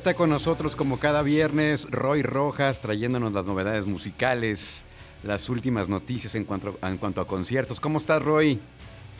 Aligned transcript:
Está 0.00 0.14
con 0.14 0.30
nosotros 0.30 0.76
como 0.76 0.98
cada 0.98 1.20
viernes 1.20 1.86
Roy 1.90 2.22
Rojas 2.22 2.80
trayéndonos 2.80 3.34
las 3.34 3.44
novedades 3.44 3.84
musicales, 3.84 4.82
las 5.22 5.50
últimas 5.50 5.90
noticias 5.90 6.34
en 6.34 6.46
cuanto, 6.46 6.78
en 6.82 6.96
cuanto 6.96 7.20
a 7.20 7.26
conciertos. 7.26 7.80
¿Cómo 7.80 7.98
estás, 7.98 8.22
Roy? 8.22 8.58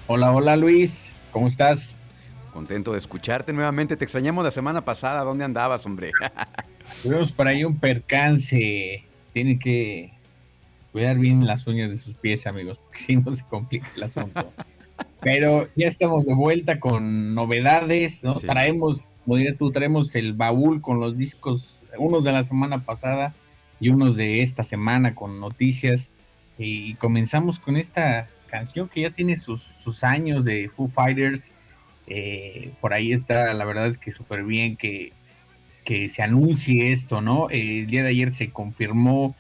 Hola, 0.07 0.33
hola 0.33 0.57
Luis, 0.57 1.13
¿cómo 1.33 1.49
estás? 1.49 1.99
Contento 2.55 2.93
de 2.93 2.99
escucharte 2.99 3.53
nuevamente. 3.53 3.95
Te 3.95 4.07
extrañamos 4.07 4.43
la 4.43 4.51
semana 4.51 4.83
pasada. 4.83 5.23
¿Dónde 5.23 5.45
andabas, 5.45 5.85
hombre? 5.85 6.13
Tuvimos 7.03 7.31
por 7.31 7.47
ahí 7.47 7.63
un 7.63 7.79
percance. 7.79 9.05
Tiene 9.35 9.59
que 9.59 10.15
cuidar 10.93 11.19
bien 11.19 11.47
las 11.47 11.67
uñas 11.67 11.91
de 11.91 11.99
sus 11.99 12.15
pies, 12.15 12.47
amigos, 12.47 12.79
porque 12.79 13.01
si 13.01 13.17
no 13.17 13.31
se 13.33 13.45
complica 13.45 13.87
el 13.97 14.05
asunto. 14.05 14.51
Pero 15.21 15.69
ya 15.77 15.87
estamos 15.87 16.25
de 16.25 16.35
vuelta 16.35 16.81
con 16.81 17.35
novedades, 17.35 18.25
¿no? 18.25 18.35
Traemos, 18.35 19.09
como 19.25 19.37
dirías 19.37 19.59
tú, 19.59 19.71
traemos 19.71 20.15
el 20.15 20.33
baúl 20.33 20.81
con 20.81 20.99
los 20.99 21.17
discos, 21.19 21.85
unos 21.99 22.25
de 22.25 22.33
la 22.33 22.43
semana 22.43 22.85
pasada 22.85 23.35
y 23.81 23.91
unos 23.91 24.17
de 24.17 24.43
esta 24.43 24.63
semana 24.63 25.15
con 25.15 25.39
noticias. 25.39 26.11
Y 26.59 26.95
comenzamos 26.95 27.59
con 27.59 27.77
esta 27.77 28.29
canción 28.47 28.89
que 28.89 29.03
ya 29.03 29.11
tiene 29.11 29.37
sus, 29.37 29.63
sus 29.63 30.05
años 30.05 30.45
de 30.45 30.69
Foo 30.69 30.89
Fighters. 30.89 31.53
Eh, 32.07 32.73
por 32.81 32.93
ahí 32.93 33.13
está, 33.13 33.53
la 33.55 33.65
verdad 33.65 33.87
es 33.89 33.99
que 33.99 34.11
súper 34.13 34.43
bien 34.45 34.77
que, 34.77 35.13
que 35.85 36.09
se 36.09 36.23
anuncie 36.23 36.93
esto, 36.93 37.21
¿no? 37.21 37.49
el 37.51 37.87
día 37.87 38.03
de 38.03 38.11
ayer 38.11 38.33
se 38.33 38.51
confirmó 38.51 39.35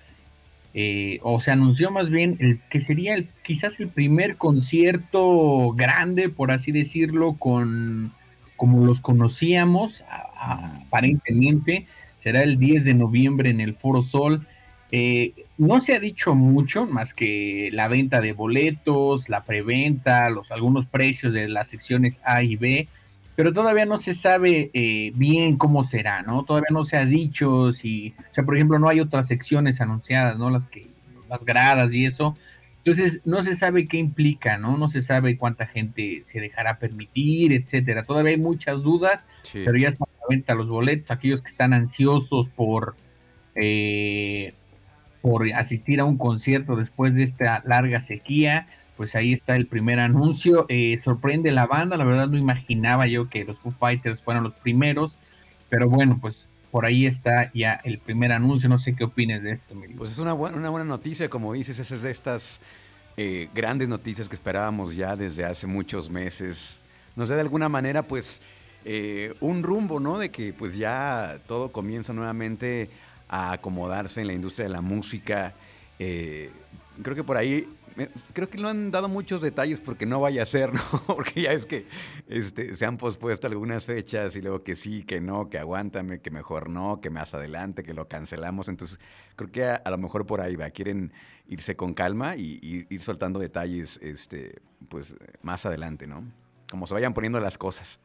eh, 0.72 1.18
o 1.22 1.40
se 1.40 1.50
anunció 1.50 1.90
más 1.90 2.10
bien 2.10 2.36
el 2.38 2.60
que 2.70 2.80
sería 2.80 3.14
el, 3.14 3.28
quizás 3.42 3.80
el 3.80 3.88
primer 3.88 4.36
concierto 4.36 5.72
grande, 5.72 6.28
por 6.28 6.52
así 6.52 6.70
decirlo, 6.72 7.34
con 7.34 8.12
como 8.56 8.84
los 8.84 9.00
conocíamos 9.00 10.04
aparentemente, 10.36 11.86
será 12.18 12.42
el 12.42 12.58
10 12.58 12.84
de 12.84 12.94
noviembre 12.94 13.48
en 13.48 13.60
el 13.60 13.74
Foro 13.74 14.02
Sol. 14.02 14.46
Eh, 14.92 15.32
no 15.56 15.80
se 15.80 15.94
ha 15.94 16.00
dicho 16.00 16.34
mucho 16.34 16.84
más 16.84 17.14
que 17.14 17.70
la 17.72 17.88
venta 17.88 18.20
de 18.20 18.34
boletos, 18.34 19.30
la 19.30 19.44
preventa, 19.44 20.28
los 20.28 20.50
algunos 20.50 20.84
precios 20.84 21.32
de 21.32 21.48
las 21.48 21.68
secciones 21.68 22.20
A 22.22 22.42
y 22.42 22.56
B 22.56 22.88
pero 23.40 23.54
todavía 23.54 23.86
no 23.86 23.96
se 23.96 24.12
sabe 24.12 24.70
eh, 24.74 25.12
bien 25.14 25.56
cómo 25.56 25.82
será, 25.82 26.20
¿no? 26.20 26.44
Todavía 26.44 26.68
no 26.72 26.84
se 26.84 26.98
ha 26.98 27.06
dicho 27.06 27.72
si, 27.72 28.14
o 28.30 28.34
sea, 28.34 28.44
por 28.44 28.54
ejemplo, 28.54 28.78
no 28.78 28.86
hay 28.86 29.00
otras 29.00 29.28
secciones 29.28 29.80
anunciadas, 29.80 30.36
¿no? 30.36 30.50
Las 30.50 30.66
que, 30.66 30.88
las 31.26 31.46
gradas 31.46 31.94
y 31.94 32.04
eso. 32.04 32.36
Entonces, 32.84 33.22
no 33.24 33.42
se 33.42 33.56
sabe 33.56 33.88
qué 33.88 33.96
implica, 33.96 34.58
¿no? 34.58 34.76
No 34.76 34.88
se 34.90 35.00
sabe 35.00 35.38
cuánta 35.38 35.64
gente 35.64 36.20
se 36.26 36.38
dejará 36.38 36.78
permitir, 36.78 37.54
etcétera. 37.54 38.02
Todavía 38.02 38.32
hay 38.32 38.38
muchas 38.38 38.82
dudas, 38.82 39.26
pero 39.54 39.78
ya 39.78 39.88
están 39.88 40.08
a 40.10 40.20
la 40.20 40.26
venta 40.28 40.54
los 40.54 40.68
boletos. 40.68 41.10
Aquellos 41.10 41.40
que 41.40 41.48
están 41.48 41.72
ansiosos 41.72 42.46
por, 42.48 42.94
eh, 43.54 44.52
por 45.22 45.50
asistir 45.54 46.00
a 46.00 46.04
un 46.04 46.18
concierto 46.18 46.76
después 46.76 47.14
de 47.14 47.22
esta 47.22 47.62
larga 47.64 48.00
sequía, 48.00 48.66
pues 49.00 49.14
ahí 49.14 49.32
está 49.32 49.56
el 49.56 49.66
primer 49.66 49.98
anuncio. 49.98 50.66
Eh, 50.68 50.98
sorprende 50.98 51.50
la 51.52 51.66
banda, 51.66 51.96
la 51.96 52.04
verdad 52.04 52.28
no 52.28 52.36
imaginaba 52.36 53.06
yo 53.06 53.30
que 53.30 53.46
los 53.46 53.58
Foo 53.58 53.72
Fighters 53.72 54.20
fueran 54.20 54.42
los 54.42 54.52
primeros, 54.52 55.16
pero 55.70 55.88
bueno, 55.88 56.18
pues 56.20 56.48
por 56.70 56.84
ahí 56.84 57.06
está 57.06 57.50
ya 57.54 57.80
el 57.82 57.98
primer 57.98 58.30
anuncio. 58.30 58.68
No 58.68 58.76
sé 58.76 58.94
qué 58.94 59.04
opines 59.04 59.42
de 59.42 59.52
esto, 59.52 59.74
Miguel. 59.74 59.96
Pues 59.96 60.12
es 60.12 60.18
una, 60.18 60.34
buena, 60.34 60.58
una 60.58 60.68
buena 60.68 60.84
noticia, 60.84 61.30
como 61.30 61.54
dices, 61.54 61.78
es 61.78 62.02
de 62.02 62.10
estas 62.10 62.60
eh, 63.16 63.48
grandes 63.54 63.88
noticias 63.88 64.28
que 64.28 64.34
esperábamos 64.34 64.94
ya 64.94 65.16
desde 65.16 65.46
hace 65.46 65.66
muchos 65.66 66.10
meses. 66.10 66.78
Nos 67.16 67.30
da 67.30 67.36
de 67.36 67.40
alguna 67.40 67.70
manera, 67.70 68.02
pues, 68.02 68.42
eh, 68.84 69.32
un 69.40 69.62
rumbo, 69.62 69.98
¿no? 69.98 70.18
De 70.18 70.30
que 70.30 70.52
pues 70.52 70.76
ya 70.76 71.40
todo 71.46 71.72
comienza 71.72 72.12
nuevamente 72.12 72.90
a 73.30 73.52
acomodarse 73.52 74.20
en 74.20 74.26
la 74.26 74.34
industria 74.34 74.66
de 74.66 74.72
la 74.74 74.82
música. 74.82 75.54
creo 75.96 77.14
que 77.16 77.24
por 77.24 77.38
ahí 77.38 77.66
creo 78.32 78.48
que 78.48 78.58
no 78.58 78.68
han 78.68 78.90
dado 78.90 79.08
muchos 79.08 79.40
detalles 79.40 79.80
porque 79.80 80.06
no 80.06 80.20
vaya 80.20 80.42
a 80.42 80.46
ser, 80.46 80.72
¿no? 80.72 80.80
Porque 81.06 81.42
ya 81.42 81.52
es 81.52 81.66
que 81.66 81.86
este, 82.28 82.74
se 82.74 82.86
han 82.86 82.96
pospuesto 82.96 83.46
algunas 83.46 83.84
fechas 83.84 84.36
y 84.36 84.42
luego 84.42 84.62
que 84.62 84.76
sí, 84.76 85.02
que 85.04 85.20
no, 85.20 85.48
que 85.48 85.58
aguántame, 85.58 86.20
que 86.20 86.30
mejor 86.30 86.68
no, 86.68 87.00
que 87.00 87.10
más 87.10 87.34
adelante, 87.34 87.82
que 87.82 87.94
lo 87.94 88.08
cancelamos. 88.08 88.68
Entonces, 88.68 88.98
creo 89.36 89.50
que 89.50 89.64
a, 89.64 89.90
lo 89.90 89.98
mejor 89.98 90.26
por 90.26 90.40
ahí 90.40 90.56
va. 90.56 90.70
Quieren 90.70 91.12
irse 91.48 91.76
con 91.76 91.94
calma 91.94 92.36
y, 92.36 92.86
ir 92.88 93.02
soltando 93.02 93.38
detalles 93.38 93.98
este, 94.02 94.60
pues, 94.88 95.16
más 95.42 95.66
adelante, 95.66 96.06
¿no? 96.06 96.24
Como 96.70 96.86
se 96.86 96.94
vayan 96.94 97.14
poniendo 97.14 97.40
las 97.40 97.58
cosas. 97.58 97.98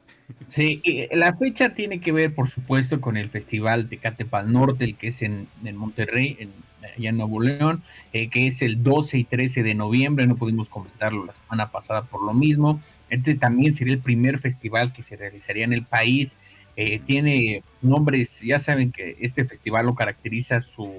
Sí, 0.50 0.82
la 1.12 1.36
fecha 1.36 1.76
tiene 1.76 2.00
que 2.02 2.12
ver, 2.12 2.34
por 2.34 2.50
supuesto, 2.50 3.00
con 3.00 3.16
el 3.16 3.30
Festival 3.30 3.88
Tecate 3.88 4.26
Pal 4.26 4.52
Norte, 4.52 4.84
el 4.84 4.98
que 4.98 5.08
es 5.08 5.22
en, 5.22 5.48
en 5.64 5.76
Monterrey, 5.76 6.36
en 6.40 6.52
allá 6.98 7.10
en 7.10 7.18
Nuevo 7.18 7.42
León, 7.42 7.84
eh, 8.14 8.30
que 8.30 8.48
es 8.48 8.62
el 8.62 8.84
12 8.84 9.18
y 9.18 9.24
13 9.24 9.64
de 9.64 9.76
noviembre, 9.76 10.28
no 10.28 10.36
pudimos 10.36 10.70
comentarlo 10.70 11.26
la 11.26 11.34
semana 11.34 11.72
pasada 11.72 12.04
por 12.04 12.24
lo 12.24 12.34
mismo. 12.34 12.82
Este 13.10 13.36
también 13.36 13.74
sería 13.74 13.94
el 13.94 14.00
primer 14.00 14.40
festival 14.40 14.94
que 14.94 15.04
se 15.04 15.16
realizaría 15.16 15.64
en 15.64 15.74
el 15.74 15.84
país. 15.84 16.38
Eh, 16.76 17.00
tiene 17.06 17.64
nombres, 17.82 18.42
ya 18.42 18.60
saben 18.60 18.92
que 18.92 19.18
este 19.20 19.46
festival 19.46 19.86
lo 19.86 19.96
caracteriza 19.96 20.60
su, 20.62 20.92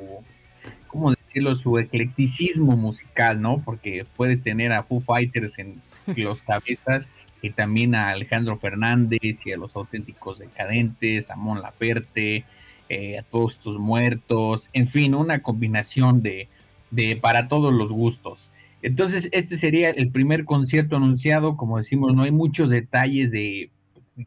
¿cómo 0.87 1.11
decirlo? 1.11 1.55
Su 1.57 1.79
eclecticismo 1.79 2.77
musical, 2.77 3.41
¿no? 3.43 3.63
Porque 3.65 4.07
puedes 4.17 4.43
tener 4.43 4.73
a 4.73 4.85
Foo 4.85 5.01
Fighters 5.01 5.59
en 5.59 5.83
los 6.17 6.43
cabezas 6.43 7.07
y 7.43 7.51
también 7.51 7.95
a 7.95 8.11
Alejandro 8.11 8.59
Fernández 8.59 9.45
y 9.45 9.53
a 9.53 9.57
los 9.57 9.77
auténticos 9.77 10.39
decadentes, 10.39 11.31
a 11.31 11.37
Mon 11.37 11.61
Laferte, 11.61 12.45
eh, 12.89 13.19
a 13.19 13.23
todos 13.23 13.55
estos 13.55 13.79
muertos, 13.79 14.71
en 14.73 14.89
fin, 14.89 15.15
una 15.15 15.43
combinación 15.43 16.23
de, 16.23 16.49
de 16.91 17.17
para 17.17 17.49
todos 17.49 17.73
los 17.73 17.93
gustos. 17.93 18.51
Entonces, 18.83 19.29
este 19.33 19.57
sería 19.57 19.91
el 19.91 20.11
primer 20.11 20.45
concierto 20.45 20.97
anunciado, 20.97 21.57
como 21.57 21.79
decimos, 21.79 22.15
no 22.15 22.23
hay 22.23 22.31
muchos 22.31 22.71
detalles 22.71 23.31
de 23.33 23.71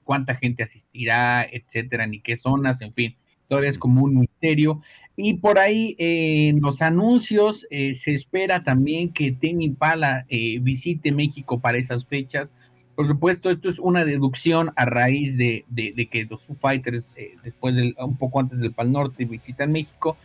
cuánta 0.04 0.36
gente 0.36 0.64
asistirá, 0.64 1.44
etcétera, 1.50 2.08
ni 2.08 2.20
qué 2.20 2.36
zonas, 2.36 2.82
en 2.82 2.94
fin, 2.94 3.16
todavía 3.48 3.70
es 3.70 3.78
como 3.78 4.04
un 4.04 4.20
misterio. 4.20 4.82
Y 5.16 5.36
por 5.36 5.60
ahí 5.60 5.96
en 5.98 6.62
los 6.62 6.82
anuncios 6.82 7.68
eh, 7.70 7.94
se 7.94 8.14
espera 8.14 8.64
también 8.64 9.12
que 9.12 9.32
Temi 9.32 9.66
Impala 9.66 10.26
eh, 10.30 10.60
visite 10.62 11.12
México 11.12 11.60
para 11.60 11.78
esas 11.78 12.06
fechas. 12.06 12.54
Por 13.00 13.07
supuesto, 13.07 13.50
esto 13.50 13.69
es 13.69 13.80
una 13.80 14.04
deducción 14.04 14.74
a 14.75 14.84
raíz 14.84 15.38
de, 15.38 15.63
que 16.12 16.28
los 16.30 16.42
Foo 16.42 16.57
Fighters, 16.57 17.07
eh, 17.16 17.38
después 17.46 17.74
del, 17.74 17.96
un 17.98 18.18
poco 18.18 18.42
antes 18.42 18.60
del 18.60 18.74
Pal 18.74 18.92
Norte, 18.92 19.24
visitan 19.24 19.72
México, 19.72 20.18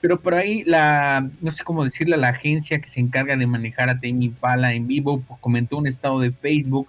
pero 0.00 0.18
por 0.18 0.32
ahí 0.32 0.64
la, 0.64 1.28
no 1.42 1.50
sé 1.50 1.62
cómo 1.62 1.84
decirle, 1.84 2.16
la 2.16 2.30
agencia 2.30 2.80
que 2.80 2.88
se 2.88 3.00
encarga 3.00 3.36
de 3.36 3.46
manejar 3.46 3.90
a 3.90 3.96
Tame 3.96 4.24
Impala 4.24 4.72
en 4.72 4.86
vivo 4.86 5.20
pues, 5.20 5.38
comentó 5.40 5.76
un 5.76 5.86
estado 5.86 6.20
de 6.20 6.32
Facebook 6.32 6.88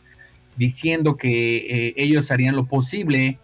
diciendo 0.55 1.17
que 1.17 1.57
eh, 1.57 1.93
ellos 1.97 2.31
harían 2.31 2.55
lo 2.55 2.63
posible 2.63 3.37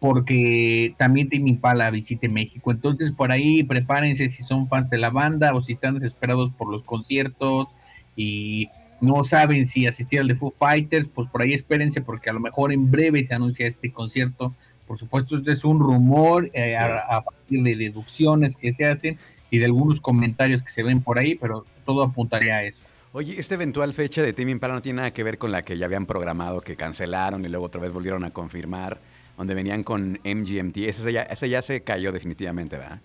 porque 0.00 0.96
también 0.98 1.28
Tame 1.28 1.48
Impala 1.48 1.92
visite 1.92 2.28
México. 2.28 2.72
Entonces 2.72 3.12
por 3.12 3.30
ahí 3.30 3.62
prepárense 3.62 4.30
si 4.30 4.42
son 4.42 4.66
fans 4.66 4.90
de 4.90 4.98
la 4.98 5.10
banda 5.10 5.54
o 5.54 5.60
si 5.60 5.74
están 5.74 5.94
desesperados 5.94 6.50
por 6.58 6.72
los 6.72 6.82
conciertos 6.82 7.68
y 8.16 8.68
no 9.04 9.24
saben 9.24 9.66
si 9.66 9.86
asistir 9.86 10.20
al 10.20 10.28
de 10.28 10.36
Foo 10.36 10.54
Fighters, 10.56 11.08
pues 11.12 11.28
por 11.28 11.42
ahí 11.42 11.52
espérense 11.52 12.00
porque 12.00 12.30
a 12.30 12.32
lo 12.32 12.40
mejor 12.40 12.72
en 12.72 12.90
breve 12.90 13.22
se 13.24 13.34
anuncia 13.34 13.66
este 13.66 13.92
concierto. 13.92 14.54
Por 14.86 14.98
supuesto, 14.98 15.38
este 15.38 15.52
es 15.52 15.64
un 15.64 15.80
rumor 15.80 16.50
eh, 16.52 16.76
a, 16.76 17.22
partir 17.22 17.62
de 17.62 17.76
deducciones 17.76 18.56
que 18.56 18.72
se 18.72 18.86
hacen 18.86 19.18
y 19.50 19.58
de 19.58 19.66
algunos 19.66 20.00
comentarios 20.00 20.62
que 20.62 20.70
se 20.70 20.82
ven 20.82 21.02
por 21.02 21.18
ahí, 21.18 21.34
pero 21.34 21.64
todo 21.84 22.02
apuntaría 22.02 22.56
a 22.56 22.62
eso. 22.64 22.82
Oye, 23.12 23.38
esta 23.38 23.54
eventual 23.54 23.92
fecha 23.94 24.22
de 24.22 24.32
Timmy 24.32 24.52
Impala 24.52 24.74
no 24.74 24.82
tiene 24.82 24.96
nada 24.96 25.12
que 25.12 25.22
ver 25.22 25.38
con 25.38 25.52
la 25.52 25.62
que 25.62 25.78
ya 25.78 25.86
habían 25.86 26.04
programado, 26.04 26.60
que 26.60 26.74
cancelaron 26.74 27.44
y 27.44 27.48
luego 27.48 27.66
otra 27.66 27.80
vez 27.80 27.92
volvieron 27.92 28.24
a 28.24 28.30
confirmar, 28.30 28.98
donde 29.36 29.54
venían 29.54 29.84
con 29.84 30.18
MGMT. 30.24 30.78
Ese 30.78 31.12
ya, 31.12 31.22
ese 31.22 31.48
ya 31.48 31.62
se 31.62 31.82
cayó 31.82 32.10
definitivamente, 32.10 32.76
¿verdad? 32.76 33.00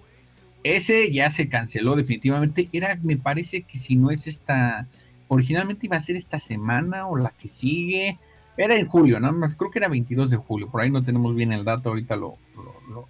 Ese 0.63 1.11
ya 1.11 1.29
se 1.31 1.47
canceló 1.47 1.95
definitivamente. 1.95 2.67
Era, 2.73 2.97
me 3.01 3.17
parece 3.17 3.61
que 3.61 3.77
si 3.77 3.95
no 3.95 4.11
es 4.11 4.27
esta, 4.27 4.87
originalmente 5.29 5.85
iba 5.85 5.95
a 5.95 6.01
ser 6.01 6.17
esta 6.17 6.39
semana 6.39 7.07
o 7.07 7.15
la 7.15 7.29
que 7.29 7.47
sigue. 7.47 8.17
Era 8.57 8.75
en 8.75 8.87
julio, 8.87 9.21
¿no? 9.21 9.33
Creo 9.57 9.71
que 9.71 9.79
era 9.79 9.87
22 9.87 10.29
de 10.31 10.37
julio. 10.37 10.69
Por 10.69 10.81
ahí 10.81 10.91
no 10.91 11.03
tenemos 11.03 11.33
bien 11.33 11.53
el 11.53 11.63
dato, 11.63 11.89
ahorita 11.89 12.17
lo, 12.17 12.37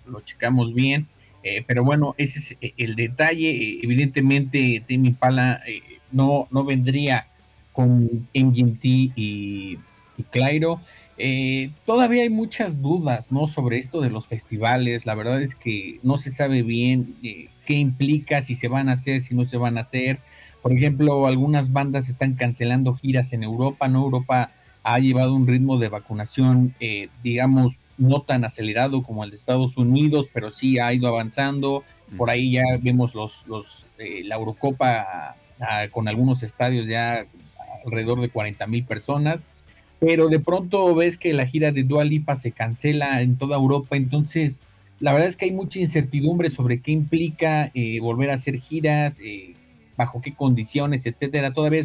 lo, 0.05 0.21
checamos 0.21 0.75
bien. 0.75 1.07
Eh, 1.41 1.63
pero 1.65 1.83
bueno, 1.83 2.13
ese 2.17 2.39
es 2.39 2.51
eh, 2.61 2.73
el 2.77 2.95
detalle. 2.95 3.79
Evidentemente, 3.81 4.83
Timmy 4.85 5.09
Impala 5.09 5.61
eh, 5.65 5.81
no, 6.11 6.47
no 6.51 6.63
vendría 6.63 7.27
con 7.73 8.27
MGMT 8.33 8.85
y, 8.85 9.79
y. 10.17 10.27
Eh, 11.21 11.71
todavía 11.85 12.23
hay 12.23 12.29
muchas 12.29 12.81
dudas, 12.81 13.29
¿no? 13.29 13.45
Sobre 13.45 13.77
esto 13.77 13.99
de 13.99 14.09
los 14.09 14.25
festivales. 14.27 15.05
La 15.05 15.15
verdad 15.15 15.41
es 15.41 15.53
que 15.53 15.99
no 16.01 16.15
se 16.15 16.31
sabe 16.31 16.63
bien 16.63 17.17
eh, 17.21 17.49
qué 17.65 17.73
implica, 17.73 18.41
si 18.41 18.55
se 18.55 18.69
van 18.69 18.87
a 18.87 18.93
hacer, 18.93 19.19
si 19.19 19.35
no 19.35 19.43
se 19.45 19.57
van 19.57 19.77
a 19.77 19.81
hacer. 19.81 20.21
Por 20.61 20.73
ejemplo, 20.73 21.25
algunas 21.25 21.71
bandas 21.71 22.09
están 22.09 22.35
cancelando 22.35 22.93
giras 22.93 23.33
en 23.33 23.43
Europa, 23.43 23.87
¿no? 23.87 24.03
Europa 24.03 24.51
ha 24.83 24.99
llevado 24.99 25.35
un 25.35 25.47
ritmo 25.47 25.77
de 25.77 25.89
vacunación, 25.89 26.73
eh, 26.79 27.09
digamos, 27.23 27.75
no 27.97 28.21
tan 28.21 28.45
acelerado 28.45 29.03
como 29.03 29.23
el 29.23 29.29
de 29.29 29.35
Estados 29.35 29.77
Unidos, 29.77 30.27
pero 30.33 30.51
sí 30.51 30.79
ha 30.79 30.93
ido 30.93 31.07
avanzando. 31.07 31.83
Por 32.17 32.29
ahí 32.29 32.51
ya 32.51 32.63
vemos 32.81 33.13
los, 33.13 33.45
los 33.45 33.85
la 33.97 34.35
Eurocopa 34.35 35.35
con 35.91 36.07
algunos 36.07 36.43
estadios 36.43 36.87
ya 36.87 37.25
alrededor 37.85 38.21
de 38.21 38.29
40 38.29 38.65
mil 38.67 38.85
personas, 38.85 39.45
pero 39.99 40.29
de 40.29 40.39
pronto 40.39 40.95
ves 40.95 41.17
que 41.17 41.33
la 41.33 41.45
gira 41.45 41.71
de 41.71 41.83
Dua 41.83 42.03
Lipa 42.03 42.35
se 42.35 42.51
cancela 42.51 43.21
en 43.21 43.37
toda 43.37 43.57
Europa, 43.57 43.97
entonces 43.97 44.61
la 44.99 45.13
verdad 45.13 45.29
es 45.29 45.37
que 45.37 45.45
hay 45.45 45.51
mucha 45.51 45.79
incertidumbre 45.79 46.49
sobre 46.49 46.81
qué 46.81 46.91
implica 46.91 47.71
eh, 47.73 47.99
volver 47.99 48.31
a 48.31 48.33
hacer 48.33 48.57
giras, 48.57 49.19
eh, 49.23 49.53
bajo 49.99 50.21
qué 50.21 50.33
condiciones, 50.33 51.05
etcétera. 51.05 51.53
Todavía 51.53 51.83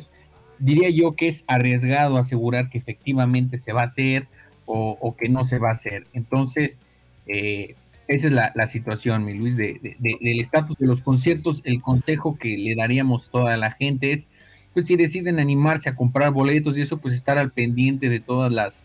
diría 0.61 0.89
yo 0.89 1.17
que 1.17 1.27
es 1.27 1.45
arriesgado 1.49 2.17
asegurar 2.17 2.71
que 2.71 2.79
efectivamente 2.79 3.59
se 3.59 3.73
va 3.73 3.83
a 3.83 3.87
hacer 3.87 4.29
o, 4.67 5.15
que 5.19 5.29
no 5.29 5.45
se 5.45 5.59
va 5.59 5.71
a 5.71 5.75
hacer. 5.75 6.07
Entonces, 6.15 6.79
eh, 7.27 7.75
esa 8.07 8.27
es 8.29 8.33
la, 8.33 8.67
situación, 8.69 9.25
mi 9.25 9.35
Luis, 9.35 9.57
de, 9.57 9.97
del 9.99 10.41
estatus 10.41 10.79
de 10.79 10.87
los 10.87 11.01
conciertos. 11.01 11.61
El 11.65 11.83
consejo 11.83 12.39
que 12.39 12.57
le 12.57 12.77
daríamos 12.77 13.31
toda 13.31 13.57
la 13.57 13.73
gente 13.73 14.13
es, 14.13 14.29
pues 14.73 14.87
si 14.87 14.97
deciden 14.97 15.41
animarse 15.41 15.89
a 15.89 15.97
comprar 15.97 16.31
boletos 16.31 16.79
y 16.79 16.83
eso, 16.83 16.99
pues 16.99 17.15
estar 17.15 17.37
al 17.37 17.51
pendiente 17.51 18.09
de 18.09 18.21
todas 18.21 18.53
las, 18.53 18.85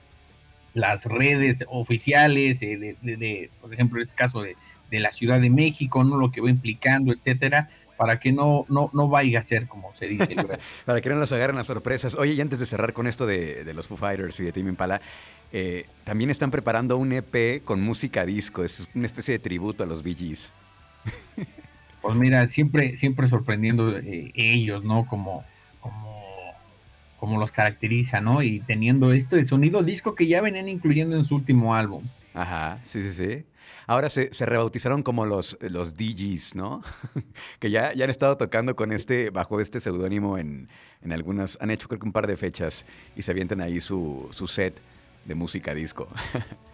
las 0.73 1.05
redes 1.05 1.63
oficiales, 1.67 2.61
eh, 2.63 2.97
de, 3.01 3.49
por 3.61 3.73
ejemplo, 3.73 3.99
en 3.99 4.07
este 4.07 4.15
caso 4.15 4.41
de, 4.41 4.55
la 4.91 5.11
Ciudad 5.11 5.39
de 5.39 5.51
México, 5.51 6.03
¿no? 6.03 6.17
Lo 6.17 6.31
que 6.31 6.41
va 6.41 6.49
implicando, 6.49 7.13
etcétera, 7.13 7.69
para 7.99 8.17
que 8.17 8.31
no, 8.31 8.65
no, 8.69 8.89
no 8.93 9.09
vaya 9.09 9.39
a 9.39 9.43
ser 9.43 9.67
como 9.67 9.93
se 9.93 10.07
dice. 10.07 10.33
para 10.85 11.01
que 11.01 11.09
no 11.09 11.15
nos 11.15 11.33
agarren 11.33 11.57
las 11.57 11.67
sorpresas. 11.67 12.15
Oye, 12.15 12.31
y 12.31 12.39
antes 12.39 12.57
de 12.61 12.65
cerrar 12.65 12.93
con 12.93 13.07
esto 13.07 13.25
de, 13.27 13.69
los 13.75 13.89
Foo 13.89 13.97
Fighters 13.97 14.39
y 14.39 14.43
de 14.43 14.53
Tim 14.53 14.69
Impala, 14.69 15.01
eh, 15.51 15.85
también 16.05 16.29
están 16.29 16.49
preparando 16.49 16.95
un 16.95 17.11
EP 17.11 17.61
con 17.61 17.81
música 17.81 18.25
disco, 18.25 18.63
es 18.63 18.87
una 18.95 19.05
especie 19.05 19.33
de 19.33 19.39
tributo 19.39 19.83
a 19.83 19.85
los 19.85 20.01
Bee 20.01 20.15
Gees. 20.15 20.53
Pues 22.01 22.15
mira, 22.15 22.47
siempre, 22.47 22.95
siempre 22.95 23.27
sorprendiendo 23.27 23.97
eh, 23.97 24.31
ellos, 24.33 24.85
¿no? 24.85 25.05
Como, 25.05 25.43
como, 25.81 26.23
como 27.19 27.37
los 27.37 27.51
caracteriza, 27.51 28.21
¿no? 28.21 28.41
Y 28.41 28.61
teniendo 28.61 29.11
esto 29.11 29.35
de 29.35 29.43
sonido 29.43 29.83
disco 29.83 30.15
que 30.15 30.25
ya 30.25 30.39
venían 30.39 30.69
incluyendo 30.69 31.17
en 31.17 31.25
su 31.25 31.35
último 31.35 31.75
álbum. 31.75 32.05
Ajá, 32.33 32.79
sí, 32.85 33.03
sí, 33.03 33.11
sí. 33.11 33.43
Ahora 33.89 34.11
se, 34.11 34.29
rebautizaron 34.45 35.01
como 35.01 35.25
los, 35.25 35.57
los 35.61 35.95
DJs, 35.95 36.53
¿no? 36.53 36.83
que 37.59 37.71
ya, 37.71 37.91
ya 37.91 38.03
han 38.03 38.11
estado 38.11 38.37
tocando 38.37 38.75
con 38.75 38.91
este, 38.91 39.31
bajo 39.31 39.59
este 39.59 39.79
seudónimo 39.79 40.37
en, 40.37 40.69
en 41.01 41.11
algunas, 41.11 41.57
han 41.59 41.71
hecho 41.71 41.87
creo 41.87 41.99
que 41.99 42.05
un 42.05 42.11
par 42.11 42.27
de 42.27 42.37
fechas 42.37 42.85
y 43.15 43.23
se 43.23 43.31
avientan 43.31 43.61
ahí 43.61 43.81
su, 43.81 44.27
su 44.29 44.45
set 44.45 44.79
de 45.25 45.33
música 45.33 45.73
disco. 45.73 46.07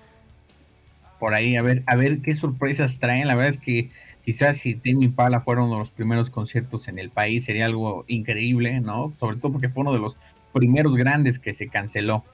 Por 1.22 1.34
ahí, 1.34 1.56
a 1.56 1.62
ver, 1.62 1.84
a 1.86 1.96
ver 1.96 2.20
qué 2.20 2.34
sorpresas 2.34 3.00
traen. 3.00 3.30
La 3.30 3.36
verdad 3.36 3.52
es 3.52 3.60
que 3.60 3.92
quizás 4.26 4.58
si 4.58 4.76
Timmy 4.76 5.08
Pala 5.08 5.40
fuera 5.40 5.64
uno 5.64 5.72
de 5.72 5.80
los 5.80 5.92
primeros 5.92 6.30
conciertos 6.30 6.90
en 6.90 7.00
el 7.00 7.12
país, 7.12 7.46
sería 7.46 7.66
algo 7.66 8.04
increíble, 8.10 8.82
¿no? 8.82 9.14
Sobre 9.16 9.38
todo 9.38 9.54
porque 9.54 9.70
fue 9.70 9.84
uno 9.84 9.94
de 9.94 10.00
los 10.00 10.18
primeros 10.52 10.98
grandes 10.98 11.40
que 11.40 11.54
se 11.54 11.70
canceló. 11.70 12.26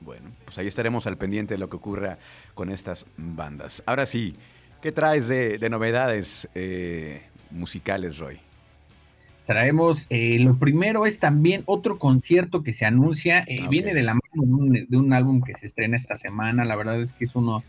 Bueno, 0.00 0.30
pues 0.44 0.58
ahí 0.58 0.66
estaremos 0.66 1.06
al 1.06 1.18
pendiente 1.18 1.54
de 1.54 1.58
lo 1.58 1.68
que 1.68 1.76
ocurra 1.76 2.18
con 2.54 2.70
estas 2.70 3.06
bandas. 3.16 3.82
Ahora 3.86 4.06
sí, 4.06 4.34
¿qué 4.80 4.92
traes 4.92 5.28
de, 5.28 5.68
novedades 5.70 6.48
eh, 6.54 7.22
musicales, 7.50 8.18
Roy? 8.18 8.40
traemos, 9.50 10.06
eh, 10.10 10.38
lo 10.38 10.54
primero 10.58 11.06
es 11.06 11.18
también 11.18 11.64
otro 11.66 11.98
concierto 11.98 12.62
que 12.62 12.72
se 12.72 12.84
anuncia, 12.84 13.42
eh, 13.48 13.66
viene 13.68 13.94
de 13.94 14.02
la 14.04 14.14
mano 14.14 14.84
de 14.88 14.96
un, 14.96 15.12
álbum 15.12 15.42
que 15.42 15.58
se 15.58 15.66
estrena 15.66 15.96
esta 15.96 16.16
semana, 16.16 16.64
la 16.64 16.76
verdad 16.76 17.02
es 17.02 17.10
que 17.10 17.24
es 17.24 17.34
uno, 17.34 17.64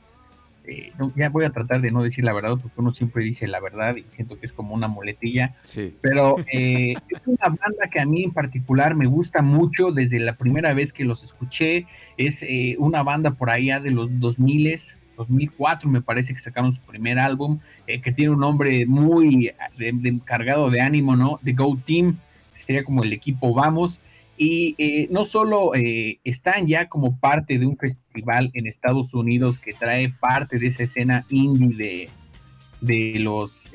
eh, 0.71 0.94
ya 1.15 1.29
voy 1.29 1.45
a 1.45 1.51
tratar 1.51 1.81
de 1.81 1.91
no 1.91 2.03
decir 2.03 2.23
la 2.23 2.33
verdad, 2.33 2.57
porque 2.62 2.79
uno 2.79 2.94
siempre 2.94 3.23
dice 3.23 3.47
la 3.47 3.59
verdad 3.59 3.95
y 3.95 4.06
siento 4.07 4.39
que 4.39 4.45
es 4.45 4.53
como 4.53 4.73
una 4.73 4.88
muletilla, 4.88 5.56
sí. 5.63 5.95
pero 6.01 6.38
es 6.51 6.97
una 7.25 7.50
banda 7.50 7.89
que 7.91 8.00
a 8.00 8.06
mí 8.06 8.23
en 8.23 8.31
particular 8.31 8.95
me 8.95 9.06
gusta 9.06 9.41
mucho 9.41 9.91
desde 9.91 10.19
la 10.19 10.35
primera 10.35 10.73
vez 10.73 10.94
que 10.94 11.06
los 11.06 11.23
escuché, 11.23 11.85
es 12.18 12.45
una 12.77 13.03
banda 13.03 13.31
por 13.31 13.50
allá 13.50 13.79
de 13.79 13.91
los 13.91 14.19
2000 14.19 14.62
2004 15.18 15.89
me 15.89 16.01
parece 16.01 16.33
que 16.33 16.39
sacaron 16.39 16.73
su 16.73 16.81
primer 16.81 17.19
álbum, 17.19 17.59
eh, 17.88 18.01
que 18.01 18.12
tiene 18.12 18.31
un 18.31 18.39
nombre 18.39 18.85
muy 18.85 19.53
de, 19.77 20.19
cargado 20.25 20.69
de 20.69 20.81
ánimo, 20.81 21.15
¿no? 21.15 21.39
The 21.44 21.53
Go 21.53 21.77
Team, 21.85 22.18
sería 22.53 22.83
como 22.83 23.03
el 23.03 23.13
equipo 23.13 23.53
Vamos. 23.53 24.00
Y 24.44 24.74
eh, 24.80 25.08
no 25.12 25.24
solo 25.24 25.76
eh, 25.76 26.20
están 26.24 26.66
ya 26.66 26.90
como 26.90 27.20
parte 27.20 27.60
de 27.60 27.68
un 27.68 27.78
festival 27.78 28.50
en 28.56 28.66
Estados 28.66 29.14
Unidos 29.14 29.60
que 29.60 29.72
trae 29.72 30.10
parte 30.10 30.57
de 30.57 30.66
esa 30.66 30.81
escena 30.81 31.26
indie 31.30 31.78
de, 31.78 32.10
de 32.81 33.19
los 33.19 33.69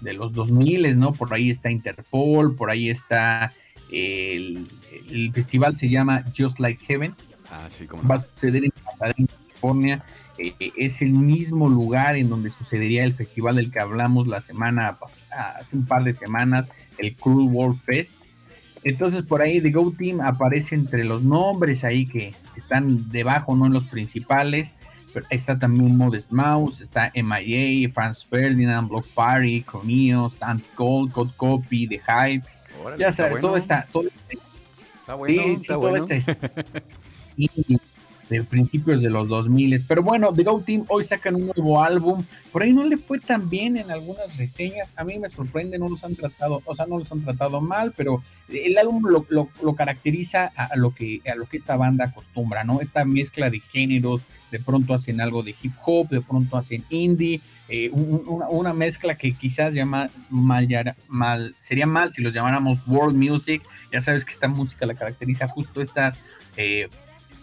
de 0.00 0.14
los 0.14 0.32
2000, 0.32 0.98
¿no? 0.98 1.12
Por 1.12 1.34
ahí 1.34 1.50
está 1.50 1.70
Interpol, 1.70 2.56
por 2.56 2.70
ahí 2.70 2.88
está 2.88 3.52
el, 3.92 4.68
festival 5.34 5.76
se 5.76 5.90
llama 5.90 6.24
Just 6.34 6.58
Like 6.58 6.82
Heaven. 6.86 7.14
Ah, 7.50 7.66
sí, 7.68 7.86
como 7.86 8.08
Va 8.08 8.14
a 8.14 8.20
suceder 8.20 8.64
en 8.64 8.72
California 8.98 10.02
eh, 10.38 10.54
es 10.78 11.02
el 11.02 11.12
mismo 11.12 11.68
lugar 11.68 12.16
en 12.16 12.30
donde 12.30 12.48
sucedería 12.48 13.04
el 13.04 13.12
festival 13.12 13.56
del 13.56 13.70
que 13.70 13.80
hablamos 13.80 14.26
la 14.26 14.40
semana 14.40 14.96
pasada, 14.96 15.58
hace 15.60 15.76
un 15.76 15.84
par 15.84 16.04
de 16.04 16.14
semanas, 16.14 16.70
el 16.96 17.14
Cruel 17.14 17.48
World 17.52 17.78
Fest. 17.82 18.16
Entonces 18.84 19.22
por 19.22 19.42
ahí 19.42 19.60
The 19.60 19.70
Go 19.70 19.92
Team 19.96 20.20
aparece 20.20 20.74
entre 20.74 21.04
los 21.04 21.22
nombres 21.22 21.84
ahí 21.84 22.06
que 22.06 22.34
están 22.56 23.10
debajo, 23.10 23.54
no 23.54 23.66
en 23.66 23.72
los 23.72 23.84
principales. 23.84 24.74
Pero 25.12 25.26
está 25.28 25.58
también 25.58 25.96
Modest 25.96 26.32
Mouse, 26.32 26.80
está 26.80 27.12
MIA, 27.14 27.90
Franz 27.92 28.24
Ferdinand, 28.24 28.88
Block 28.88 29.06
Party, 29.08 29.62
Cronio, 29.62 30.30
Sant 30.30 30.64
Gold, 30.74 31.12
Code 31.12 31.32
Copy, 31.36 31.86
The 31.86 32.00
Hypes. 32.00 32.58
ya 32.98 33.12
sabes, 33.12 33.40
todo 33.40 33.58
está. 33.58 33.86
Todo, 33.92 34.04
está 35.00 35.14
bueno, 35.14 35.42
sí, 35.42 35.50
está 35.60 35.76
bueno. 35.76 36.06
Todo 36.06 36.14
está, 36.14 36.34
de 38.32 38.44
principios 38.44 39.02
de 39.02 39.10
los 39.10 39.28
2000. 39.28 39.84
Pero 39.86 40.02
bueno, 40.02 40.32
The 40.32 40.42
Go 40.42 40.60
Team 40.60 40.84
hoy 40.88 41.02
sacan 41.02 41.34
un 41.34 41.46
nuevo 41.46 41.82
álbum. 41.82 42.24
Por 42.50 42.62
ahí 42.62 42.72
no 42.72 42.84
le 42.84 42.96
fue 42.96 43.18
tan 43.18 43.48
bien 43.48 43.76
en 43.76 43.90
algunas 43.90 44.36
reseñas. 44.38 44.94
A 44.96 45.04
mí 45.04 45.18
me 45.18 45.28
sorprende, 45.28 45.78
no 45.78 45.88
los 45.88 46.02
han 46.04 46.14
tratado, 46.14 46.62
o 46.64 46.74
sea, 46.74 46.86
no 46.86 46.98
los 46.98 47.12
han 47.12 47.22
tratado 47.22 47.60
mal, 47.60 47.92
pero 47.96 48.22
el 48.48 48.76
álbum 48.78 49.04
lo, 49.06 49.74
caracteriza 49.74 50.52
a, 50.56 50.76
lo 50.76 50.94
que, 50.94 51.20
a 51.30 51.34
lo 51.34 51.46
que 51.46 51.56
esta 51.56 51.76
banda 51.76 52.06
acostumbra, 52.06 52.64
¿no? 52.64 52.80
Esta 52.80 53.04
mezcla 53.04 53.50
de 53.50 53.60
géneros, 53.60 54.24
de 54.50 54.60
pronto 54.60 54.94
hacen 54.94 55.20
algo 55.20 55.42
de 55.42 55.54
hip 55.62 55.72
hop, 55.84 56.08
de 56.08 56.20
pronto 56.20 56.56
hacen 56.56 56.84
indie. 56.88 57.40
Eh, 57.68 57.90
una, 57.90 58.74
mezcla 58.74 59.14
que 59.14 59.34
quizás 59.34 59.72
llama 59.72 60.10
mal, 60.28 60.68
mal, 61.08 61.54
sería 61.58 61.86
mal 61.86 62.12
si 62.12 62.22
los 62.22 62.34
llamáramos 62.34 62.78
world 62.86 63.16
music. 63.16 63.62
Ya 63.92 64.00
sabes 64.00 64.24
que 64.24 64.32
esta 64.32 64.48
música 64.48 64.84
la 64.86 64.94
caracteriza 64.94 65.48
justo 65.48 65.80
esta 65.80 66.14
eh, 66.56 66.88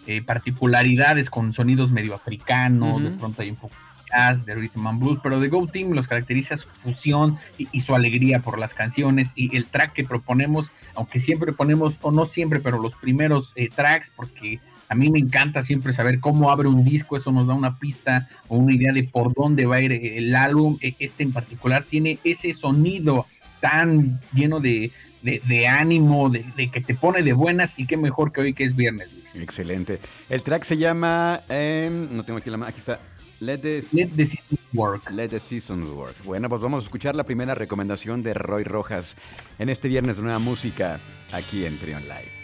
eh, 0.06 0.22
particularidades 0.22 1.30
con 1.30 1.52
sonidos 1.52 1.92
medio 1.92 2.14
africanos, 2.14 3.02
de 3.02 3.10
pronto 3.10 3.42
hay 3.42 3.50
un 3.50 3.56
poco 3.56 3.74
jazz, 4.10 4.44
de 4.44 4.54
rhythm 4.54 4.86
and 4.86 5.00
blues, 5.00 5.18
pero 5.22 5.40
de 5.40 5.48
Go 5.48 5.66
Team 5.66 5.92
los 5.92 6.08
caracteriza 6.08 6.56
su 6.56 6.68
fusión 6.68 7.38
y, 7.58 7.80
su 7.80 7.94
alegría 7.94 8.40
por 8.40 8.58
las 8.58 8.74
canciones 8.74 9.32
y 9.34 9.54
el 9.56 9.66
track 9.66 9.92
que 9.92 10.04
proponemos, 10.04 10.70
aunque 10.94 11.20
siempre 11.20 11.52
ponemos, 11.52 11.96
o 12.00 12.10
no 12.10 12.26
siempre, 12.26 12.60
pero 12.60 12.80
los 12.80 12.94
primeros 12.94 13.52
eh, 13.54 13.68
tracks, 13.74 14.12
porque 14.14 14.60
a 14.88 14.94
mí 14.94 15.10
me 15.10 15.20
encanta 15.20 15.62
siempre 15.62 15.92
saber 15.92 16.18
cómo 16.18 16.50
abre 16.50 16.68
un 16.68 16.84
disco, 16.84 17.16
eso 17.16 17.30
nos 17.30 17.46
da 17.46 17.54
una 17.54 17.78
pista 17.78 18.28
o 18.48 18.56
una 18.56 18.74
idea 18.74 18.92
de 18.92 19.04
por 19.04 19.32
dónde 19.32 19.66
va 19.66 19.76
a 19.76 19.80
ir 19.80 19.92
el 19.92 20.34
álbum. 20.34 20.78
E, 20.80 20.94
este 20.98 21.22
en 21.22 21.32
particular 21.32 21.84
tiene 21.84 22.18
ese 22.24 22.52
sonido 22.52 23.26
tan 23.60 24.20
lleno 24.32 24.60
de, 24.60 24.90
de, 25.22 25.68
ánimo, 25.68 26.30
de, 26.30 26.70
que 26.70 26.80
te 26.80 26.94
pone 26.94 27.22
de 27.22 27.32
buenas 27.32 27.78
y 27.78 27.86
qué 27.86 27.96
mejor 27.96 28.32
que 28.32 28.40
hoy 28.40 28.54
que 28.54 28.64
es 28.64 28.74
viernes. 28.74 29.08
Excelente. 29.34 30.00
El 30.28 30.42
track 30.42 30.64
se 30.64 30.76
llama, 30.76 31.40
em, 31.48 32.08
no 32.16 32.24
tengo 32.24 32.38
aquí 32.38 32.50
la 32.50 32.56
mano, 32.56 32.70
aquí 32.70 32.78
está. 32.78 32.98
Let 33.40 33.58
the, 33.58 33.80
Seasons 33.80 34.60
Work. 34.74 35.10
Let 35.10 35.28
the 35.28 35.40
Seasons 35.40 35.88
Work. 35.90 36.24
Bueno, 36.24 36.50
pues 36.50 36.60
vamos 36.60 36.84
a 36.84 36.86
escuchar 36.86 37.16
la 37.16 37.24
primera 37.24 37.54
recomendación 37.54 38.22
de 38.22 38.34
Roy 38.34 38.64
Rojas 38.64 39.16
en 39.58 39.70
este 39.70 39.88
viernes 39.88 40.16
de 40.16 40.22
nueva 40.22 40.38
música 40.38 41.00
aquí 41.32 41.64
en 41.64 41.78
Trion 41.78 42.02
Live. 42.02 42.39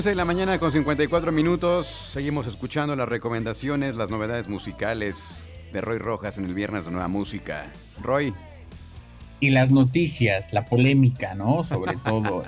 11 0.00 0.08
de 0.08 0.16
la 0.16 0.24
mañana 0.24 0.58
con 0.58 0.72
54 0.72 1.30
minutos. 1.30 1.86
Seguimos 1.86 2.46
escuchando 2.46 2.96
las 2.96 3.06
recomendaciones, 3.06 3.96
las 3.96 4.08
novedades 4.08 4.48
musicales 4.48 5.44
de 5.74 5.82
Roy 5.82 5.98
Rojas 5.98 6.38
en 6.38 6.46
el 6.46 6.54
Viernes 6.54 6.86
de 6.86 6.90
Nueva 6.90 7.08
Música. 7.08 7.70
Roy. 8.00 8.32
Y 9.40 9.50
las 9.50 9.70
noticias, 9.70 10.54
la 10.54 10.64
polémica, 10.64 11.34
¿no? 11.34 11.64
Sobre 11.64 11.96
todo 12.04 12.44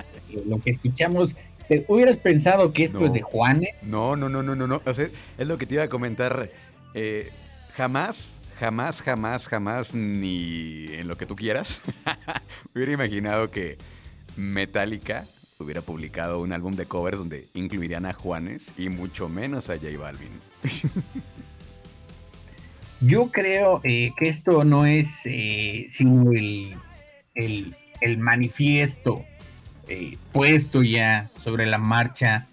lo 0.47 0.61
que 0.63 0.71
escuchamos. 0.71 1.37
hubieras 1.89 2.17
pensado 2.17 2.73
que 2.73 2.85
esto 2.85 3.05
es 3.05 3.13
de 3.13 3.21
Juanes? 3.21 3.77
No, 3.83 4.17
no, 4.17 4.31
no, 4.31 4.43
no, 4.43 4.57
no, 4.57 4.67
no. 4.67 4.81
es 4.87 5.11
lo 5.47 5.59
que 5.59 5.67
te 5.67 5.75
iba 5.75 5.85
a 5.85 5.89
comentar. 5.89 6.49
Eh, 6.95 7.31
jamás, 7.77 8.39
jamás, 8.59 9.03
jamás, 9.03 9.47
jamás, 9.47 9.95
ni 9.95 10.87
en 10.93 11.07
lo 11.07 11.19
que 11.19 11.27
tú 11.27 11.37
quieras, 11.37 11.83
hubiera 12.75 12.93
imaginado 12.93 13.51
que 13.51 13.77
Metallica 14.37 15.27
hubiera 15.63 15.83
publicado 15.83 16.41
un 16.41 16.53
álbum 16.53 16.75
de 16.75 16.87
covers 16.87 17.19
donde 17.19 17.49
incluirían 17.55 18.07
a 18.07 18.13
Juanes 18.13 18.73
y 18.77 18.89
mucho 18.89 19.29
menos 19.29 19.71
a 19.71 19.75
J 19.75 19.99
Balvin. 19.99 20.29
Yo 23.05 23.33
creo 23.33 23.81
eh, 23.83 24.13
que 24.17 24.29
esto 24.29 24.63
no 24.65 24.87
es 24.87 25.23
eh, 25.25 25.89
sino 25.91 26.31
el, 26.31 26.77
el, 27.35 28.19
manifiesto 28.19 29.25
eh, 29.89 30.17
puesto 30.31 30.85
ya 30.85 31.29
sobre 31.43 31.67
la 31.67 31.79
marcha 31.79 32.47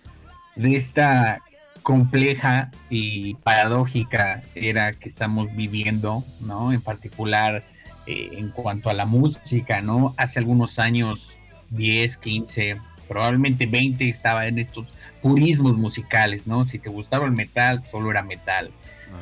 de 0.55 0.75
esta 0.75 1.43
compleja 1.83 2.71
y 2.89 3.35
paradójica 3.35 4.41
era 4.55 4.93
que 4.93 5.07
estamos 5.07 5.55
viviendo, 5.55 6.23
¿no? 6.39 6.73
En 6.73 6.81
particular 6.81 7.63
en 8.07 8.49
cuanto 8.49 8.89
a 8.89 8.93
la 8.93 9.05
música, 9.05 9.81
¿no? 9.81 10.15
Hace 10.17 10.39
algunos 10.39 10.79
años, 10.79 11.39
10, 11.69 12.17
15, 12.17 12.81
probablemente 13.09 13.65
20 13.65 14.07
estaba 14.07 14.47
en 14.47 14.59
estos 14.59 14.93
purismos 15.21 15.75
musicales, 15.75 16.47
¿no? 16.47 16.63
Si 16.63 16.79
te 16.79 16.89
gustaba 16.89 17.25
el 17.25 17.33
metal, 17.33 17.83
solo 17.91 18.11
era 18.11 18.23
metal. 18.23 18.71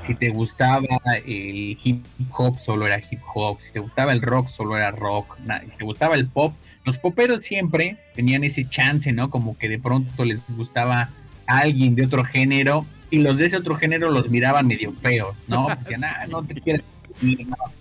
Si 0.05 0.15
te 0.15 0.29
gustaba 0.29 0.85
el 1.25 1.77
hip 1.81 2.05
hop, 2.31 2.59
solo 2.59 2.85
era 2.85 2.99
hip 2.99 3.21
hop. 3.33 3.59
Si 3.61 3.71
te 3.71 3.79
gustaba 3.79 4.11
el 4.11 4.21
rock, 4.21 4.49
solo 4.49 4.75
era 4.75 4.91
rock. 4.91 5.37
Si 5.69 5.77
te 5.77 5.85
gustaba 5.85 6.15
el 6.15 6.27
pop, 6.27 6.53
los 6.83 6.97
poperos 6.97 7.43
siempre 7.43 7.97
tenían 8.13 8.43
ese 8.43 8.67
chance, 8.67 9.11
¿no? 9.11 9.29
Como 9.29 9.57
que 9.57 9.69
de 9.69 9.79
pronto 9.79 10.25
les 10.25 10.41
gustaba 10.49 11.09
a 11.47 11.57
alguien 11.59 11.95
de 11.95 12.05
otro 12.05 12.23
género 12.23 12.85
y 13.09 13.19
los 13.19 13.37
de 13.37 13.45
ese 13.47 13.57
otro 13.57 13.75
género 13.75 14.11
los 14.11 14.29
miraban 14.29 14.67
medio 14.67 14.93
feos, 14.93 15.35
¿no? 15.47 15.67
Decían, 15.79 16.03
ah, 16.03 16.25
no 16.29 16.43
te 16.43 16.55
quieres. 16.55 16.83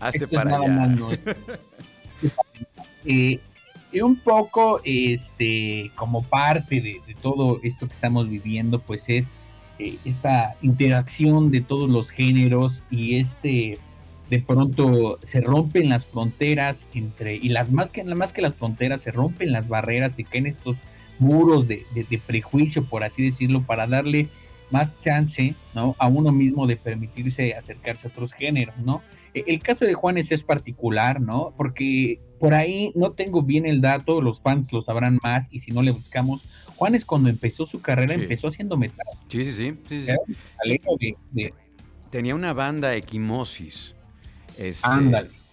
Hazte 0.00 0.26
para 0.28 0.56
allá. 0.56 0.94
Eh, 3.08 3.38
y 3.96 4.02
un 4.02 4.16
poco, 4.16 4.82
este, 4.84 5.90
como 5.94 6.22
parte 6.22 6.82
de, 6.82 7.00
todo 7.22 7.60
esto 7.62 7.86
que 7.86 7.94
estamos 7.94 8.28
viviendo, 8.28 8.78
pues 8.78 9.08
es 9.08 9.34
eh, 9.78 9.96
esta 10.04 10.54
interacción 10.60 11.50
de 11.50 11.62
todos 11.62 11.88
los 11.88 12.10
géneros 12.10 12.82
y 12.90 13.16
este, 13.16 13.78
de 14.28 14.40
pronto 14.40 15.18
se 15.22 15.40
rompen 15.40 15.88
las 15.88 16.04
fronteras 16.04 16.88
entre, 16.92 17.36
y 17.36 17.48
las 17.48 17.72
más 17.72 17.88
que, 17.88 18.04
más 18.04 18.34
que 18.34 18.42
las 18.42 18.54
fronteras, 18.54 19.00
se 19.00 19.12
rompen 19.12 19.50
las 19.50 19.68
barreras 19.68 20.18
y 20.18 20.24
caen 20.24 20.44
estos 20.44 20.76
muros 21.18 21.66
de, 21.66 21.86
de 21.94 22.18
prejuicio, 22.18 22.84
por 22.84 23.02
así 23.02 23.22
decirlo, 23.22 23.62
para 23.62 23.86
darle 23.86 24.28
más 24.70 24.98
chance, 24.98 25.54
¿no? 25.74 25.94
A 25.98 26.08
uno 26.08 26.32
mismo 26.32 26.66
de 26.66 26.76
permitirse 26.76 27.54
acercarse 27.54 28.08
a 28.08 28.10
otros 28.10 28.32
géneros, 28.32 28.76
¿no? 28.78 29.02
E, 29.34 29.44
el 29.46 29.60
caso 29.60 29.84
de 29.84 29.94
Juanes 29.94 30.32
es 30.32 30.42
particular, 30.42 31.20
¿no? 31.20 31.54
Porque 31.56 32.20
por 32.38 32.54
ahí 32.54 32.92
no 32.94 33.12
tengo 33.12 33.42
bien 33.42 33.66
el 33.66 33.80
dato, 33.80 34.20
los 34.20 34.40
fans 34.40 34.72
lo 34.72 34.80
sabrán 34.82 35.18
más 35.22 35.48
y 35.50 35.60
si 35.60 35.72
no 35.72 35.82
le 35.82 35.90
buscamos, 35.90 36.44
Juanes 36.76 37.04
cuando 37.04 37.28
empezó 37.28 37.66
su 37.66 37.80
carrera 37.80 38.14
empezó 38.14 38.48
haciendo 38.48 38.76
metal. 38.76 39.06
Sí, 39.28 39.52
sí, 39.52 39.74
sí. 39.88 41.50
Tenía 42.10 42.34
una 42.34 42.52
banda 42.52 42.94
Equimosis. 42.94 43.94
Este, 44.58 44.88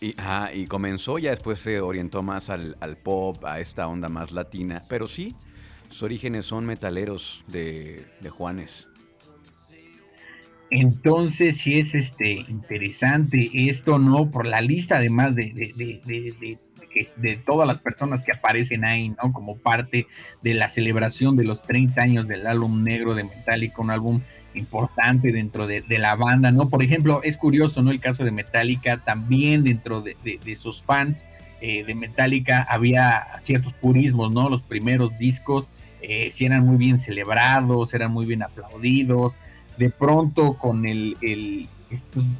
Y, 0.01 0.15
y 0.53 0.65
comenzó, 0.65 1.17
ya 1.17 1.31
después 1.31 1.59
se 1.59 1.79
orientó 1.79 2.23
más 2.23 2.49
al, 2.49 2.75
pop, 3.03 3.43
a 3.45 3.59
esta 3.61 3.87
onda 3.87 4.09
más 4.09 4.31
latina. 4.31 4.83
Pero 4.89 5.07
sí, 5.07 5.33
sus 5.89 6.03
orígenes 6.03 6.45
son 6.45 6.65
metaleros 6.65 7.45
de, 7.47 8.05
de 8.19 8.29
Juanes. 8.29 8.89
Entonces, 10.75 11.57
sí 11.57 11.77
es 11.77 11.93
este 11.93 12.31
interesante 12.31 13.51
esto, 13.53 13.99
¿no? 13.99 14.31
Por 14.31 14.47
la 14.47 14.59
lista, 14.59 14.97
además 14.97 15.35
de, 15.35 15.53
de, 17.15 17.35
todas 17.45 17.67
las 17.67 17.77
personas 17.77 18.23
que 18.23 18.31
aparecen 18.31 18.83
ahí, 18.83 19.09
¿no? 19.09 19.31
Como 19.33 19.55
parte 19.55 20.07
de 20.41 20.55
la 20.55 20.67
celebración 20.67 21.35
de 21.35 21.43
los 21.43 21.61
30 21.61 22.01
años 22.01 22.27
del 22.27 22.47
álbum 22.47 22.83
negro 22.83 23.13
de 23.13 23.23
Metallica, 23.23 23.83
un 23.83 23.91
álbum 23.91 24.21
importante 24.55 25.31
dentro 25.31 25.67
de, 25.67 25.83
la 25.99 26.15
banda, 26.15 26.51
¿no? 26.51 26.67
Por 26.69 26.81
ejemplo, 26.81 27.21
es 27.21 27.37
curioso, 27.37 27.83
¿no? 27.83 27.91
El 27.91 27.99
caso 27.99 28.23
de 28.23 28.31
Metallica, 28.31 28.97
también 28.97 29.63
dentro 29.63 30.01
de, 30.01 30.55
sus 30.55 30.81
fans 30.81 31.23
eh, 31.61 31.83
de 31.83 31.93
Metallica 31.93 32.65
había 32.67 33.27
ciertos 33.43 33.73
purismos, 33.73 34.31
¿no? 34.31 34.49
Los 34.49 34.63
primeros 34.63 35.15
discos 35.19 35.69
eh, 36.01 36.31
sí 36.31 36.45
eran 36.45 36.65
muy 36.65 36.77
bien 36.77 36.97
celebrados, 36.97 37.93
eran 37.93 38.11
muy 38.11 38.25
bien 38.25 38.41
aplaudidos 38.41 39.35
de 39.77 39.89
pronto 39.89 40.53
con 40.53 40.85
el, 40.85 41.17
el 41.21 41.67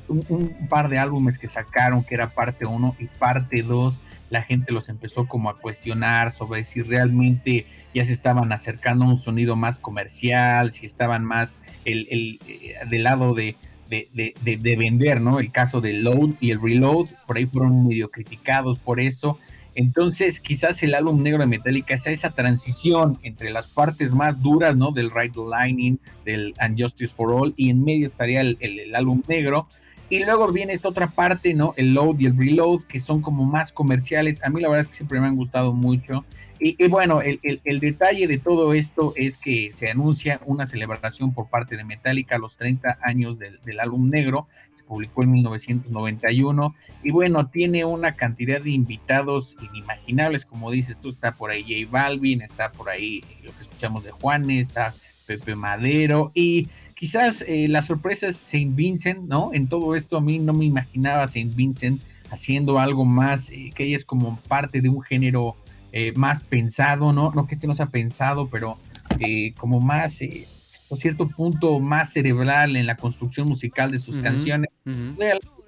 un, 0.07 0.67
par 0.69 0.89
de 0.89 0.97
álbumes 0.97 1.37
que 1.37 1.47
sacaron, 1.47 2.03
que 2.03 2.15
era 2.15 2.29
parte 2.29 2.65
1 2.65 2.95
y 2.99 3.05
parte 3.05 3.61
2, 3.61 3.99
la 4.29 4.41
gente 4.41 4.71
los 4.71 4.89
empezó 4.89 5.27
como 5.27 5.49
a 5.49 5.57
cuestionar 5.59 6.31
sobre 6.31 6.63
si 6.65 6.81
realmente 6.81 7.65
ya 7.93 8.03
se 8.03 8.13
estaban 8.13 8.51
acercando 8.51 9.05
a 9.05 9.09
un 9.09 9.19
sonido 9.19 9.55
más 9.55 9.77
comercial, 9.77 10.71
si 10.71 10.85
estaban 10.85 11.23
más 11.23 11.57
el, 11.85 12.07
el, 12.09 12.39
eh, 12.47 12.75
del 12.89 13.03
lado 13.03 13.35
de, 13.35 13.55
de, 13.89 14.07
de, 14.13 14.57
de, 14.57 14.75
vender, 14.75 15.21
¿no? 15.21 15.39
El 15.39 15.51
caso 15.51 15.81
del 15.81 16.03
load 16.03 16.31
y 16.39 16.49
el 16.49 16.59
reload, 16.59 17.09
por 17.27 17.37
ahí 17.37 17.45
fueron 17.45 17.87
medio 17.87 18.09
criticados 18.09 18.79
por 18.79 18.99
eso. 18.99 19.37
Entonces, 19.75 20.39
quizás 20.39 20.81
el 20.83 20.95
álbum 20.95 21.21
negro 21.23 21.39
de 21.39 21.47
Metallica 21.47 21.97
sea 21.97 22.11
esa 22.11 22.31
transición 22.31 23.17
entre 23.23 23.51
las 23.51 23.67
partes 23.67 24.11
más 24.11 24.41
duras, 24.41 24.75
¿no? 24.75 24.91
Del 24.91 25.11
Right 25.11 25.35
Lining, 25.35 25.99
del 26.25 26.53
And 26.59 26.79
Justice 26.79 27.13
for 27.15 27.33
All, 27.33 27.53
y 27.57 27.69
en 27.69 27.83
medio 27.83 28.05
estaría 28.05 28.41
el, 28.41 28.57
el 28.59 28.93
álbum 28.95 29.21
negro. 29.27 29.67
Y 30.09 30.23
luego 30.23 30.51
viene 30.51 30.73
esta 30.73 30.89
otra 30.89 31.07
parte, 31.07 31.53
¿no? 31.53 31.73
El 31.75 31.93
load 31.93 32.19
y 32.19 32.27
el 32.27 32.37
reload, 32.37 32.83
que 32.83 32.99
son 32.99 33.21
como 33.21 33.45
más 33.45 33.71
comerciales. 33.71 34.43
A 34.43 34.49
mí 34.49 34.61
la 34.61 34.69
verdad 34.69 34.81
es 34.81 34.87
que 34.87 34.95
siempre 34.95 35.19
me 35.19 35.27
han 35.27 35.35
gustado 35.35 35.73
mucho. 35.73 36.23
Y, 36.59 36.87
bueno, 36.87 37.21
el, 37.21 37.79
detalle 37.79 38.27
de 38.27 38.37
todo 38.37 38.73
esto 38.73 39.13
es 39.17 39.37
que 39.37 39.71
se 39.73 39.89
anuncia 39.89 40.39
una 40.45 40.65
celebración 40.65 41.33
por 41.33 41.49
parte 41.49 41.75
de 41.75 41.83
Metallica 41.83 42.35
a 42.35 42.39
los 42.39 42.57
30 42.57 42.99
años 43.01 43.37
del, 43.37 43.79
álbum 43.79 44.09
negro, 44.09 44.47
se 44.73 44.83
publicó 44.83 45.23
en 45.23 45.31
1991, 45.31 46.75
y 47.03 47.11
bueno, 47.11 47.47
tiene 47.47 47.83
una 47.83 48.15
cantidad 48.15 48.61
de 48.61 48.71
invitados 48.71 49.57
inimaginables, 49.61 50.45
como 50.45 50.71
dices 50.71 50.99
tú, 50.99 51.09
está 51.09 51.33
por 51.33 51.51
ahí 51.51 51.63
J 51.63 51.91
Balvin, 51.91 52.41
está 52.41 52.71
por 52.71 52.89
ahí 52.89 53.21
lo 53.43 53.51
que 53.51 53.61
escuchamos 53.61 54.03
de 54.05 54.11
Juanes, 54.11 54.67
está 54.67 54.93
Pepe 55.25 55.55
Madero, 55.55 56.31
y 56.33 56.69
quizás 56.95 57.41
eh, 57.41 57.67
la 57.67 57.81
sorpresa 57.81 58.27
es 58.27 58.37
Saint 58.37 58.75
Vincent, 58.75 59.27
¿no? 59.27 59.51
En 59.53 59.67
todo 59.67 59.95
esto 59.95 60.17
a 60.17 60.21
mí 60.21 60.39
no 60.39 60.53
me 60.53 60.65
imaginaba 60.65 61.27
Saint 61.27 61.53
Vincent 61.55 62.01
haciendo 62.29 62.79
algo 62.79 63.05
más, 63.05 63.49
eh, 63.49 63.71
que 63.75 63.83
ella 63.83 63.95
es 63.95 64.05
como 64.05 64.39
parte 64.47 64.81
de 64.81 64.89
un 64.89 65.01
género 65.01 65.55
eh, 65.95 66.11
más 66.15 66.41
pensado, 66.41 67.13
¿no? 67.13 67.31
No 67.35 67.45
que 67.45 67.53
este 67.53 67.67
no 67.67 67.75
sea 67.75 67.85
pensado, 67.85 68.47
pero 68.47 68.79
eh, 69.19 69.53
como 69.59 69.79
más, 69.79 70.23
eh, 70.23 70.47
hasta 70.67 70.95
cierto 70.95 71.27
punto 71.27 71.79
más 71.79 72.11
cerebral 72.11 72.75
en 72.75 72.87
la 72.87 72.97
construcción 72.97 73.47
musical 73.47 73.91
de 73.91 73.99
sus 73.99 74.17
canciones. 74.17 74.71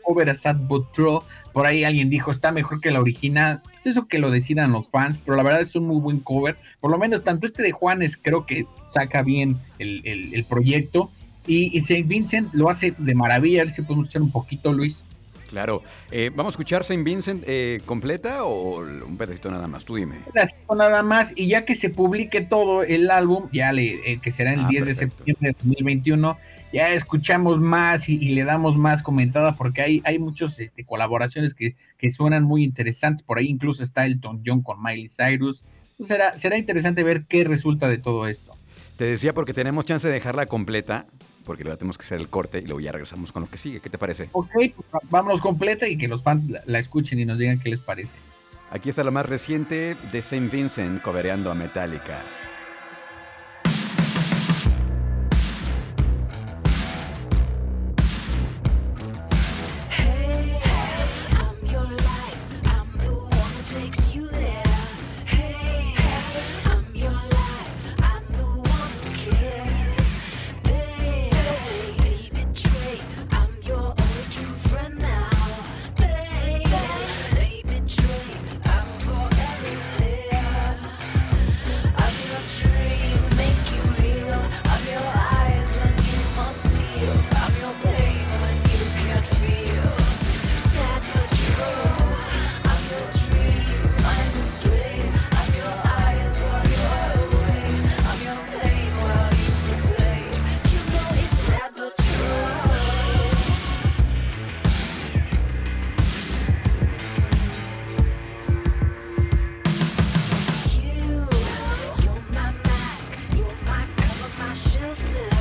Cover 0.04 0.32
a 0.32 0.34
Sad 0.34 0.56
But 0.68 0.94
True, 0.94 1.20
por 1.54 1.68
ahí 1.68 1.84
alguien 1.84 2.10
dijo, 2.10 2.32
está 2.32 2.52
mejor 2.52 2.82
que 2.82 2.90
la 2.90 3.02
original. 3.02 3.62
Es 3.82 3.86
eso 3.86 4.08
que 4.08 4.18
lo 4.18 4.32
decidan 4.32 4.72
los 4.72 4.90
fans, 4.90 5.20
pero 5.24 5.38
la 5.38 5.44
verdad 5.44 5.62
es 5.62 5.76
un 5.76 5.86
muy 5.86 6.02
buen 6.02 6.20
cover. 6.22 6.58
Por 6.82 6.90
lo 6.90 6.98
menos 6.98 7.24
tanto 7.24 7.46
este 7.46 7.62
de 7.62 7.72
Juanes 7.72 8.18
creo 8.20 8.48
que 8.48 8.66
saca 8.90 9.22
bien 9.22 9.58
el, 9.78 10.44
proyecto. 10.50 11.12
Y, 11.46 11.78
y 11.78 11.82
St. 11.82 12.02
Vincent 12.02 12.52
lo 12.56 12.72
hace 12.72 12.96
de 12.98 13.14
maravilla. 13.14 13.62
A 13.62 13.66
ver 13.66 13.74
si 13.74 13.84
podemos 13.84 14.08
escuchar 14.08 14.24
un 14.24 14.32
poquito, 14.32 14.74
Luis. 14.74 15.04
Claro. 15.48 15.84
Eh, 16.12 16.32
¿Vamos 16.36 16.52
a 16.52 16.56
escuchar 16.56 16.84
Saint 16.84 17.04
Vincent 17.04 17.44
eh, 17.48 17.82
completa 17.86 18.44
o 18.44 18.80
un 18.80 19.18
pedacito 19.18 19.52
nada 19.52 19.68
más? 19.68 19.86
Tú 19.86 19.96
dime. 19.96 20.18
Un 20.26 20.34
pedacito 20.34 20.76
nada 20.76 21.04
más. 21.04 21.34
Y 21.36 21.48
ya 21.48 21.66
que 21.66 21.76
se 21.76 21.90
publique 21.90 22.42
todo 22.42 22.84
el 22.84 23.12
álbum, 23.12 23.50
ya 23.52 23.72
le, 23.72 24.12
eh, 24.12 24.20
que 24.22 24.32
será 24.32 24.54
el 24.54 24.68
10 24.68 24.84
ah, 24.84 24.86
de 24.86 24.96
septiembre 24.96 25.50
de 25.50 25.56
2021, 25.64 26.38
ya 26.74 26.92
escuchamos 26.92 27.60
más 27.60 28.10
y, 28.10 28.18
le 28.18 28.44
damos 28.44 28.78
más 28.78 29.02
comentada 29.02 29.56
porque 29.56 29.82
hay, 29.82 30.02
hay 30.04 30.20
muchas 30.20 30.60
este, 30.60 30.84
colaboraciones 30.84 31.54
que, 31.54 31.76
que, 31.98 32.12
suenan 32.12 32.44
muy 32.44 32.64
interesantes. 32.64 33.24
Por 33.24 33.38
ahí 33.38 33.48
incluso 33.48 33.82
está 33.82 34.06
Elton 34.06 34.42
John 34.46 34.62
con 34.62 34.82
Miley 34.82 35.08
Cyrus. 35.10 35.64
Será, 36.00 36.36
será 36.38 36.58
interesante 36.58 37.04
ver 37.04 37.26
qué 37.28 37.46
resulta 37.46 37.88
de 37.88 37.98
todo 37.98 38.28
esto. 38.28 38.58
Te 38.98 39.06
decía 39.06 39.34
porque 39.34 39.54
tenemos 39.54 39.86
chance 39.86 40.08
de 40.08 40.14
dejarla 40.14 40.46
completa 40.46 41.06
porque 41.46 41.64
luego 41.64 41.78
tenemos 41.78 41.98
que 41.98 42.04
hacer 42.04 42.20
el 42.20 42.28
corte 42.28 42.60
y 42.60 42.66
luego 42.66 42.80
ya 42.82 42.92
regresamos 42.92 43.32
con 43.32 43.44
lo 43.44 43.50
que 43.50 43.58
sigue. 43.58 43.80
¿Qué 43.80 43.90
te 43.90 43.98
parece? 43.98 44.30
Ok, 44.34 44.52
pues 44.52 45.04
vámonos 45.10 45.40
completa 45.40 45.88
y 45.88 45.98
que 45.98 46.08
los 46.08 46.24
fans 46.24 46.48
la, 46.66 46.80
escuchen 46.80 47.20
y 47.20 47.26
nos 47.26 47.38
digan 47.38 47.60
qué 47.60 47.70
les 47.70 47.80
parece. 47.80 48.18
Aquí 48.72 48.90
está 48.90 49.04
la 49.04 49.12
más 49.12 49.26
reciente 49.26 49.96
de 50.12 50.22
Saint 50.22 50.52
Vincent 50.52 51.02
cobereando 51.02 51.52
a 51.52 51.56
Metallica. 51.56 52.24
to 115.06 115.35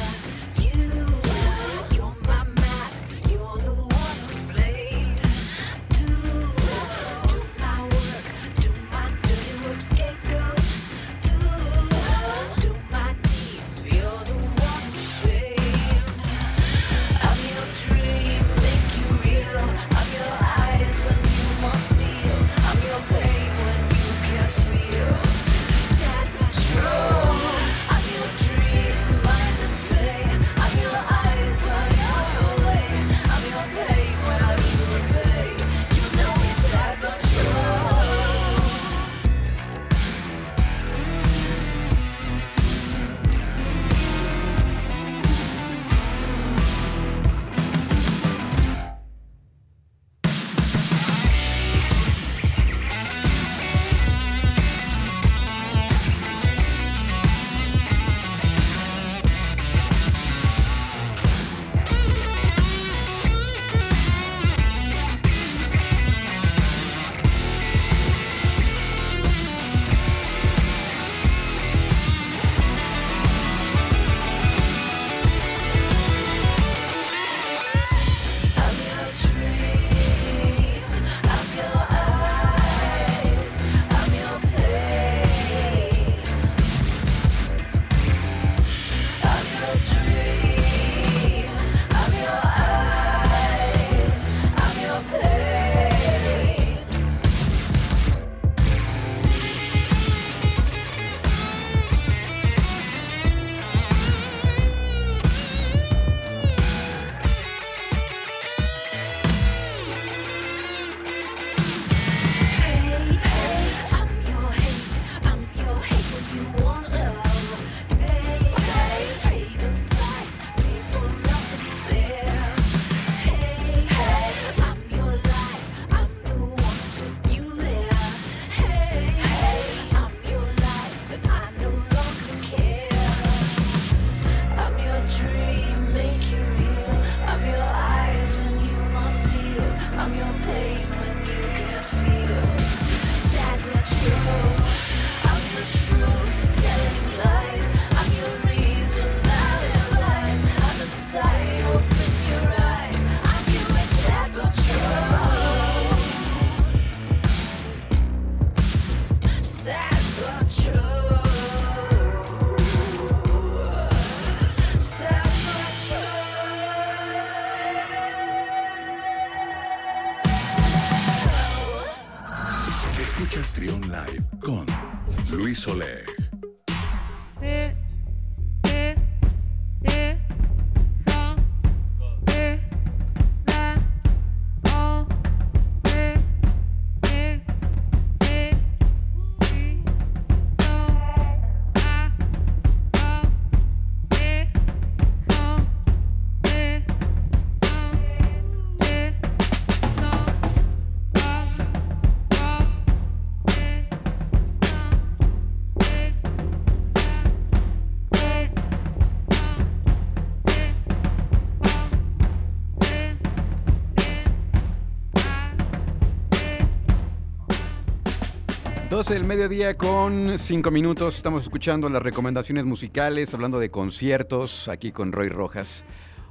12 219.04 219.14
del 219.18 219.24
mediodía 219.26 219.74
con 219.74 220.38
5 220.38 220.70
minutos. 220.70 221.16
Estamos 221.18 221.42
escuchando 221.42 221.90
las 221.90 222.02
recomendaciones 222.02 222.64
musicales, 222.64 223.34
hablando 223.34 223.58
de 223.58 223.70
conciertos, 223.70 224.66
aquí 224.68 224.92
con 224.92 225.12
Roy 225.12 225.28
Rojas. 225.28 225.84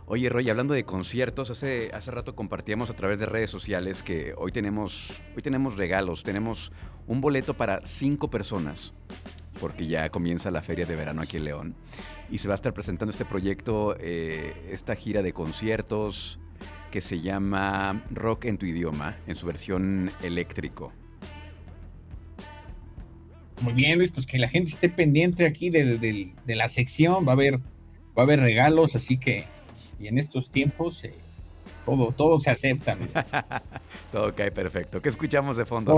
Oye, 0.07 0.27
Roy, 0.27 0.49
hablando 0.49 0.73
de 0.73 0.83
conciertos, 0.83 1.51
hace, 1.51 1.91
hace 1.93 2.09
rato 2.09 2.35
compartíamos 2.35 2.89
a 2.89 2.95
través 2.95 3.19
de 3.19 3.27
redes 3.27 3.51
sociales 3.51 4.01
que 4.01 4.33
hoy 4.37 4.51
tenemos, 4.51 5.21
hoy 5.35 5.43
tenemos 5.43 5.77
regalos. 5.77 6.23
Tenemos 6.23 6.71
un 7.05 7.21
boleto 7.21 7.53
para 7.53 7.85
5 7.85 8.31
personas, 8.31 8.95
porque 9.61 9.85
ya 9.85 10.09
comienza 10.09 10.49
la 10.49 10.63
feria 10.63 10.87
de 10.87 10.95
verano 10.95 11.21
aquí 11.21 11.37
en 11.37 11.45
León. 11.45 11.75
Y 12.31 12.39
se 12.39 12.47
va 12.47 12.55
a 12.55 12.55
estar 12.55 12.73
presentando 12.73 13.11
este 13.11 13.25
proyecto, 13.25 13.95
eh, 13.99 14.69
esta 14.71 14.95
gira 14.95 15.21
de 15.21 15.31
conciertos 15.31 16.39
que 16.89 17.01
se 17.01 17.21
llama 17.21 18.03
Rock 18.09 18.45
en 18.45 18.57
tu 18.57 18.65
idioma, 18.65 19.15
en 19.27 19.35
su 19.35 19.45
versión 19.45 20.09
eléctrico. 20.23 20.91
Muy 23.63 23.73
bien, 23.73 23.97
Luis, 23.97 24.11
pues 24.11 24.25
que 24.25 24.37
la 24.37 24.49
gente 24.49 24.71
esté 24.71 24.89
pendiente 24.89 25.45
aquí 25.45 25.69
de, 25.69 26.33
la 26.45 26.67
sección, 26.67 27.25
va 27.25 27.31
a 27.31 27.35
haber, 27.35 27.59
va 27.59 28.17
a 28.17 28.21
haber 28.23 28.41
regalos, 28.41 28.95
así 28.97 29.17
que 29.17 29.45
y 29.99 30.07
en 30.07 30.17
estos 30.17 30.49
tiempos 30.49 31.01
eh, 31.05 31.13
todo, 31.85 32.11
todo 32.11 32.39
se 32.39 32.49
acepta. 32.49 32.97
todo 34.11 34.35
cae 34.35 34.51
perfecto. 34.51 35.01
¿Qué 35.01 35.07
escuchamos 35.07 35.55
de 35.55 35.65
fondo? 35.65 35.97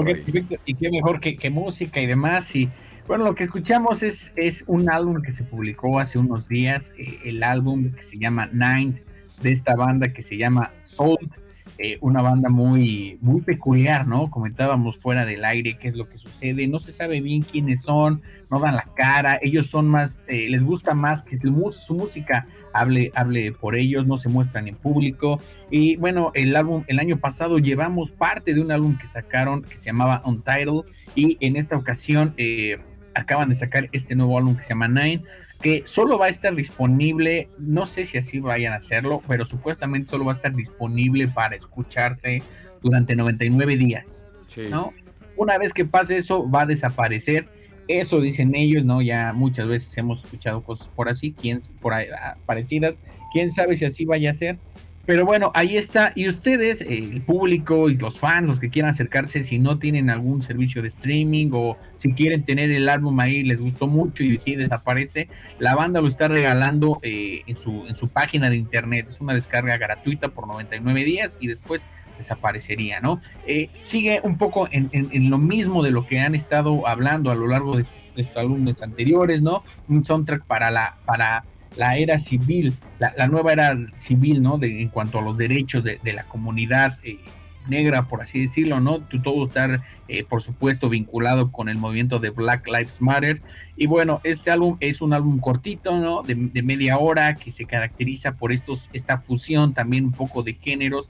y 0.65 0.73
qué 0.75 0.89
mejor 0.91 1.19
que, 1.19 1.49
música 1.49 1.99
y 1.99 2.06
demás. 2.06 2.56
Y 2.56 2.69
bueno, 3.08 3.25
lo 3.25 3.34
que 3.34 3.43
escuchamos 3.43 4.04
es, 4.04 4.32
es 4.36 4.63
un 4.67 4.91
álbum 4.91 5.23
que 5.23 5.34
se 5.34 5.43
publicó 5.43 5.99
hace 5.99 6.19
unos 6.19 6.47
días, 6.47 6.91
eh, 6.99 7.17
el 7.25 7.41
álbum 7.41 7.91
que 7.93 8.04
se 8.04 8.19
llama 8.19 8.47
Nine 8.54 8.93
de 9.41 9.51
esta 9.51 9.75
banda 9.75 10.13
que 10.13 10.21
se 10.21 10.38
llama 10.38 10.71
Salt 10.84 11.34
eh, 11.78 11.98
una 12.00 12.22
banda 12.22 12.50
muy, 12.50 13.18
muy 13.22 13.42
peculiar, 13.42 14.08
¿no? 14.08 14.30
Comentábamos 14.30 14.98
fuera 14.98 15.26
del 15.26 15.44
aire 15.44 15.78
qué 15.78 15.90
es 15.90 15.96
lo 15.96 16.08
que 16.08 16.18
sucede, 16.18 16.68
no 16.68 16.80
se 16.80 16.94
sabe 16.94 17.20
bien 17.20 17.42
quiénes 17.42 17.82
son, 17.82 18.22
no 18.50 18.60
dan 18.60 18.76
la 18.76 18.88
cara, 18.96 19.40
ellos 19.42 19.68
son 19.68 19.90
más, 19.90 20.22
eh, 20.28 20.48
les 20.50 20.64
gusta 20.64 20.94
más 20.94 21.22
que 21.22 21.36
su, 21.36 21.52
música 21.52 22.48
hable, 22.74 23.12
hable 23.14 23.52
por 23.52 23.76
ellos, 23.76 24.08
no 24.08 24.16
se 24.18 24.30
muestran 24.30 24.68
en 24.70 24.76
público. 24.76 25.40
Y 25.70 25.98
bueno, 25.98 26.32
el 26.34 26.56
álbum, 26.56 26.84
el 26.88 27.00
año 27.00 27.18
pasado 27.18 27.58
llevamos 27.60 28.10
parte 28.12 28.54
de 28.54 28.62
un 28.62 28.72
álbum 28.72 28.98
que 28.98 29.08
sacaron 29.08 29.64
que 29.64 29.78
se 29.78 29.88
llamaba 29.88 30.22
Untitled 30.26 30.84
y 31.14 31.38
en 31.42 31.58
esta 31.58 31.76
ocasión 31.76 32.34
eh, 32.38 32.78
acaban 33.15 33.49
de 33.49 33.56
sacar 33.56 33.89
este 33.91 34.15
nuevo 34.15 34.38
álbum 34.38 34.56
que 34.56 34.63
se 34.63 34.69
llama 34.69 34.88
Nine 34.88 35.23
que 35.62 35.84
solo 35.86 36.19
va 36.19 36.28
a 36.28 36.30
estar 36.30 36.54
disponible, 36.54 37.49
no 37.58 37.86
sé 37.86 38.06
si 38.06 38.17
así 38.17 38.39
vayan 38.39 38.73
a 38.73 38.75
hacerlo, 38.75 39.23
pero 39.28 39.45
supuestamente 39.45 40.08
solo 40.08 40.25
va 40.25 40.34
a 40.34 40.36
estar 40.36 40.54
disponible 40.54 41.28
para 41.28 41.56
escucharse 41.56 42.43
durante 42.84 43.15
99 43.15 43.75
días. 43.78 44.23
¿no? 44.69 44.93
Una 45.38 45.58
vez 45.58 45.73
que 45.73 45.86
pase 45.86 46.17
eso, 46.17 46.49
va 46.49 46.62
a 46.62 46.65
desaparecer. 46.65 47.47
Eso 47.88 48.21
dicen 48.21 48.56
ellos, 48.56 48.86
¿no? 48.86 49.01
Ya 49.01 49.34
muchas 49.34 49.67
veces 49.67 49.95
hemos 49.97 50.23
escuchado 50.23 50.63
cosas 50.63 50.88
por 50.88 51.10
así, 51.10 51.34
quién, 51.34 51.60
por 51.82 51.93
ahí, 51.93 52.08
ah, 52.15 52.38
parecidas. 52.45 52.99
Quién 53.32 53.51
sabe 53.51 53.75
si 53.75 53.86
así 53.86 54.06
vaya 54.06 54.30
a 54.30 54.34
ser. 54.34 54.58
Pero 55.06 55.26
bueno, 55.26 55.52
ahí 55.54 55.78
está. 55.78 56.12
Y 56.15 56.28
ustedes, 56.28 56.82
el 56.82 57.22
público 57.22 57.89
y 57.89 57.98
los 57.98 58.20
fans, 58.20 58.48
los 58.48 58.60
que 58.60 58.70
quieran 58.70 58.91
acercarse, 58.91 59.41
si 59.41 59.60
no 59.60 59.78
tienen 59.78 60.10
algún 60.10 60.41
servicio 60.41 60.82
de 60.82 60.88
streaming 60.88 61.52
o 61.54 61.78
si 61.96 62.13
quieren 62.13 62.44
tener 62.44 62.72
el 62.72 62.89
álbum 62.89 63.20
ahí, 63.20 63.44
les 63.44 63.60
gustó 63.60 63.88
mucho 63.88 64.24
y 64.24 64.38
si 64.38 64.56
desaparece, 64.56 65.30
la 65.60 65.76
banda 65.76 66.02
lo 66.02 66.08
está 66.08 66.28
regalando 66.28 67.00
eh, 67.04 67.44
en, 67.46 67.56
su, 67.56 67.86
en 67.88 67.96
su 67.96 68.08
página 68.08 68.50
de 68.50 68.58
internet. 68.58 69.08
Es 69.10 69.22
una 69.22 69.34
descarga 69.34 69.78
gratuita 69.78 70.30
por 70.30 70.48
99 70.48 71.04
días 71.04 71.38
y 71.39 71.48
después 71.48 71.86
desaparecería, 72.18 73.00
¿no? 73.00 73.22
Eh, 73.46 73.70
sigue 73.80 74.22
un 74.24 74.38
poco 74.38 74.68
en, 74.72 74.89
lo 75.30 75.38
mismo 75.38 75.84
de 75.84 75.91
lo 75.91 76.06
que 76.08 76.20
han 76.20 76.36
estado 76.36 76.88
hablando 76.88 77.32
a 77.32 77.36
lo 77.36 77.48
largo 77.48 77.78
de 77.78 77.84
sus, 77.84 78.38
álbumes 78.38 78.82
anteriores, 78.82 79.41
¿no? 79.41 79.63
Un 79.88 80.06
soundtrack 80.06 80.46
para 80.46 80.72
la, 80.72 80.98
para 81.06 81.44
la 81.76 81.98
era 81.98 82.18
civil, 82.18 82.74
la, 83.00 83.28
nueva 83.28 83.54
era 83.54 83.78
civil, 83.98 84.42
¿no? 84.42 84.58
De, 84.58 84.82
en 84.82 84.90
cuanto 84.90 85.20
a 85.20 85.22
los 85.22 85.38
derechos 85.38 85.84
de, 85.84 86.00
la 86.14 86.24
comunidad 86.24 86.98
eh, 87.04 87.20
negra, 87.68 88.04
por 88.04 88.22
así 88.22 88.42
decirlo, 88.42 88.80
¿no? 88.80 89.00
Todo 89.02 89.48
estar, 89.48 89.82
eh, 90.08 90.24
por 90.24 90.42
supuesto, 90.42 90.90
vinculado 90.90 91.52
con 91.52 91.70
el 91.70 91.78
movimiento 91.78 92.20
de 92.20 92.30
Black 92.30 92.68
Lives 92.68 93.02
Matter. 93.02 93.42
Y 93.76 93.88
bueno, 93.88 94.22
este 94.24 94.52
álbum 94.52 94.78
es 94.80 95.02
un 95.02 95.14
álbum 95.14 95.40
cortito, 95.40 96.00
¿no? 96.00 96.24
De, 96.24 96.36
media 96.36 96.98
hora 96.98 97.36
que 97.36 97.52
se 97.52 97.66
caracteriza 97.66 98.34
por 98.34 98.52
estos, 98.52 98.90
esta 98.94 99.20
fusión 99.20 99.74
también 99.74 100.06
un 100.06 100.12
poco 100.12 100.44
de 100.44 100.54
géneros, 100.54 101.10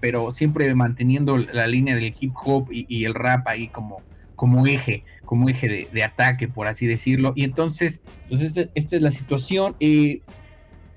pero 0.00 0.30
siempre 0.30 0.72
manteniendo 0.74 1.36
la 1.38 1.66
línea 1.66 1.96
del 1.96 2.14
hip 2.18 2.32
hop 2.44 2.68
y, 2.70 3.04
el 3.04 3.14
rap 3.14 3.46
ahí 3.48 3.68
como, 3.68 4.02
como 4.34 4.66
eje 4.66 5.04
como 5.24 5.48
eje 5.48 5.88
de, 5.90 6.04
ataque, 6.04 6.48
por 6.48 6.66
así 6.66 6.86
decirlo. 6.86 7.32
Y 7.34 7.44
entonces, 7.44 8.00
pues 8.28 8.42
esta, 8.42 8.68
es 8.74 9.02
la 9.02 9.10
situación. 9.10 9.74
Eh, 9.80 10.20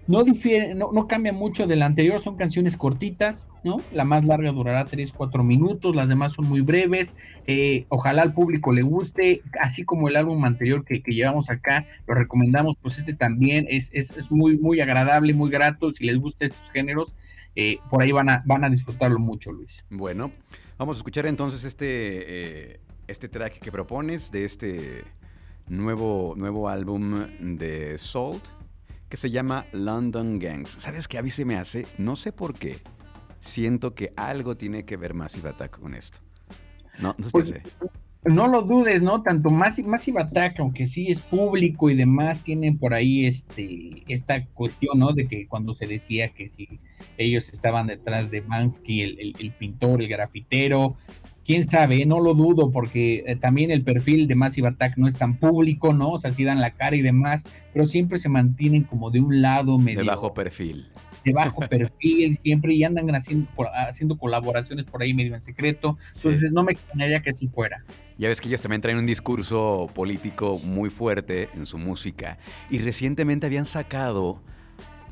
no 0.06 0.24
difiere, 0.24 0.74
no, 0.74 0.90
no, 0.94 1.06
cambia 1.06 1.34
mucho 1.34 1.68
de 1.68 1.76
la 1.76 1.86
anterior, 1.86 2.22
son 2.22 2.38
canciones 2.38 2.78
cortitas, 2.78 3.50
¿no? 3.66 3.82
La 3.92 4.06
más 4.06 4.24
larga 4.24 4.54
durará 4.54 4.86
3, 4.86 5.12
4 5.12 5.44
minutos, 5.44 5.98
las 5.98 6.08
demás 6.08 6.32
son 6.32 6.48
muy 6.48 6.62
breves. 6.62 7.14
Eh, 7.46 7.86
ojalá 7.90 8.22
al 8.22 8.34
público 8.34 8.72
le 8.72 8.84
guste, 8.84 9.42
así 9.60 9.84
como 9.84 10.08
el 10.08 10.16
álbum 10.16 10.46
anterior 10.46 10.86
que, 10.86 11.02
llevamos 11.06 11.50
acá, 11.50 11.86
lo 12.08 12.14
recomendamos, 12.14 12.78
pues 12.82 13.00
este 13.00 13.16
también 13.16 13.68
es, 13.70 13.90
es, 13.92 14.12
es, 14.12 14.32
muy, 14.32 14.58
muy 14.58 14.80
agradable, 14.80 15.34
muy 15.34 15.50
grato. 15.50 15.92
Si 15.92 16.06
les 16.06 16.18
gusta 16.18 16.46
estos 16.46 16.70
géneros, 16.72 17.14
eh, 17.58 17.80
por 17.90 18.02
ahí 18.02 18.14
van 18.14 18.30
a, 18.30 18.44
van 18.46 18.64
a 18.64 18.70
disfrutarlo 18.70 19.20
mucho, 19.20 19.52
Luis. 19.52 19.84
Bueno, 19.90 20.32
vamos 20.78 20.96
a 20.96 21.00
escuchar 21.00 21.26
entonces 21.26 21.66
este 21.66 22.80
este 23.08 23.30
track 23.30 23.60
que 23.60 23.72
propones 23.72 24.32
de 24.32 24.46
este 24.46 25.04
nuevo, 25.68 26.34
nuevo 26.38 26.70
álbum 26.70 27.26
de 27.58 27.98
Salt 27.98 28.44
que 29.10 29.18
se 29.18 29.30
llama 29.30 29.66
London 29.72 30.40
Gangs. 30.40 30.78
¿Sabes 30.80 31.08
qué 31.08 31.18
a 31.18 31.22
mí 31.22 31.32
se 31.32 31.46
me 31.46 31.56
hace? 31.56 31.86
No 31.98 32.16
sé 32.16 32.32
por 32.32 32.54
qué. 32.54 32.78
Siento 33.40 33.96
que 33.96 34.12
algo 34.18 34.58
tiene 34.58 34.84
que 34.84 34.98
ver 34.98 35.14
Massive 35.14 35.50
Attack 35.50 35.80
con 35.80 35.94
esto. 35.94 36.20
No, 37.00 37.16
no 37.18 37.28
pues, 37.32 37.54
No 38.26 38.48
lo 38.48 38.64
dudes, 38.64 39.02
¿no? 39.02 39.22
Tanto 39.22 39.50
Massive 39.50 40.20
Attack, 40.20 40.60
aunque 40.60 40.88
sí 40.88 41.08
es 41.10 41.22
público 41.22 41.90
y 41.90 41.96
demás, 41.96 42.44
tienen 42.44 42.78
por 42.78 42.94
ahí 42.94 43.26
este, 43.26 44.04
esta 44.08 44.46
cuestión, 44.48 45.00
¿no? 45.00 45.14
De 45.14 45.28
que 45.28 45.48
cuando 45.48 45.74
se 45.74 45.88
decía 45.88 46.34
que 46.34 46.50
si 46.50 46.82
ellos 47.18 47.50
estaban 47.54 47.88
detrás 47.88 48.30
de 48.30 48.42
Bansky, 48.42 49.04
el, 49.04 49.36
el 49.40 49.52
pintor, 49.54 50.02
el 50.02 50.10
grafitero, 50.10 50.98
quién 51.48 51.64
sabe, 51.64 52.06
no 52.06 52.20
lo 52.20 52.34
dudo, 52.34 52.72
porque 52.72 53.24
eh, 53.26 53.38
también 53.38 53.72
el 53.72 53.82
perfil 53.82 54.28
de 54.28 54.36
Massive 54.36 54.68
Attack 54.68 54.98
no 54.98 55.08
es 55.08 55.16
tan 55.16 55.38
público, 55.38 55.94
¿no? 55.94 56.12
O 56.12 56.20
sea, 56.20 56.30
sí 56.30 56.44
dan 56.44 56.60
la 56.60 56.72
cara 56.72 56.98
y 56.98 57.02
demás, 57.02 57.46
pero 57.74 57.88
siempre 57.88 58.20
se 58.20 58.28
mantienen 58.28 58.84
como 58.84 59.12
de 59.12 59.22
un 59.22 59.42
lado 59.42 59.80
medio. 59.80 60.00
De 60.00 60.06
bajo 60.06 60.34
perfil. 60.34 60.90
De 61.24 61.32
bajo 61.32 61.62
perfil, 61.70 62.36
siempre, 62.36 62.74
y 62.74 62.84
andan 62.84 63.10
haciendo, 63.16 63.48
haciendo 63.88 64.18
colaboraciones 64.18 64.86
por 64.86 65.02
ahí 65.02 65.14
medio 65.14 65.36
en 65.36 65.42
secreto. 65.42 65.98
Entonces, 66.16 66.52
no 66.52 66.64
me 66.64 66.74
extrañaría 66.74 67.22
que 67.22 67.30
así 67.30 67.48
fuera. 67.48 67.82
Ya 68.18 68.28
ves 68.28 68.42
que 68.42 68.50
ellos 68.50 68.62
también 68.62 68.82
traen 68.82 68.98
un 68.98 69.06
discurso 69.06 69.90
político 69.96 70.60
muy 70.60 70.90
fuerte 70.90 71.48
en 71.56 71.66
su 71.66 71.78
música. 71.78 72.40
Y 72.70 72.80
recientemente 72.80 73.46
habían 73.46 73.66
sacado 73.66 74.42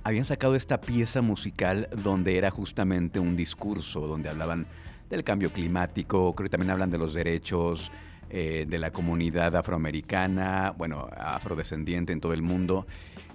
habían 0.03 0.25
sacado 0.25 0.53
esta 0.53 0.81
pieza 0.81 1.21
musical 1.23 1.89
donde 2.03 2.37
era 2.37 2.51
justamente 2.51 3.19
un 3.19 3.35
discurso, 3.35 4.01
donde 4.05 4.29
hablaban 4.29 4.67
del 5.09 5.23
cambio 5.23 5.51
climático, 5.51 6.33
creo 6.35 6.45
que 6.45 6.51
también 6.51 6.71
hablan 6.71 6.89
de 6.89 6.97
los 6.97 7.13
derechos 7.13 7.91
eh, 8.29 8.65
de 8.67 8.79
la 8.79 8.91
comunidad 8.91 9.55
afroamericana, 9.55 10.73
bueno, 10.77 11.09
afrodescendiente 11.17 12.11
en 12.11 12.19
todo 12.19 12.33
el 12.33 12.41
mundo. 12.41 12.87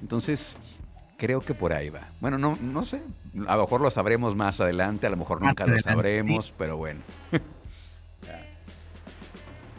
Entonces, 0.02 0.56
creo 1.16 1.40
que 1.40 1.54
por 1.54 1.72
ahí 1.72 1.90
va. 1.90 2.08
Bueno, 2.20 2.38
no, 2.38 2.58
no 2.60 2.84
sé, 2.84 3.02
a 3.46 3.56
lo 3.56 3.62
mejor 3.62 3.80
lo 3.80 3.90
sabremos 3.90 4.34
más 4.34 4.60
adelante, 4.60 5.06
a 5.06 5.10
lo 5.10 5.16
mejor 5.16 5.42
nunca 5.42 5.66
lo 5.66 5.78
sabremos, 5.78 6.52
pero 6.56 6.76
bueno. 6.76 7.00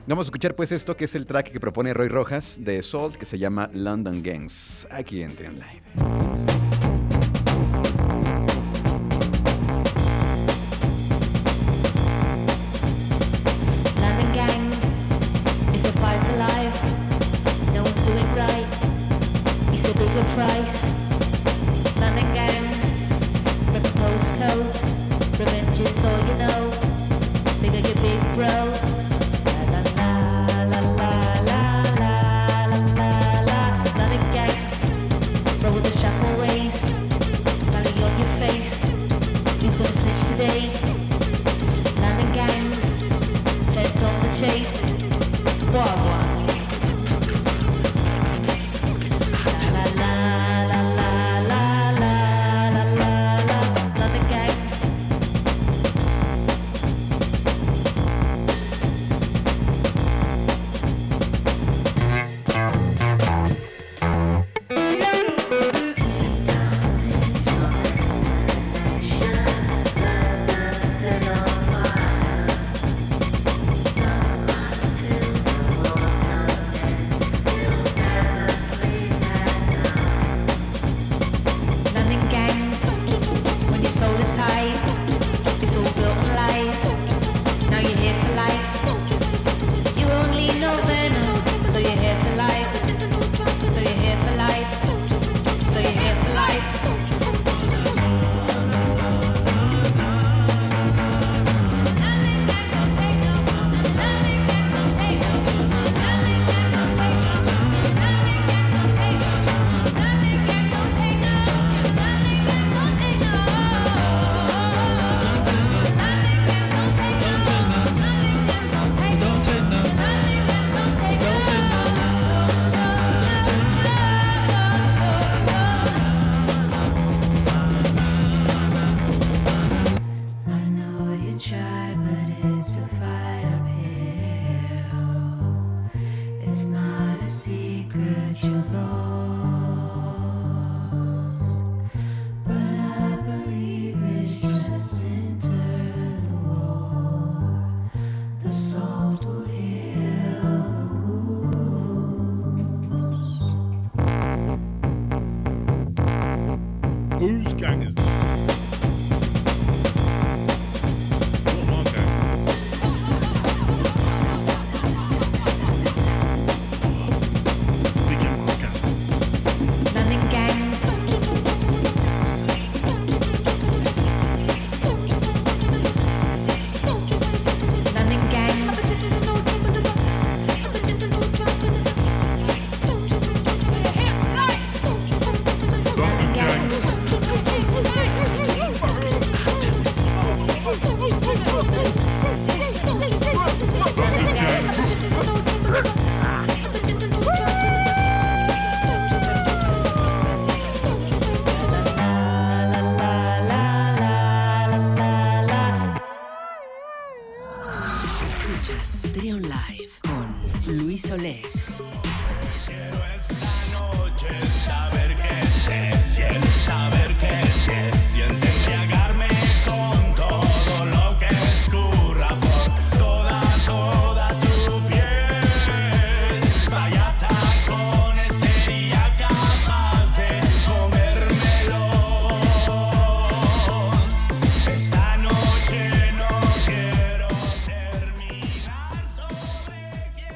Vamos 0.08 0.26
a 0.26 0.28
escuchar 0.28 0.56
pues 0.56 0.72
esto 0.72 0.98
que 0.98 1.06
es 1.06 1.16
el 1.16 1.26
track 1.26 1.52
que 1.52 1.60
propone 1.60 1.94
Roy 1.94 2.08
Rojas 2.08 2.60
de 2.62 2.82
Salt 2.82 3.16
que 3.16 3.26
se 3.26 3.38
llama 3.38 3.70
London 3.74 4.22
Gangs, 4.24 4.88
aquí 4.92 5.22
en 5.22 5.36
Trion 5.36 5.56
Live. 5.56 6.21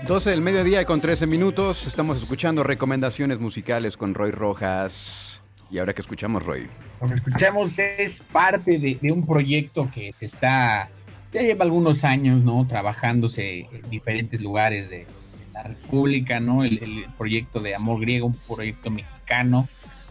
12 0.06 0.30
del 0.30 0.42
mediodía 0.42 0.86
con 0.86 1.02
13 1.02 1.26
minutos. 1.26 1.88
Estamos 1.88 2.18
escuchando 2.18 2.62
recomendaciones 2.62 3.40
musicales 3.40 3.98
con 3.98 4.14
Roy 4.14 4.30
Rojas. 4.30 5.42
¿Y 5.72 5.80
ahora 5.80 5.96
que 5.96 6.02
escuchamos, 6.02 6.46
Roy? 6.46 6.68
Lo 7.02 7.08
que 7.08 7.16
escuchamos 7.16 7.80
es 7.80 8.20
parte 8.32 8.78
de, 8.78 9.12
un 9.12 9.26
proyecto 9.26 9.90
que 9.92 10.14
se 10.20 10.28
está, 10.28 10.90
ya 11.34 11.42
lleva 11.42 11.66
algunos 11.66 12.04
años, 12.04 12.44
¿no? 12.44 12.68
Trabajándose 12.68 13.62
en 13.62 13.90
diferentes 13.90 14.42
lugares 14.42 14.92
de, 14.92 15.08
la 15.54 15.64
República, 15.64 16.40
¿no? 16.40 16.64
El, 16.64 17.08
proyecto 17.18 17.60
de 17.60 17.74
Amor 17.74 18.00
Griego, 18.02 18.28
un 18.28 18.36
proyecto 18.36 18.92
mexicano, 18.92 19.68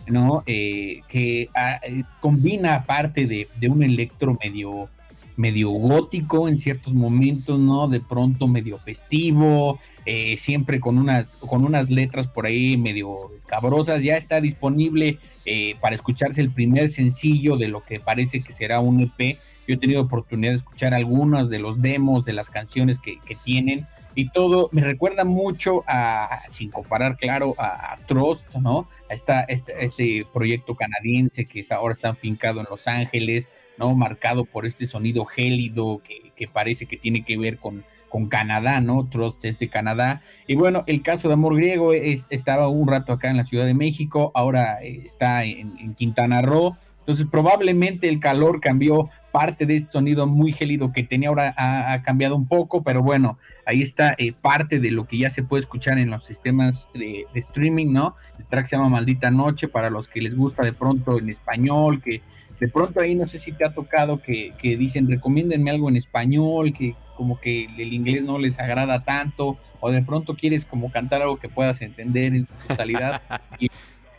¿no? 0.09 0.43
Eh, 0.47 1.03
que 1.07 1.51
ah, 1.55 1.79
eh, 1.85 2.03
combina 2.21 2.85
parte 2.85 3.27
de 3.27 3.69
un 3.69 3.85
electro 3.85 4.37
medio, 4.43 4.89
medio 5.37 5.71
gótico 5.71 6.49
en 6.49 6.59
ciertos 6.59 6.95
momentos, 6.95 7.59
¿no? 7.59 7.89
De 7.89 8.01
pronto 8.01 8.47
medio 8.47 8.79
festivo, 8.79 9.79
eh, 10.07 10.37
siempre 10.37 10.81
con 10.81 10.99
unas, 10.99 11.37
con 11.37 11.65
unas 11.65 11.91
letras 11.91 12.29
por 12.29 12.47
ahí 12.47 12.77
medio 12.77 13.33
escabrosas. 13.37 14.03
Ya 14.03 14.17
está 14.17 14.41
disponible 14.41 15.19
eh, 15.45 15.77
para 15.81 15.95
escucharse 15.95 16.41
el 16.41 16.51
primer 16.51 16.89
sencillo 16.89 17.57
de 17.57 17.69
lo 17.69 17.85
que 17.85 18.01
parece 18.01 18.43
que 18.43 18.53
será 18.53 18.81
un 18.81 19.01
EP. 19.01 19.39
Yo 19.67 19.75
he 19.75 19.79
tenido 19.79 20.03
oportunidad 20.03 20.53
de 20.53 20.59
escuchar 20.59 20.95
algunos 20.95 21.51
de 21.51 21.59
los 21.59 21.81
demos 21.81 22.25
de 22.25 22.35
las 22.35 22.51
canciones 22.51 22.99
que, 22.99 23.19
que 23.27 23.35
tienen 23.35 23.87
y 24.15 24.29
todo 24.31 24.69
me 24.73 24.83
recuerda 24.83 25.25
mucho 25.25 25.83
a, 25.87 26.43
sin 26.49 26.71
comparar, 26.71 27.17
claro, 27.17 27.55
a, 27.59 27.95
a 27.95 27.99
Trust, 28.07 28.55
¿no? 28.57 28.89
A 29.11 29.15
esta, 29.15 29.43
este, 29.43 29.85
este 29.85 30.27
proyecto 30.33 30.77
canadiense 30.77 31.47
que 31.47 31.61
está, 31.61 31.77
ahora 31.77 31.95
está 31.95 32.11
afincado 32.11 32.61
en 32.61 32.67
Los 32.71 32.87
Ángeles, 32.87 33.49
¿no? 33.79 33.95
Marcado 33.95 34.45
por 34.45 34.67
este 34.67 34.87
sonido 34.87 35.25
gélido 35.25 36.01
que, 36.03 36.33
que 36.37 36.49
parece 36.49 36.87
que 36.87 36.97
tiene 36.97 37.25
que 37.25 37.37
ver 37.39 37.59
con, 37.59 37.85
con 38.15 38.29
Canadá, 38.29 38.81
¿no? 38.81 39.09
Trust 39.09 39.45
es 39.45 39.59
de 39.59 39.67
Canadá. 39.67 40.23
Y 40.47 40.55
bueno, 40.55 40.85
el 40.87 41.03
caso 41.03 41.27
de 41.27 41.35
Amor 41.35 41.57
Griego 41.57 41.93
es, 41.93 42.29
estaba 42.31 42.69
un 42.69 42.87
rato 42.87 43.13
acá 43.13 43.29
en 43.29 43.37
la 43.37 43.43
Ciudad 43.43 43.67
de 43.67 43.75
México, 43.75 44.31
ahora 44.37 44.81
eh, 44.85 45.01
está 45.05 45.43
en, 45.43 45.95
Quintana 45.97 46.41
Roo. 46.41 46.77
Entonces 47.01 47.27
probablemente 47.29 48.09
el 48.09 48.21
calor 48.21 48.61
cambió 48.61 49.11
parte 49.33 49.67
de 49.67 49.75
ese 49.75 49.91
sonido 49.91 50.29
muy 50.29 50.53
gélido 50.53 50.93
que 50.93 51.03
tenía 51.03 51.29
ahora 51.29 51.53
ha, 51.57 51.93
ha 51.93 52.03
cambiado 52.03 52.37
un 52.37 52.47
poco, 52.47 52.85
pero 52.85 53.03
bueno, 53.03 53.37
ahí 53.67 53.83
está 53.83 54.15
eh, 54.17 54.33
parte 54.33 54.79
de 54.79 54.93
lo 54.93 55.09
que 55.09 55.19
ya 55.19 55.29
se 55.29 55.43
puede 55.43 55.63
escuchar 55.63 55.99
en 55.99 56.11
los 56.11 56.25
sistemas 56.25 56.89
de, 56.95 57.27
de, 57.35 57.41
streaming, 57.41 57.93
¿no? 57.93 58.15
El 58.39 58.47
track 58.47 58.67
se 58.67 58.77
llama 58.77 58.91
Maldita 58.91 59.33
Noche 59.33 59.67
para 59.67 59.91
los 59.91 60.07
que 60.07 60.23
les 60.23 60.37
gusta 60.37 60.63
de 60.63 60.73
pronto 60.73 61.19
en 61.19 61.31
español, 61.31 62.01
que 62.01 62.23
de 62.61 62.69
pronto 62.69 63.01
ahí 63.01 63.15
no 63.15 63.27
sé 63.27 63.39
si 63.39 63.53
te 63.53 63.65
ha 63.65 63.73
tocado 63.73 64.21
que, 64.21 64.53
que 64.59 64.77
dicen 64.77 65.09
recomiéndenme 65.09 65.71
algo 65.71 65.89
en 65.89 65.97
español, 65.97 66.73
que 66.73 66.95
como 67.17 67.41
que 67.41 67.67
el 67.79 67.93
inglés 67.93 68.23
no 68.23 68.39
les 68.39 68.59
agrada 68.59 69.05
tanto, 69.05 69.57
o 69.81 69.91
de 69.91 70.03
pronto 70.03 70.35
quieres 70.37 70.65
como 70.65 70.91
cantar 70.91 71.23
algo 71.23 71.39
que 71.39 71.49
puedas 71.49 71.81
entender 71.83 72.35
en 72.35 72.47
su 72.47 72.53
totalidad. 72.67 73.23
y 73.59 73.71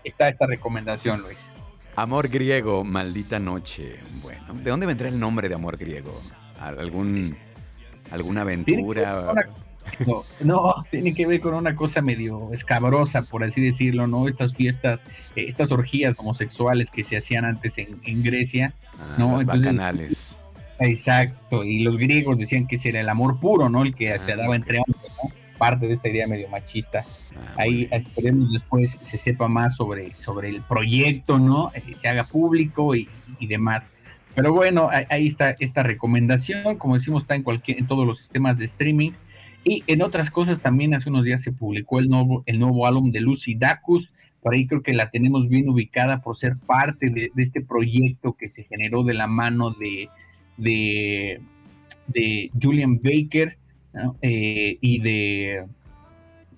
está 0.04 0.30
esta 0.30 0.46
recomendación, 0.46 1.22
Luis. 1.22 1.52
Amor 1.96 2.28
griego, 2.28 2.84
maldita 2.84 3.40
noche. 3.40 4.00
Bueno, 4.22 4.54
¿de 4.54 4.70
dónde 4.70 4.86
vendrá 4.86 5.08
el 5.08 5.20
nombre 5.20 5.48
de 5.50 5.56
amor 5.56 5.78
griego? 5.78 6.22
¿Algún, 6.60 7.36
¿Alguna 8.12 8.42
aventura? 8.42 9.34
No, 10.06 10.24
no, 10.42 10.86
tiene 10.92 11.14
que 11.14 11.26
ver 11.26 11.40
con 11.42 11.54
una 11.54 11.76
cosa 11.76 12.02
medio 12.02 12.52
escabrosa, 12.54 13.22
por 13.24 13.44
así 13.44 13.62
decirlo, 13.62 14.08
¿no? 14.08 14.28
Estas 14.28 14.54
fiestas, 14.54 15.06
eh, 15.36 15.46
estas 15.48 15.72
orgías 15.72 16.18
homosexuales 16.20 16.92
que 16.92 17.04
se 17.04 17.18
hacían 17.18 17.46
antes 17.46 17.78
en, 17.78 17.90
en 18.04 18.24
Grecia, 18.24 18.74
Ah, 19.00 19.16
¿no? 19.18 19.40
Entonces, 19.42 19.66
bacanales. 19.66 20.40
Exacto, 20.80 21.64
y 21.64 21.80
los 21.84 21.98
griegos 21.98 22.38
decían 22.38 22.68
que 22.68 22.76
ese 22.76 22.90
era 22.90 23.00
el 23.02 23.10
amor 23.10 23.40
puro, 23.40 23.70
¿no? 23.70 23.84
El 23.84 23.96
que 23.96 24.14
Ah, 24.14 24.20
se 24.20 24.36
daba 24.36 24.50
ok. 24.50 24.56
entre 24.56 24.80
hombres, 24.80 25.12
¿no? 25.24 25.30
Parte 25.58 25.88
de 25.88 25.94
esta 25.94 26.10
idea 26.10 26.28
medio 26.28 26.50
machista. 26.50 27.06
Ah, 27.36 27.54
Ahí 27.58 27.88
esperemos 27.92 28.52
después 28.52 28.98
se 29.02 29.18
sepa 29.18 29.48
más 29.48 29.76
sobre, 29.76 30.14
sobre 30.16 30.50
el 30.50 30.62
proyecto, 30.62 31.40
¿no? 31.40 31.72
Eh, 31.74 31.82
se 31.96 32.08
haga 32.10 32.26
público 32.26 32.94
y, 32.96 33.08
y 33.40 33.48
demás. 33.48 33.90
Pero 34.36 34.52
bueno, 34.52 34.90
ahí, 34.92 35.06
ahí 35.10 35.26
está 35.28 35.56
esta 35.60 35.82
recomendación, 35.84 36.78
como 36.78 36.96
decimos, 36.96 37.24
está 37.24 37.36
en 37.36 37.44
cualquier, 37.44 37.80
en 37.80 37.88
todos 37.88 38.06
los 38.06 38.18
sistemas 38.18 38.58
de 38.58 38.66
streaming. 38.66 39.12
Y 39.66 39.84
en 39.88 40.04
otras 40.04 40.30
cosas 40.30 40.60
también 40.60 40.94
hace 40.94 41.10
unos 41.10 41.26
días 41.26 41.42
se 41.42 41.52
publicó 41.52 42.00
el 42.00 42.08
nuevo, 42.08 42.44
el 42.46 42.60
nuevo 42.60 42.86
álbum 42.88 43.12
de 43.12 43.20
Lucy 43.20 43.56
Dacus. 43.56 44.14
Por 44.42 44.54
ahí 44.54 44.68
creo 44.68 44.84
que 44.84 44.94
la 44.94 45.10
tenemos 45.10 45.50
bien 45.50 45.68
ubicada 45.68 46.22
por 46.22 46.38
ser 46.38 46.56
parte 46.56 47.10
de, 47.10 47.32
este 47.36 47.62
proyecto 47.62 48.34
que 48.34 48.48
se 48.48 48.64
generó 48.64 49.04
de 49.04 49.16
la 49.16 49.26
mano 49.26 49.72
de, 49.72 50.10
de, 50.58 52.52
Julian 52.62 53.02
Baker. 53.02 53.58
Eh, 54.22 54.78
y 54.82 55.00
de 55.00 55.66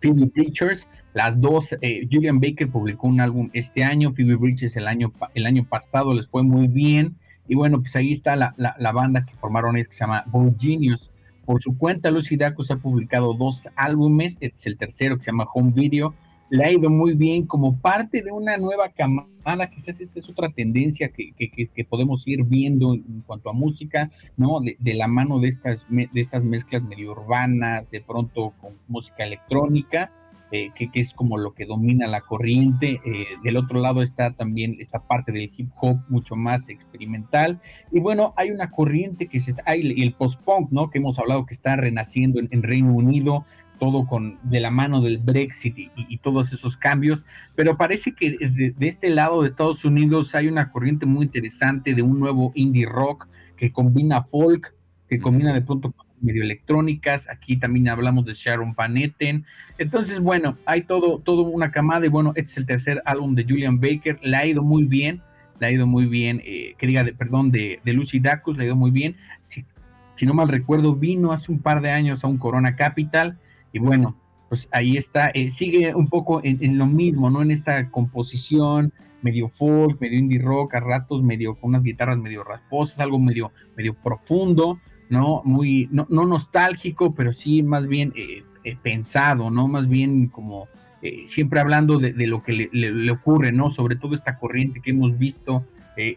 Phoebe 0.02 0.26
Bridgers. 0.26 0.88
Las 1.14 1.40
dos, 1.40 1.76
eh, 1.82 2.08
Julian 2.12 2.40
Baker 2.40 2.70
publicó 2.70 3.08
un 3.08 3.22
álbum 3.22 3.50
este 3.54 3.84
año, 3.84 4.14
Phoebe 4.14 4.36
Bridgers 4.36 4.76
el 4.76 4.88
año, 4.88 5.12
el 5.34 5.46
año 5.46 5.66
pasado 5.68 6.14
les 6.14 6.28
fue 6.28 6.44
muy 6.44 6.68
bien. 6.68 7.16
Y 7.48 7.56
bueno, 7.56 7.80
pues 7.80 7.96
ahí 7.96 8.12
está 8.12 8.36
la, 8.36 8.54
la, 8.58 8.92
banda 8.92 9.26
que 9.26 9.34
formaron, 9.36 9.78
es 9.78 9.88
que 9.88 9.96
se 9.96 10.02
llama 10.02 10.24
Bo 10.28 10.54
Genius. 10.60 11.12
Por 11.48 11.62
su 11.64 11.78
cuenta, 11.78 12.12
Lucy 12.12 12.36
Dacus 12.36 12.72
ha 12.72 12.76
publicado 12.76 13.34
dos 13.34 13.70
álbumes, 13.78 14.34
este 14.42 14.48
es 14.60 14.66
el 14.66 14.78
tercero 14.78 15.16
que 15.16 15.24
se 15.24 15.32
llama 15.32 15.48
Home 15.54 15.72
Video. 15.72 16.14
Le 16.50 16.66
ha 16.66 16.72
ido 16.74 16.90
muy 16.90 17.14
bien 17.14 17.46
como 17.46 17.78
parte 17.80 18.22
de 18.22 18.34
una 18.34 18.58
nueva 18.58 18.90
camada, 18.90 19.70
quizás 19.70 20.02
esta 20.02 20.20
es 20.20 20.28
otra 20.30 20.50
tendencia 20.50 21.08
que, 21.08 21.32
que, 21.38 21.50
que- 21.50 21.86
podemos 21.86 22.28
ir 22.28 22.44
viendo 22.44 22.94
en, 22.96 23.24
cuanto 23.26 23.50
a 23.50 23.54
música, 23.54 24.12
¿no? 24.36 24.60
De, 24.60 24.76
de 24.78 24.94
la 24.96 25.08
mano 25.08 25.40
de 25.40 25.48
estas, 25.48 25.86
de 25.90 26.10
estas 26.14 26.44
mezclas 26.44 26.84
medio 26.84 27.14
urbanas, 27.14 27.92
de 27.92 28.02
pronto 28.02 28.54
con 28.60 28.74
música 28.90 29.24
electrónica, 29.24 30.12
eh, 30.52 30.70
que, 30.76 30.90
es 30.94 31.14
como 31.14 31.38
lo 31.38 31.54
que 31.54 31.66
domina 31.66 32.08
la 32.08 32.22
corriente. 32.22 33.00
Eh, 33.06 33.26
del 33.44 33.58
otro 33.58 33.80
lado 33.80 34.02
está 34.02 34.32
también 34.34 34.78
esta 34.80 35.00
parte 35.00 35.32
del 35.32 35.50
hip 35.56 35.70
hop 35.80 36.00
mucho 36.10 36.36
más 36.36 36.70
experimental. 36.70 37.62
Y 37.92 38.00
bueno, 38.00 38.34
hay 38.38 38.52
una 38.52 38.72
corriente 38.72 39.28
que 39.28 39.40
se 39.40 39.52
está, 39.52 39.64
hay 39.66 40.02
el 40.02 40.14
post-punk, 40.14 40.72
¿no? 40.72 40.90
Que 40.90 41.00
hemos 41.00 41.20
hablado 41.20 41.46
que 41.46 41.54
está 41.54 41.76
renaciendo 41.76 42.40
en, 42.40 42.48
en 42.52 42.64
Reino 42.64 42.94
Unido, 42.94 43.46
todo 43.78 44.06
con 44.08 44.40
de 44.44 44.60
la 44.60 44.72
mano 44.72 45.02
del 45.02 45.18
Brexit 45.18 45.76
y, 45.78 46.18
todos 46.18 46.52
esos 46.52 46.78
cambios, 46.78 47.26
pero 47.56 47.78
parece 47.78 48.14
que 48.14 48.32
de, 48.32 48.88
este 48.88 49.10
lado 49.10 49.42
de 49.42 49.50
Estados 49.50 49.86
Unidos 49.86 50.36
hay 50.36 50.48
una 50.48 50.72
corriente 50.72 51.06
muy 51.06 51.26
interesante 51.26 51.94
de 51.94 52.02
un 52.02 52.20
nuevo 52.20 52.52
indie 52.56 52.86
rock 52.86 53.28
que 53.56 53.72
combina 53.72 54.24
folk, 54.24 54.74
que 55.10 55.20
combina 55.20 55.54
de 55.54 55.62
pronto 55.62 55.92
cosas 55.92 56.16
medio 56.22 56.44
electrónicas, 56.44 57.30
aquí 57.30 57.58
también 57.58 57.90
hablamos 57.90 58.26
de 58.26 58.34
Sharon 58.34 58.74
Van 58.74 58.98
Etten, 58.98 59.46
entonces 59.78 60.20
bueno, 60.20 60.58
hay 60.66 60.84
todo, 60.84 61.20
todo 61.20 61.44
una 61.44 61.72
camada 61.72 62.06
y 62.06 62.10
bueno, 62.10 62.34
este 62.36 62.52
es 62.52 62.58
el 62.58 62.66
tercer 62.66 63.02
álbum 63.06 63.34
de 63.34 63.44
Julian 63.44 63.80
Baker, 63.80 64.20
le 64.22 64.36
ha 64.36 64.46
ido 64.46 64.64
muy 64.64 64.84
bien, 64.84 65.22
le 65.60 65.68
ha 65.68 65.72
ido 65.72 65.88
muy 65.88 66.06
bien, 66.06 66.42
eh, 66.46 66.76
que 66.78 66.88
diga, 66.88 67.04
de, 67.04 67.14
perdón, 67.14 67.52
de, 67.52 67.80
de 67.84 67.94
Lucy 67.94 68.20
Dacus, 68.20 68.58
le 68.58 68.64
ha 68.64 68.68
ido 68.68 68.76
muy 68.76 68.92
bien. 68.92 69.16
Si, 69.48 69.66
si 70.16 70.26
no 70.26 70.34
mal 70.34 70.50
recuerdo, 70.50 70.96
vino 70.96 71.32
hace 71.32 71.52
un 71.52 71.60
par 71.60 71.82
de 71.82 71.92
años 71.92 72.24
a 72.24 72.28
un 72.28 72.38
Corona 72.38 72.76
Capital 72.76 73.38
y 73.72 73.80
bueno, 73.80 74.18
pues 74.50 74.68
ahí 74.72 74.98
está, 74.98 75.28
eh, 75.28 75.50
sigue 75.50 75.94
un 75.94 76.08
poco 76.08 76.42
en, 76.44 76.64
en, 76.64 76.78
lo 76.78 76.86
mismo, 76.86 77.30
¿no? 77.30 77.42
En 77.42 77.52
esta 77.52 77.90
composición 77.90 78.94
medio 79.22 79.50
folk, 79.50 80.00
medio 80.00 80.18
indie 80.18 80.40
rock, 80.40 80.76
a 80.76 80.80
ratos 80.80 81.22
medio 81.24 81.56
con 81.56 81.70
unas 81.70 81.84
guitarras 81.84 82.18
medio 82.18 82.44
rasposas, 82.44 83.00
algo 83.00 83.20
medio, 83.20 83.52
medio 83.76 83.94
profundo, 83.94 84.80
¿no? 85.10 85.42
Muy, 85.46 85.88
no, 85.92 86.06
no 86.10 86.26
nostálgico, 86.26 87.14
pero 87.16 87.34
sí 87.34 87.64
más 87.64 87.88
bien 87.88 88.14
eh, 88.16 88.44
eh, 88.64 88.78
pensado, 88.82 89.50
¿no? 89.50 89.68
Más 89.68 89.88
bien 89.88 90.28
como 90.28 90.68
eh, 91.02 91.24
siempre 91.28 91.60
hablando 91.60 92.00
de, 92.00 92.14
lo 92.28 92.44
que 92.44 92.54
le, 92.54 92.70
le, 92.72 93.12
ocurre, 93.12 93.52
¿no? 93.52 93.72
Sobre 93.72 93.96
todo 93.96 94.14
esta 94.14 94.38
corriente 94.38 94.82
que 94.82 94.92
hemos 94.92 95.18
visto, 95.18 95.66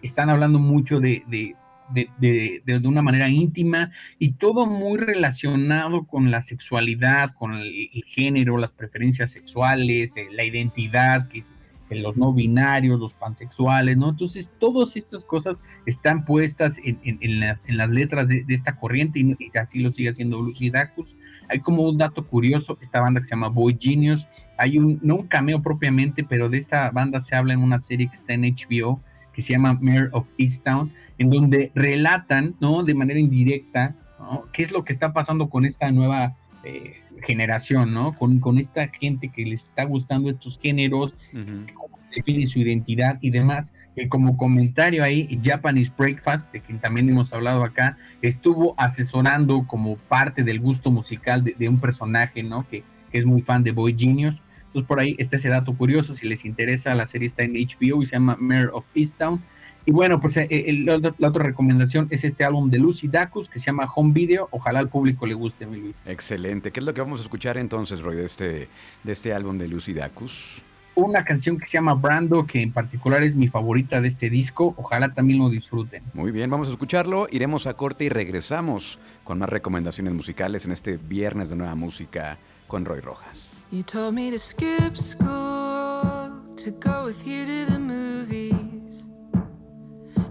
están 0.02 0.28
hablando 0.28 0.58
mucho 0.58 1.00
de, 1.00 1.24
de 1.26 1.54
de, 1.92 2.08
de, 2.18 2.62
de, 2.64 2.88
una 2.88 3.02
manera 3.02 3.28
íntima 3.28 3.90
y 4.18 4.32
todo 4.32 4.66
muy 4.66 4.98
relacionado 4.98 6.06
con 6.06 6.30
la 6.30 6.42
sexualidad, 6.42 7.30
con 7.30 7.54
el, 7.54 7.90
género, 8.06 8.58
las 8.58 8.70
preferencias 8.70 9.32
sexuales, 9.32 10.16
eh, 10.16 10.28
la 10.32 10.44
identidad, 10.44 11.28
que 11.28 11.42
los 11.96 12.16
no 12.16 12.32
binarios, 12.32 12.98
los 12.98 13.12
pansexuales, 13.14 13.96
¿no? 13.96 14.10
Entonces, 14.10 14.52
todas 14.58 14.96
estas 14.96 15.24
cosas 15.24 15.60
están 15.86 16.24
puestas 16.24 16.78
en, 16.82 17.40
las, 17.40 17.90
letras 17.90 18.28
de, 18.28 18.44
esta 18.48 18.76
corriente 18.76 19.20
y, 19.20 19.36
y, 19.38 19.58
así 19.58 19.80
lo 19.80 19.90
sigue 19.90 20.10
haciendo 20.10 20.40
Lucy 20.40 20.70
Dacus. 20.70 21.16
Hay 21.48 21.60
como 21.60 21.82
un 21.82 21.98
dato 21.98 22.26
curioso, 22.26 22.78
esta 22.80 23.00
banda 23.00 23.20
que 23.20 23.26
se 23.26 23.30
llama 23.30 23.48
Boy 23.48 23.76
Genius, 23.80 24.28
hay 24.60 24.78
un, 24.78 24.98
no 25.02 25.16
un 25.16 25.26
cameo 25.26 25.62
propiamente, 25.62 26.22
pero 26.22 26.50
de 26.50 26.58
esta 26.58 26.90
banda 26.90 27.20
se 27.20 27.34
habla 27.34 27.54
en 27.54 27.62
una 27.62 27.78
serie 27.78 28.08
que 28.08 28.14
está 28.14 28.34
en 28.34 28.42
HBO, 28.42 29.02
que 29.32 29.40
se 29.40 29.54
llama 29.54 29.78
Mayor 29.80 30.10
of 30.12 30.26
Easttown, 30.36 30.92
en 31.16 31.30
donde 31.30 31.72
relatan, 31.74 32.56
¿no? 32.60 32.82
De 32.82 32.94
manera 32.94 33.18
indirecta, 33.18 33.96
¿no? 34.18 34.44
¿Qué 34.52 34.62
es 34.62 34.70
lo 34.70 34.84
que 34.84 34.92
está 34.92 35.14
pasando 35.14 35.48
con 35.48 35.64
esta 35.64 35.90
nueva 35.90 36.36
eh, 36.64 37.00
generación, 37.22 37.94
¿no? 37.94 38.12
Con, 38.12 38.40
con, 38.40 38.58
esta 38.58 38.88
gente 38.88 39.28
que 39.28 39.44
les 39.44 39.66
está 39.66 39.84
gustando 39.84 40.28
estos 40.28 40.58
géneros, 40.58 41.14
uh 41.32 41.38
-huh. 41.38 41.66
define 42.14 42.46
su 42.46 42.58
identidad 42.58 43.18
y 43.20 43.30
demás. 43.30 43.72
Como 44.08 44.36
comentario 44.36 45.02
ahí, 45.02 45.40
Japanese 45.42 45.92
Breakfast, 45.96 46.52
de 46.52 46.60
quien 46.60 46.78
también 46.78 47.08
hemos 47.08 47.32
hablado 47.32 47.64
acá, 47.64 47.96
estuvo 48.22 48.74
asesorando 48.78 49.66
como 49.66 49.96
parte 49.96 50.42
del 50.42 50.60
gusto 50.60 50.90
musical 50.90 51.44
de, 51.44 51.54
de 51.58 51.68
un 51.68 51.80
personaje, 51.80 52.42
¿no? 52.42 52.68
Que, 52.68 52.82
que, 53.10 53.18
es 53.18 53.24
muy 53.24 53.42
fan 53.42 53.62
de 53.62 53.72
Boy 53.72 53.96
Genius. 53.98 54.42
Entonces 54.66 54.86
por 54.86 55.00
ahí 55.00 55.16
está 55.18 55.36
ese 55.36 55.48
dato 55.48 55.74
curioso, 55.76 56.14
si 56.14 56.28
les 56.28 56.44
interesa, 56.44 56.94
la 56.94 57.06
serie 57.06 57.26
está 57.26 57.42
en 57.42 57.54
HBO 57.54 58.02
y 58.02 58.06
se 58.06 58.12
llama 58.12 58.36
Mayor 58.38 58.70
of 58.72 58.84
Easttown. 58.94 59.42
Y 59.90 59.92
bueno, 59.92 60.20
pues 60.20 60.36
eh, 60.36 60.46
el, 60.68 60.84
la, 60.84 61.00
la, 61.18 61.28
otra 61.28 61.42
recomendación 61.42 62.06
es 62.10 62.22
este 62.22 62.44
álbum 62.44 62.70
de 62.70 62.78
Lucy 62.78 63.08
Dacus 63.08 63.48
que 63.48 63.58
se 63.58 63.66
llama 63.66 63.90
Home 63.92 64.12
Video. 64.12 64.46
Ojalá 64.52 64.78
al 64.78 64.88
público 64.88 65.26
le 65.26 65.34
guste, 65.34 65.66
mi 65.66 65.80
Luis. 65.80 65.96
Excelente. 66.06 66.70
¿Qué 66.70 66.78
es 66.78 66.86
lo 66.86 66.94
que 66.94 67.00
vamos 67.00 67.18
a 67.18 67.24
escuchar 67.24 67.58
entonces, 67.58 68.00
Roy, 68.00 68.14
de 68.14 68.24
este, 68.24 68.68
de 69.02 69.12
este 69.12 69.34
álbum 69.34 69.58
de 69.58 69.66
Lucy 69.66 69.92
Dacus? 69.92 70.62
Una 70.94 71.24
canción 71.24 71.58
que 71.58 71.66
se 71.66 71.72
llama 71.72 71.94
Brando, 71.94 72.46
que 72.46 72.62
en 72.62 72.70
particular 72.70 73.24
es 73.24 73.34
mi 73.34 73.48
favorita 73.48 74.00
de 74.00 74.06
este 74.06 74.30
disco. 74.30 74.76
Ojalá 74.76 75.12
también 75.12 75.40
lo 75.40 75.50
disfruten. 75.50 76.04
Muy 76.14 76.30
bien, 76.30 76.48
vamos 76.48 76.68
a 76.68 76.70
escucharlo. 76.70 77.26
Iremos 77.28 77.66
a 77.66 77.74
corte 77.74 78.04
y 78.04 78.10
regresamos 78.10 79.00
con 79.24 79.40
más 79.40 79.48
recomendaciones 79.48 80.14
musicales 80.14 80.64
en 80.66 80.70
este 80.70 80.98
viernes 80.98 81.50
de 81.50 81.56
nueva 81.56 81.74
música 81.74 82.38
con 82.68 82.84
Roy 82.84 83.00
Rojas. 83.00 83.64
You 83.72 83.82
told 83.82 84.14
me 84.14 84.30
to 84.30 84.38
skip 84.38 84.94
school 84.94 86.30
to 86.58 86.70
go 86.80 87.06
with 87.06 87.26
you 87.26 87.44
to 87.44 87.72
the 87.72 87.78
movies. 87.80 88.69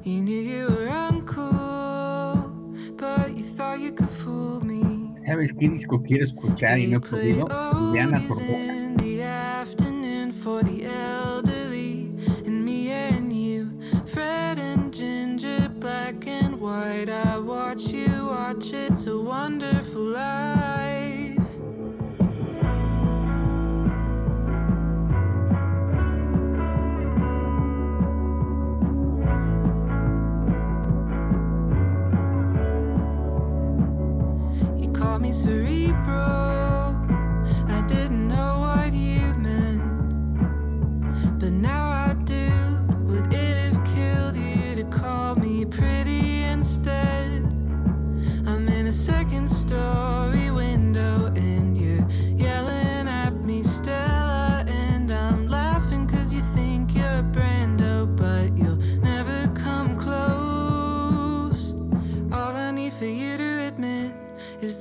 You 0.09 0.23
knew 0.23 0.41
you 0.41 0.67
were 0.69 0.87
uncool, 0.87 2.51
but 2.97 3.37
you 3.37 3.43
thought 3.43 3.79
you 3.79 3.91
could 3.91 4.09
fool 4.09 4.59
me. 4.59 5.13
¿Sabes 5.27 5.53
qué 5.53 5.69
disco 5.69 6.01
quiero 6.01 6.23
escuchar 6.23 6.79
y 6.79 6.87
no 6.87 6.97
he 6.97 6.99
podido? 6.99 7.45
Diana 7.93 8.19
Sorbona. 8.19 8.75
In 8.75 8.97
the 8.97 9.21
afternoon 9.21 10.31
for 10.31 10.63
the 10.63 10.85
elderly, 10.85 12.09
and 12.43 12.65
me 12.65 12.89
and 12.89 13.31
you, 13.31 13.69
Fred 14.07 14.57
and 14.57 14.91
Ginger, 14.91 15.69
black 15.79 16.25
and 16.25 16.59
white. 16.59 17.09
I 17.09 17.37
watch 17.37 17.89
you 17.89 18.29
watch, 18.31 18.73
it's 18.73 19.05
a 19.05 19.15
wonderful 19.15 20.01
life. 20.01 20.78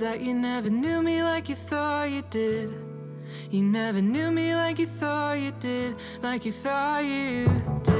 That 0.08 0.22
you 0.22 0.32
never 0.32 0.70
knew 0.70 1.02
me 1.02 1.22
like 1.22 1.50
you 1.50 1.54
thought 1.54 2.10
you 2.10 2.22
did. 2.30 2.70
You 3.50 3.62
never 3.62 4.00
knew 4.00 4.30
me 4.30 4.54
like 4.54 4.78
you 4.78 4.86
thought 4.86 5.34
you 5.34 5.52
did, 5.60 5.96
like 6.22 6.46
you 6.46 6.52
thought 6.52 7.04
you 7.04 7.46
did. 7.82 7.97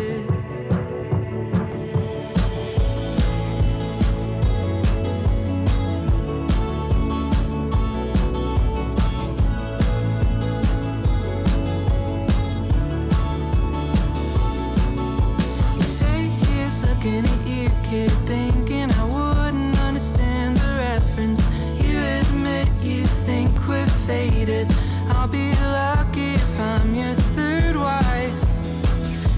Faded. 24.49 24.75
I'll 25.09 25.29
be 25.29 25.53
lucky 25.61 26.35
if 26.35 26.61
I'm 26.61 26.95
your 26.95 27.15
third 27.37 27.77
wife. 27.77 28.35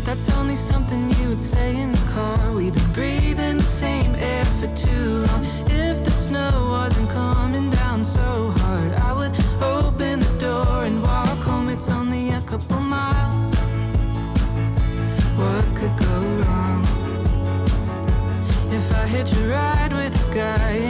That's 0.04 0.30
only 0.38 0.56
something 0.56 1.10
you 1.18 1.28
would 1.28 1.42
say 1.42 1.76
in 1.76 1.92
the 1.92 2.04
car. 2.14 2.52
We've 2.52 2.74
been 2.74 2.92
breathing 2.92 3.56
the 3.58 3.72
same 3.84 4.14
air 4.16 4.44
for 4.58 4.68
too 4.74 5.24
long. 5.26 5.44
If 5.66 6.04
the 6.04 6.10
snow 6.10 6.52
wasn't 6.70 7.10
coming 7.10 7.70
down 7.70 8.04
so 8.04 8.50
hard, 8.56 8.92
I 9.08 9.12
would 9.12 9.34
open 9.62 10.20
the 10.20 10.34
door 10.38 10.84
and 10.84 11.02
walk 11.02 11.38
home. 11.48 11.68
It's 11.68 11.88
only 11.90 12.30
a 12.30 12.40
couple 12.42 12.80
miles. 12.80 13.54
What 15.40 15.64
could 15.78 15.96
go 16.08 16.16
wrong? 16.40 16.82
If 18.78 18.92
I 18.92 19.06
hitch 19.06 19.32
a 19.32 19.42
ride 19.48 19.92
with 19.92 20.14
a 20.24 20.34
guy 20.34 20.89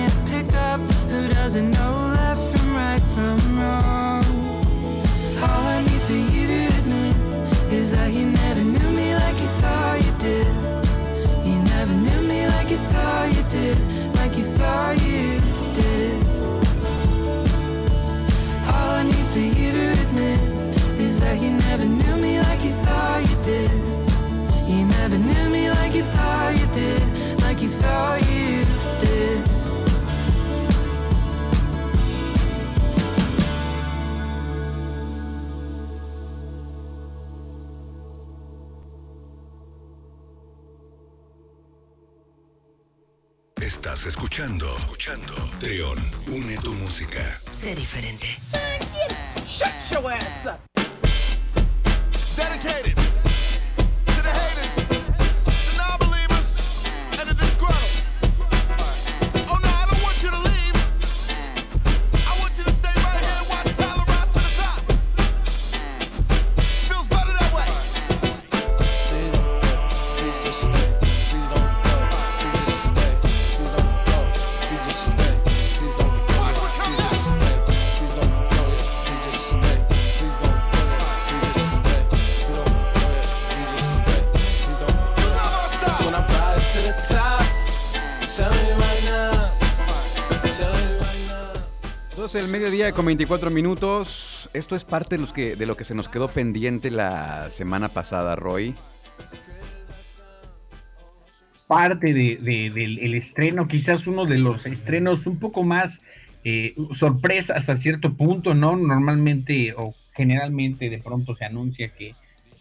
música. 47.00 47.40
Sé 47.50 47.74
diferente. 47.74 48.39
con 92.92 93.06
24 93.06 93.50
minutos. 93.50 94.48
Esto 94.52 94.74
es 94.74 94.84
parte 94.84 95.16
de, 95.16 95.20
los 95.20 95.32
que, 95.32 95.54
de 95.56 95.66
lo 95.66 95.76
que 95.76 95.84
se 95.84 95.94
nos 95.94 96.08
quedó 96.08 96.28
pendiente 96.28 96.90
la 96.90 97.50
semana 97.50 97.88
pasada, 97.88 98.36
Roy. 98.36 98.74
Parte 101.66 102.12
de, 102.12 102.36
del 102.36 102.98
el 102.98 103.14
estreno, 103.14 103.68
quizás 103.68 104.06
uno 104.06 104.26
de 104.26 104.38
los 104.38 104.66
estrenos 104.66 105.26
un 105.26 105.38
poco 105.38 105.62
más 105.62 106.00
eh, 106.42 106.74
sorpresa 106.94 107.54
hasta 107.54 107.76
cierto 107.76 108.14
punto, 108.14 108.54
¿no? 108.54 108.76
Normalmente 108.76 109.74
o 109.76 109.94
generalmente 110.12 110.90
de 110.90 110.98
pronto 110.98 111.34
se 111.34 111.44
anuncia 111.44 111.90
que 111.90 112.14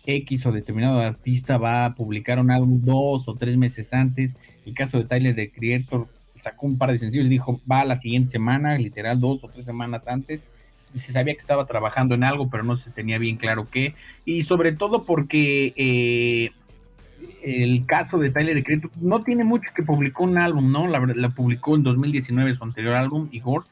X 0.06 0.46
o 0.46 0.52
determinado 0.52 1.00
artista 1.00 1.58
va 1.58 1.86
a 1.86 1.96
publicar 1.96 2.40
un 2.40 2.52
álbum 2.52 2.82
dos 2.84 3.28
o 3.28 3.36
tres 3.36 3.58
meses 3.58 3.94
antes. 3.94 4.36
El 4.66 4.74
caso 4.74 4.98
de 4.98 5.06
Tyler 5.06 5.34
de 5.34 5.52
Creator 5.52 6.08
sacó 6.40 6.68
un 6.68 6.78
par 6.78 6.92
de 6.92 6.98
sencillos 6.98 7.28
y 7.28 7.30
dijo 7.30 7.60
va 7.70 7.82
a 7.82 7.86
la 7.86 7.96
siguiente 7.96 8.32
semana, 8.32 8.78
literal 8.78 9.20
dos 9.20 9.44
o 9.44 9.48
tres 9.48 9.66
semanas 9.66 10.08
antes. 10.08 10.48
Se 10.82 11.12
sabía 11.12 11.34
que 11.34 11.40
estaba 11.40 11.66
trabajando 11.66 12.16
en 12.16 12.24
algo, 12.24 12.50
pero 12.50 12.64
no 12.64 12.76
se 12.76 12.90
tenía 12.90 13.18
bien 13.18 13.38
claro 13.38 13.68
qué. 13.70 13.94
Y 14.26 14.44
sobre 14.44 14.72
todo 14.72 15.04
porque 15.04 15.74
eh, 15.76 16.52
el 17.44 17.86
caso 17.86 18.18
de 18.18 18.32
Tyler 18.32 18.56
de 18.56 18.64
Creator 18.64 18.92
no 19.00 19.22
tiene 19.22 19.44
mucho 19.44 19.70
que 19.76 19.84
publicó 19.84 20.24
un 20.24 20.38
álbum, 20.38 20.72
¿no? 20.72 20.88
La, 20.88 21.30
publicó 21.30 21.76
en 21.76 21.84
2019 21.84 22.56
su 22.56 22.64
anterior 22.64 22.96
álbum, 22.96 23.30
Igor. 23.32 23.66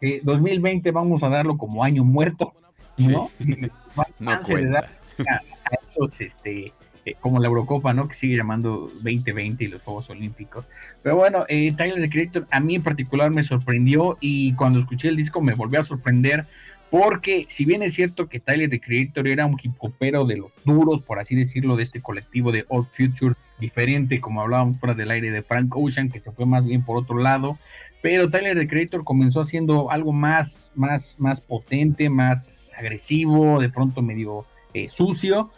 Eh, 0.00 0.20
2020 0.22 0.90
vamos 0.92 1.22
a 1.22 1.28
darlo 1.28 1.58
como 1.58 1.82
año 1.82 2.04
muerto, 2.04 2.52
¿no? 2.96 3.30
No 4.18 4.40
cuenta. 4.46 4.70
dar 4.70 5.00
a, 5.28 5.34
a 5.34 5.84
esos, 5.84 6.20
este, 6.20 6.72
eh, 7.04 7.14
como 7.20 7.38
la 7.40 7.48
Eurocopa, 7.48 7.92
¿no? 7.92 8.08
Que 8.08 8.14
sigue 8.14 8.36
llamando 8.36 8.90
2020 9.02 9.64
y 9.64 9.68
los 9.68 9.82
Juegos 9.82 10.10
Olímpicos. 10.10 10.68
Pero 11.02 11.16
bueno, 11.16 11.44
eh, 11.48 11.72
Tyler, 11.76 12.00
the 12.00 12.10
Creator, 12.10 12.46
a 12.50 12.60
mí 12.60 12.74
en 12.74 12.82
particular 12.82 13.30
me 13.30 13.44
sorprendió 13.44 14.18
y 14.20 14.54
cuando 14.54 14.78
escuché 14.78 15.08
el 15.08 15.16
disco 15.16 15.40
me 15.40 15.54
volvió 15.54 15.80
a 15.80 15.84
sorprender 15.84 16.46
porque 16.90 17.46
si 17.48 17.64
bien 17.64 17.82
es 17.82 17.94
cierto 17.94 18.28
que 18.28 18.40
Tyler, 18.40 18.68
the 18.68 18.80
Creator, 18.80 19.28
era 19.28 19.46
un 19.46 19.56
hip 19.62 19.72
hopero 19.78 20.24
de 20.24 20.38
los 20.38 20.50
duros, 20.64 21.02
por 21.02 21.20
así 21.20 21.36
decirlo, 21.36 21.76
de 21.76 21.84
este 21.84 22.02
colectivo 22.02 22.50
de 22.50 22.64
Old 22.68 22.88
Future, 22.90 23.36
diferente, 23.60 24.20
como 24.20 24.40
hablábamos 24.40 24.80
fuera 24.80 24.94
del 24.94 25.10
aire 25.12 25.30
de 25.30 25.42
Frank 25.42 25.76
Ocean, 25.76 26.10
que 26.10 26.18
se 26.18 26.32
fue 26.32 26.46
más 26.46 26.66
bien 26.66 26.82
por 26.82 26.96
otro 26.96 27.18
lado, 27.18 27.58
pero 28.02 28.30
Tyler, 28.30 28.58
the 28.58 28.66
Creator, 28.66 29.04
comenzó 29.04 29.40
haciendo 29.40 29.90
algo 29.90 30.12
más, 30.12 30.72
más, 30.74 31.16
más 31.20 31.40
potente, 31.40 32.08
más 32.08 32.72
agresivo, 32.76 33.60
de 33.60 33.68
pronto 33.68 34.02
medio 34.02 34.46
eh, 34.74 34.88
sucio, 34.88 35.50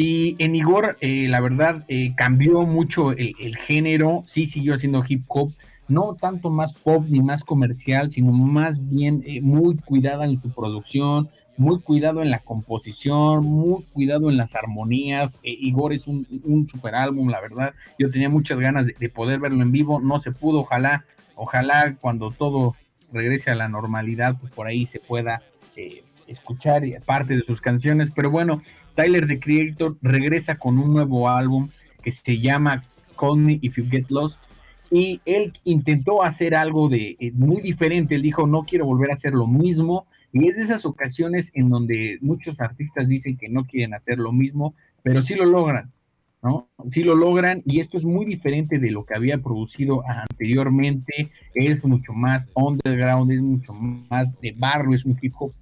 y 0.00 0.36
en 0.38 0.54
Igor, 0.54 0.96
eh, 1.00 1.26
la 1.26 1.40
verdad, 1.40 1.84
eh, 1.88 2.14
cambió 2.16 2.62
mucho 2.62 3.10
el, 3.10 3.56
género, 3.56 4.22
sí 4.24 4.46
siguió 4.46 4.74
haciendo 4.74 5.04
hip 5.04 5.24
hop, 5.26 5.50
no 5.88 6.14
tanto 6.14 6.50
más 6.50 6.72
pop 6.72 7.04
ni 7.08 7.20
más 7.20 7.42
comercial, 7.42 8.08
sino 8.08 8.30
más 8.30 8.88
bien 8.88 9.24
eh, 9.26 9.40
muy 9.40 9.74
cuidada 9.74 10.24
en 10.24 10.36
su 10.36 10.50
producción, 10.50 11.30
muy 11.56 11.80
cuidado 11.80 12.22
en 12.22 12.30
la 12.30 12.38
composición, 12.38 13.44
muy 13.44 13.82
cuidado 13.92 14.30
en 14.30 14.36
las 14.36 14.54
armonías. 14.54 15.40
Eh, 15.42 15.56
Igor 15.58 15.92
es 15.92 16.06
un, 16.06 16.28
un 16.44 16.68
super 16.68 16.94
álbum, 16.94 17.28
la 17.28 17.40
verdad. 17.40 17.74
Yo 17.98 18.08
tenía 18.08 18.28
muchas 18.28 18.60
ganas 18.60 18.86
de, 18.86 18.94
de 18.96 19.08
poder 19.08 19.40
verlo 19.40 19.62
en 19.62 19.72
vivo, 19.72 19.98
no 19.98 20.20
se 20.20 20.30
pudo, 20.30 20.60
ojalá, 20.60 21.06
ojalá 21.34 21.96
cuando 22.00 22.30
todo 22.30 22.76
regrese 23.12 23.50
a 23.50 23.56
la 23.56 23.68
normalidad, 23.68 24.36
pues 24.38 24.52
por 24.52 24.68
ahí 24.68 24.86
se 24.86 25.00
pueda 25.00 25.42
eh, 25.74 26.04
escuchar 26.28 26.82
parte 27.04 27.34
de 27.34 27.42
sus 27.42 27.60
canciones. 27.60 28.10
Pero 28.14 28.30
bueno, 28.30 28.60
Tyler 28.98 29.28
the 29.28 29.38
Creator 29.38 29.96
regresa 30.02 30.56
con 30.56 30.76
un 30.76 30.92
nuevo 30.92 31.28
álbum 31.28 31.68
que 32.02 32.10
se 32.10 32.40
llama 32.40 32.82
Call 33.16 33.38
Me 33.38 33.60
If 33.62 33.76
You 33.76 33.84
Get 33.88 34.06
Lost. 34.08 34.40
Y 34.90 35.20
él 35.24 35.52
intentó 35.62 36.24
hacer 36.24 36.56
algo 36.56 36.88
de 36.88 37.16
eh, 37.20 37.30
muy 37.30 37.62
diferente. 37.62 38.16
Él 38.16 38.22
dijo, 38.22 38.48
no 38.48 38.64
quiero 38.64 38.86
volver 38.86 39.10
a 39.10 39.14
hacer 39.14 39.34
lo 39.34 39.46
mismo. 39.46 40.08
Y 40.32 40.48
es 40.48 40.56
de 40.56 40.64
esas 40.64 40.84
ocasiones 40.84 41.52
en 41.54 41.70
donde 41.70 42.18
muchos 42.22 42.60
artistas 42.60 43.06
dicen 43.06 43.36
que 43.36 43.48
no 43.48 43.66
quieren 43.66 43.94
hacer 43.94 44.18
lo 44.18 44.32
mismo, 44.32 44.74
pero 45.04 45.22
sí 45.22 45.36
lo 45.36 45.44
logran, 45.46 45.92
¿no? 46.42 46.68
Sí 46.90 47.04
lo 47.04 47.14
logran 47.14 47.62
y 47.64 47.78
esto 47.78 47.98
es 47.98 48.04
muy 48.04 48.26
diferente 48.26 48.80
de 48.80 48.90
lo 48.90 49.06
que 49.06 49.14
había 49.14 49.38
producido 49.38 50.02
anteriormente. 50.08 51.30
Es 51.54 51.84
mucho 51.84 52.12
más 52.14 52.50
underground, 52.52 53.30
es 53.30 53.42
mucho 53.42 53.74
más 53.74 54.38
de 54.40 54.56
barrio, 54.58 54.96
es 54.96 55.04
un 55.04 55.16
hip 55.22 55.34
hop 55.38 55.54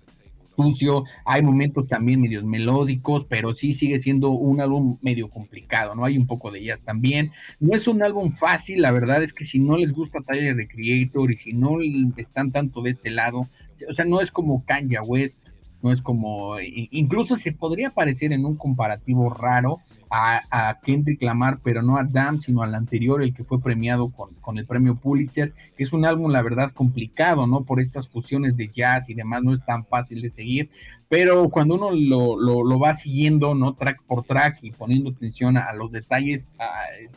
sucio, 0.57 1.05
hay 1.25 1.43
momentos 1.43 1.89
también 1.89 2.21
medios 2.21 2.45
melódicos, 2.45 3.27
pero 3.29 3.53
sí 3.53 3.73
sigue 3.73 3.99
siendo 3.99 4.31
un 4.31 4.61
álbum 4.61 4.99
medio 5.03 5.29
complicado, 5.29 5.95
¿no? 5.95 6.05
Hay 6.05 6.17
un 6.17 6.27
poco 6.27 6.51
de 6.51 6.65
jazz 6.65 6.83
también. 6.85 7.33
No 7.61 7.75
es 7.75 7.87
un 7.87 8.03
álbum 8.03 8.33
fácil, 8.33 8.83
la 8.83 8.91
verdad 8.91 9.23
es 9.23 9.33
que 9.33 9.45
si 9.45 9.59
no 9.59 9.77
les 9.77 9.93
gusta 9.93 10.21
Tyler 10.21 10.57
the 10.57 10.69
Creator 10.69 11.33
y 11.33 11.37
si 11.37 11.53
no 11.53 11.77
están 12.17 12.53
tanto 12.53 12.83
de 12.83 12.91
este 12.91 13.11
lado, 13.11 13.49
o 13.89 13.93
sea, 13.93 14.05
no 14.05 14.21
es 14.21 14.31
como 14.31 14.65
Kanye 14.65 14.99
West, 15.01 15.43
no 15.87 15.93
es 15.93 16.03
como, 16.03 16.59
incluso 16.61 17.37
se 17.37 17.53
podría 17.53 17.91
parecer 17.91 18.33
en 18.33 18.45
un 18.45 18.57
comparativo 18.57 19.31
raro 19.31 19.79
a, 20.11 20.43
a, 20.51 20.81
Kendrick 20.81 21.23
Lamar, 21.23 21.61
pero 21.63 21.81
no 21.81 21.97
a 21.97 22.03
Damn, 22.03 22.41
sino 22.41 22.63
al 22.63 22.75
anterior, 22.75 23.23
el 23.23 23.33
que 23.33 23.45
fue 23.45 23.63
premiado 23.63 24.11
con, 24.11 24.59
el 24.59 24.67
premio 24.67 24.97
Pulitzer, 24.97 25.53
que 25.77 25.85
es 25.85 25.93
un 25.93 26.05
álbum, 26.05 26.33
la 26.33 26.43
verdad, 26.43 26.73
complicado, 26.73 27.47
¿no? 27.47 27.63
Por 27.63 27.79
estas 27.79 28.09
fusiones 28.09 28.57
de 28.57 28.69
jazz 28.69 29.09
y 29.09 29.15
demás, 29.15 29.45
no 29.45 29.53
es 29.53 29.65
tan 29.65 29.85
fácil 29.87 30.23
de 30.23 30.31
seguir, 30.31 30.71
pero 31.09 31.51
cuando 31.51 31.77
uno 31.77 31.93
lo, 31.93 32.79
va 32.81 32.93
siguiendo, 32.93 33.55
¿no? 33.55 33.75
Track 33.75 34.03
por 34.09 34.25
track 34.25 34.59
y 34.63 34.73
poniendo 34.73 35.11
atención 35.11 35.57
a, 35.57 35.73
los 35.73 35.93
detalles, 35.93 36.51
a, 36.59 36.69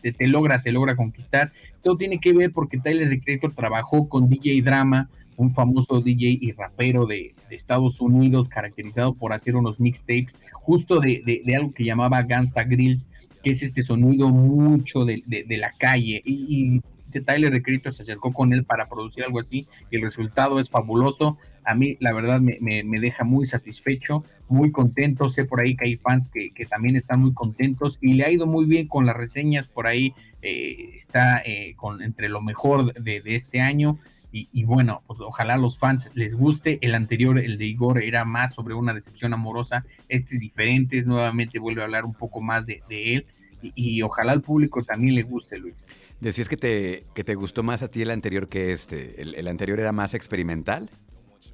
te, 0.02 0.28
logra, 0.28 0.62
te 0.62 0.72
logra 0.72 0.96
conquistar. 0.96 1.52
Todo 1.82 1.98
tiene 1.98 2.20
que 2.20 2.34
ver 2.34 2.52
porque 2.52 2.78
Tyler 2.78 3.10
the 3.10 3.20
Creator 3.20 3.52
trabajó 3.56 4.08
con 4.08 4.30
DJ 4.30 4.62
Drama, 4.62 5.10
un 5.40 5.54
famoso 5.54 6.02
DJ 6.02 6.38
y 6.42 6.52
rapero 6.52 7.06
de, 7.06 7.34
Estados 7.50 8.00
Unidos, 8.00 8.48
caracterizado 8.48 9.16
por 9.16 9.34
hacer 9.34 9.56
unos 9.56 9.80
mixtapes 9.80 10.38
justo 10.52 11.00
de, 11.00 11.42
de, 11.44 11.56
algo 11.56 11.74
que 11.74 11.84
llamaba 11.84 12.22
Gangsta 12.22 12.64
Grills, 12.64 13.08
que 13.42 13.50
es 13.50 13.64
este 13.64 13.82
sonido 13.82 14.30
mucho 14.30 15.04
de, 15.04 15.24
la 15.58 15.72
calle. 15.72 16.22
Y, 16.26 16.82
y 17.12 17.20
Tyler 17.22 17.52
de 17.52 17.64
Creator 17.64 17.96
se 17.96 18.04
acercó 18.04 18.32
con 18.32 18.54
él 18.54 18.66
para 18.66 18.88
producir 18.88 19.24
algo 19.24 19.40
así, 19.40 19.66
y 19.90 19.96
el 19.96 20.04
resultado 20.04 20.60
es 20.60 20.70
fabuloso. 20.70 21.38
A 21.64 21.74
mí, 21.74 21.98
la 22.00 22.14
verdad, 22.14 22.40
me, 22.40 22.60
me, 22.60 23.00
deja 23.00 23.24
muy 23.24 23.48
satisfecho, 23.48 24.24
muy 24.48 24.72
contento. 24.72 25.28
Sé 25.30 25.46
por 25.46 25.62
ahí 25.62 25.76
que 25.76 25.86
hay 25.86 25.96
fans 25.96 26.30
que, 26.30 26.52
que, 26.52 26.66
también 26.66 26.98
están 26.98 27.22
muy 27.22 27.34
contentos 27.34 27.98
y 28.00 28.14
le 28.14 28.26
ha 28.26 28.32
ido 28.32 28.46
muy 28.46 28.66
bien 28.66 28.88
con 28.88 29.08
las 29.08 29.18
reseñas. 29.18 29.68
Por 29.68 29.88
ahí 29.88 30.14
eh, 30.44 30.90
está 30.94 31.42
eh, 31.44 31.74
con, 31.78 32.04
entre 32.04 32.30
lo 32.30 32.42
mejor 32.42 32.94
de 32.94 33.22
este 33.26 33.60
año. 33.62 33.98
Y, 34.32 34.50
y, 34.52 34.64
bueno, 34.64 35.02
pues 35.08 35.20
ojalá 35.22 35.56
a 35.56 35.58
los 35.58 35.78
fans 35.78 36.12
les 36.14 36.36
guste. 36.36 36.78
El 36.82 36.96
anterior, 36.96 37.40
el 37.40 37.58
de 37.58 37.66
Igor, 37.66 38.02
era 38.02 38.26
más 38.26 38.54
sobre 38.54 38.74
una 38.76 38.94
decepción 38.94 39.34
amorosa. 39.34 39.86
Este 40.08 40.36
es 40.36 40.40
diferente, 40.40 41.02
nuevamente 41.04 41.60
vuelve 41.60 41.82
a 41.82 41.86
hablar 41.86 42.06
un 42.06 42.14
poco 42.14 42.42
más 42.42 42.66
de, 42.66 42.84
de 42.90 43.16
él. 43.16 43.26
Y, 43.62 43.74
y, 43.76 44.02
ojalá 44.04 44.32
al 44.32 44.42
público 44.42 44.84
también 44.84 45.16
le 45.16 45.24
guste, 45.24 45.58
Luis. 45.58 45.86
Decías 46.22 46.48
que 46.48 46.58
te, 46.58 47.06
que 47.14 47.24
te 47.24 47.36
gustó 47.36 47.64
más 47.64 47.82
a 47.82 47.90
ti 47.90 48.02
el 48.02 48.12
anterior 48.12 48.48
que 48.48 48.72
este. 48.72 49.22
¿El, 49.22 49.36
el 49.36 49.48
anterior 49.48 49.80
era 49.80 49.92
más 49.92 50.14
experimental? 50.14 50.90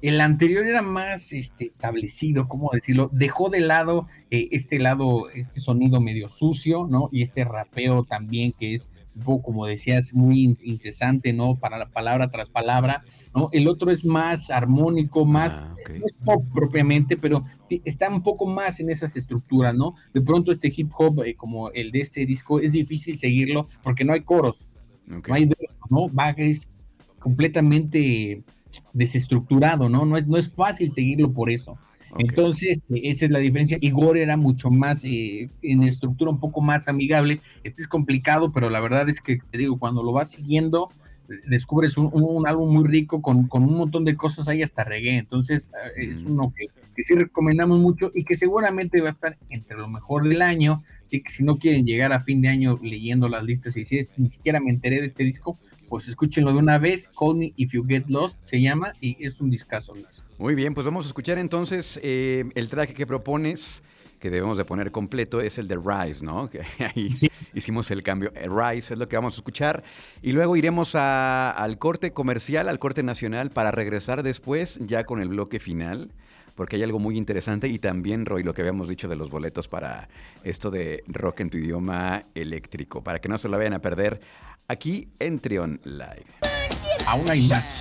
El 0.02 0.20
anterior 0.20 0.66
era 0.66 0.82
más 0.82 1.32
este, 1.32 1.66
establecido, 1.66 2.46
¿cómo 2.46 2.70
decirlo? 2.72 3.08
Dejó 3.12 3.48
de 3.48 3.60
lado 3.60 4.08
eh, 4.30 4.48
este 4.50 4.78
lado, 4.78 5.30
este 5.30 5.60
sonido 5.60 6.00
medio 6.00 6.28
sucio, 6.28 6.86
¿no? 6.88 7.08
Y 7.12 7.22
este 7.22 7.44
rapeo 7.44 8.04
también 8.04 8.52
que 8.52 8.74
es 8.74 8.90
como 9.24 9.66
decías, 9.66 10.12
muy 10.14 10.56
incesante, 10.62 11.32
¿no? 11.32 11.56
Para 11.56 11.78
la 11.78 11.88
palabra 11.88 12.30
tras 12.30 12.50
palabra, 12.50 13.04
¿no? 13.34 13.48
El 13.52 13.68
otro 13.68 13.90
es 13.90 14.04
más 14.04 14.50
armónico, 14.50 15.24
más, 15.24 15.64
ah, 15.64 15.74
okay. 15.80 15.98
no 15.98 16.06
es 16.06 16.16
pop 16.24 16.44
propiamente, 16.52 17.16
pero 17.16 17.42
está 17.84 18.08
un 18.08 18.22
poco 18.22 18.46
más 18.46 18.80
en 18.80 18.90
esas 18.90 19.16
estructuras, 19.16 19.74
¿no? 19.74 19.94
De 20.12 20.20
pronto 20.20 20.52
este 20.52 20.72
hip 20.74 20.90
hop, 20.96 21.22
eh, 21.24 21.34
como 21.34 21.70
el 21.70 21.90
de 21.90 22.00
este 22.00 22.26
disco, 22.26 22.60
es 22.60 22.72
difícil 22.72 23.16
seguirlo 23.16 23.68
porque 23.82 24.04
no 24.04 24.12
hay 24.12 24.20
coros, 24.20 24.68
okay. 25.06 25.20
no 25.28 25.34
hay 25.34 25.44
versos, 25.46 25.90
¿no? 25.90 26.12
Va, 26.12 26.30
es 26.30 26.68
completamente 27.18 28.44
desestructurado, 28.92 29.88
¿no? 29.88 30.04
No 30.04 30.16
es, 30.16 30.26
no 30.26 30.36
es 30.36 30.50
fácil 30.50 30.90
seguirlo 30.90 31.32
por 31.32 31.50
eso. 31.50 31.78
Okay. 32.10 32.26
Entonces, 32.28 32.78
esa 32.88 33.24
es 33.24 33.30
la 33.30 33.38
diferencia. 33.38 33.78
Igor 33.80 34.16
era 34.16 34.36
mucho 34.36 34.70
más, 34.70 35.04
eh, 35.04 35.50
en 35.62 35.82
estructura 35.82 36.30
un 36.30 36.40
poco 36.40 36.60
más 36.60 36.88
amigable. 36.88 37.40
Este 37.64 37.82
es 37.82 37.88
complicado, 37.88 38.52
pero 38.52 38.70
la 38.70 38.80
verdad 38.80 39.08
es 39.08 39.20
que, 39.20 39.38
te 39.50 39.58
digo, 39.58 39.78
cuando 39.78 40.02
lo 40.02 40.12
vas 40.12 40.30
siguiendo, 40.30 40.90
descubres 41.46 41.96
un, 41.96 42.10
un 42.12 42.46
álbum 42.46 42.72
muy 42.72 42.86
rico 42.86 43.20
con, 43.20 43.48
con, 43.48 43.64
un 43.64 43.76
montón 43.76 44.04
de 44.04 44.16
cosas 44.16 44.48
ahí 44.48 44.62
hasta 44.62 44.84
reggae. 44.84 45.16
Entonces, 45.16 45.68
mm. 45.96 46.00
es 46.00 46.24
uno 46.24 46.52
que, 46.56 46.66
que, 46.94 47.04
sí 47.04 47.14
recomendamos 47.14 47.78
mucho 47.78 48.10
y 48.14 48.24
que 48.24 48.34
seguramente 48.34 49.00
va 49.00 49.08
a 49.08 49.12
estar 49.12 49.36
entre 49.50 49.76
lo 49.76 49.88
mejor 49.88 50.28
del 50.28 50.42
año. 50.42 50.82
Así 51.04 51.22
que 51.22 51.30
si 51.30 51.42
no 51.42 51.58
quieren 51.58 51.84
llegar 51.86 52.12
a 52.12 52.20
fin 52.20 52.40
de 52.42 52.48
año 52.48 52.78
leyendo 52.82 53.28
las 53.28 53.44
listas 53.44 53.76
y 53.76 53.84
si 53.84 53.98
es, 53.98 54.10
ni 54.16 54.28
siquiera 54.28 54.60
me 54.60 54.70
enteré 54.70 55.00
de 55.00 55.06
este 55.06 55.24
disco, 55.24 55.58
pues 55.88 56.08
escúchenlo 56.08 56.52
de 56.52 56.58
una 56.58 56.78
vez. 56.78 57.08
Call 57.18 57.36
Me 57.36 57.52
If 57.56 57.72
You 57.72 57.84
Get 57.86 58.04
Lost 58.08 58.38
se 58.42 58.60
llama 58.60 58.92
y 59.00 59.24
es 59.24 59.40
un 59.40 59.50
discazo. 59.50 59.94
Muy 60.38 60.54
bien, 60.54 60.74
pues 60.74 60.84
vamos 60.84 61.06
a 61.06 61.08
escuchar 61.08 61.38
entonces 61.38 61.98
eh, 62.02 62.44
el 62.54 62.68
track 62.68 62.92
que 62.92 63.06
propones. 63.06 63.82
que 64.18 64.30
debemos 64.30 64.56
de 64.56 64.64
poner 64.64 64.90
completo 64.92 65.42
es 65.42 65.58
el 65.58 65.68
de 65.68 65.76
Rise, 65.76 66.24
¿no? 66.24 66.48
Que 66.50 66.62
ahí 66.82 67.10
Sí. 67.12 67.28
hicimos 67.52 67.90
el 67.90 68.02
cambio. 68.02 68.32
Eh, 68.34 68.48
Rise 68.48 68.94
es 68.94 68.98
lo 68.98 69.08
que 69.08 69.14
vamos 69.16 69.34
a 69.34 69.36
escuchar. 69.36 69.84
Y 70.22 70.32
luego 70.32 70.56
iremos 70.56 70.94
a- 70.94 71.50
al 71.50 71.76
corte 71.78 72.12
comercial, 72.14 72.70
al 72.70 72.78
corte 72.78 73.02
nacional, 73.02 73.50
para 73.50 73.72
regresar 73.72 74.22
después 74.22 74.78
ya 74.82 75.04
con 75.04 75.20
el 75.20 75.28
bloque 75.28 75.60
final. 75.60 76.10
Porque 76.54 76.76
hay 76.76 76.82
algo 76.82 76.98
muy 76.98 77.18
interesante 77.18 77.68
y 77.68 77.78
también, 77.78 78.24
Roy, 78.24 78.42
lo 78.42 78.54
que 78.54 78.62
habíamos 78.62 78.88
dicho 78.88 79.06
de 79.08 79.16
los 79.16 79.28
boletos 79.28 79.68
para 79.68 80.08
esto 80.42 80.70
de 80.70 81.04
rock 81.06 81.40
en 81.40 81.50
tu 81.50 81.58
idioma 81.58 82.24
eléctrico. 82.34 83.04
Para 83.04 83.18
que 83.20 83.28
no 83.28 83.36
se 83.36 83.50
lo 83.50 83.58
vayan 83.58 83.74
a 83.74 83.80
perder 83.82 84.20
aquí 84.68 85.08
en 85.18 85.38
Trion 85.40 85.80
Live. 85.84 86.26
Aún 87.06 87.30
hay 87.30 87.46
más. 87.48 87.80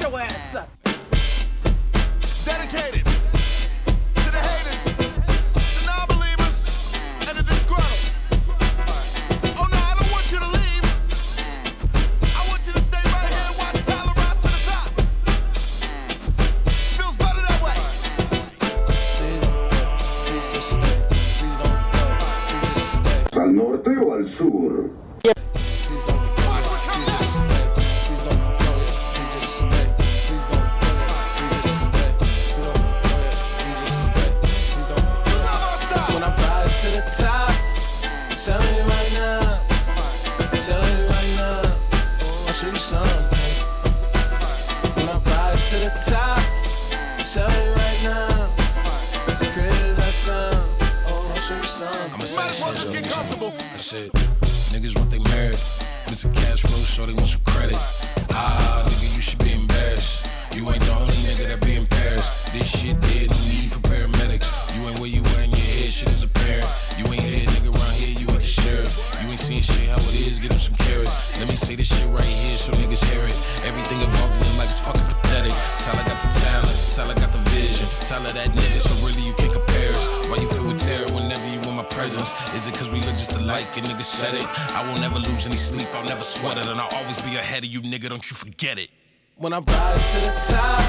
Vision. 78.19 78.31
Tyler 78.31 78.33
that 78.33 78.55
nigga, 78.55 78.79
so 78.79 79.07
really 79.07 79.27
you 79.27 79.33
can't 79.33 79.51
compare 79.53 79.91
us. 79.91 80.27
Why 80.29 80.37
you 80.37 80.47
feel 80.47 80.65
with 80.65 80.79
terror 80.79 81.05
whenever 81.13 81.47
you 81.49 81.59
in 81.59 81.75
my 81.75 81.83
presence? 81.83 82.31
Is 82.53 82.67
it 82.67 82.73
cause 82.77 82.89
we 82.89 82.99
look 83.01 83.15
just 83.15 83.33
alike 83.33 83.77
and 83.77 83.85
niggas 83.87 84.03
said 84.03 84.33
it? 84.33 84.45
I 84.73 84.87
will 84.87 84.99
never 85.01 85.19
lose 85.19 85.45
any 85.45 85.57
sleep, 85.57 85.87
I'll 85.93 86.05
never 86.05 86.21
sweat 86.21 86.57
it. 86.57 86.67
And 86.67 86.79
I'll 86.79 86.95
always 86.95 87.21
be 87.21 87.35
ahead 87.35 87.63
of 87.63 87.69
you, 87.69 87.81
nigga, 87.81 88.09
don't 88.09 88.29
you 88.29 88.35
forget 88.35 88.79
it. 88.79 88.89
When 89.37 89.53
I 89.53 89.59
rise 89.59 90.13
to 90.13 90.19
the 90.21 90.31
top, 90.53 90.83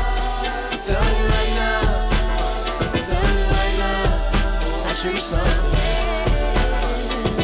tell 0.85 1.03
me 1.03 1.23
right 1.27 1.53
now, 1.57 2.11
tell 2.95 3.23
me 3.35 3.43
right 3.43 3.77
now, 3.79 4.87
I'll 4.87 4.95
show 4.95 5.11
you 5.11 5.17
something. 5.17 5.75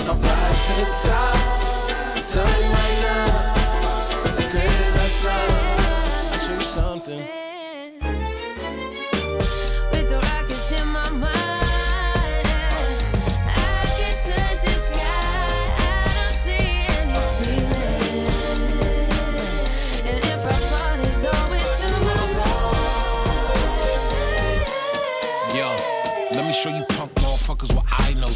I 0.05 0.15
rise 0.15 0.67
to 0.67 0.75
the 0.81 0.87
top, 1.09 1.52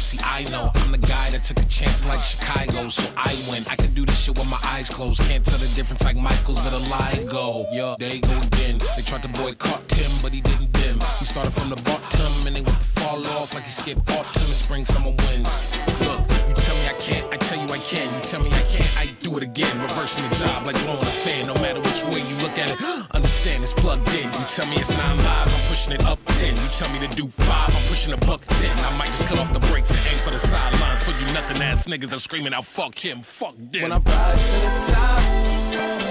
See, 0.07 0.19
I 0.23 0.45
know 0.51 0.71
I'm 0.73 0.93
the 0.93 0.99
guy 0.99 1.31
that 1.31 1.43
took 1.43 1.59
a 1.59 1.65
chance 1.65 2.05
like 2.05 2.23
Chicago, 2.23 2.87
so 2.87 3.03
I 3.17 3.35
win. 3.51 3.65
I 3.69 3.75
can 3.75 3.91
do 3.93 4.05
this 4.05 4.23
shit 4.23 4.37
with 4.37 4.49
my 4.49 4.57
eyes 4.63 4.89
closed. 4.89 5.19
Can't 5.23 5.43
tell 5.43 5.59
the 5.59 5.67
difference 5.75 6.01
like 6.05 6.15
Michaels 6.15 6.63
with 6.63 6.71
a 6.71 6.79
lie 6.89 7.27
go. 7.29 7.67
Yo, 7.73 7.97
there 7.99 8.15
you 8.15 8.21
go 8.21 8.39
again. 8.39 8.79
They 8.95 9.03
tried 9.03 9.23
to 9.23 9.27
boycott 9.27 9.85
Tim, 9.89 10.09
but 10.23 10.31
he 10.33 10.39
didn't 10.39 10.71
dim. 10.71 10.97
He 11.19 11.25
started 11.25 11.51
from 11.51 11.67
the 11.67 11.81
bottom 11.83 12.47
and 12.47 12.55
they 12.55 12.61
went 12.61 12.79
to 12.79 12.87
fall 13.03 13.19
off 13.35 13.53
like 13.53 13.65
he 13.65 13.69
skipped 13.69 14.09
autumn 14.09 14.47
and 14.47 14.55
spring, 14.63 14.85
summer 14.85 15.11
wins. 15.27 15.51
Look, 15.99 16.23
you 16.47 16.55
tell 16.55 16.77
me 16.79 16.87
I 16.87 16.95
can't, 17.03 17.27
I 17.33 17.37
I 17.77 17.79
can. 17.81 18.11
You 18.11 18.21
tell 18.21 18.41
me 18.41 18.49
I 18.49 18.61
can't, 18.73 18.97
I 18.97 19.05
do 19.21 19.37
it 19.37 19.43
again. 19.43 19.69
Reversing 19.81 20.27
the 20.27 20.33
job 20.35 20.65
like 20.65 20.75
blowing 20.83 21.01
a 21.01 21.05
fan. 21.05 21.45
No 21.45 21.53
matter 21.55 21.79
which 21.79 22.03
way 22.05 22.21
you 22.25 22.35
look 22.41 22.57
at 22.57 22.71
it, 22.71 22.77
understand 23.13 23.63
it's 23.63 23.73
plugged 23.73 24.09
in. 24.15 24.25
You 24.25 24.43
tell 24.49 24.67
me 24.67 24.77
it's 24.77 24.97
nine 24.97 25.17
lives, 25.17 25.53
I'm 25.53 25.69
pushing 25.69 25.93
it 25.93 26.03
up 26.03 26.19
ten. 26.39 26.55
You 26.57 26.67
tell 26.73 26.91
me 26.91 26.99
to 27.05 27.09
do 27.15 27.27
five, 27.27 27.69
I'm 27.69 27.85
pushing 27.87 28.13
a 28.13 28.17
buck 28.17 28.43
ten. 28.45 28.75
I 28.79 28.97
might 28.97 29.13
just 29.13 29.27
cut 29.27 29.37
off 29.37 29.53
the 29.53 29.59
brakes 29.71 29.91
and 29.91 29.99
aim 30.11 30.17
for 30.25 30.31
the 30.31 30.39
sidelines. 30.39 31.03
For 31.03 31.11
you 31.21 31.31
nothing 31.33 31.61
ass 31.61 31.85
niggas 31.85 32.09
that 32.09 32.19
screaming 32.19 32.53
out 32.53 32.65
fuck 32.65 32.97
him, 32.97 33.21
fuck 33.21 33.55
them. 33.57 33.83
When 33.83 33.91
I 33.91 33.99
rise 33.99 34.53
to 34.53 34.59
the 34.65 34.93
top, 34.93 35.21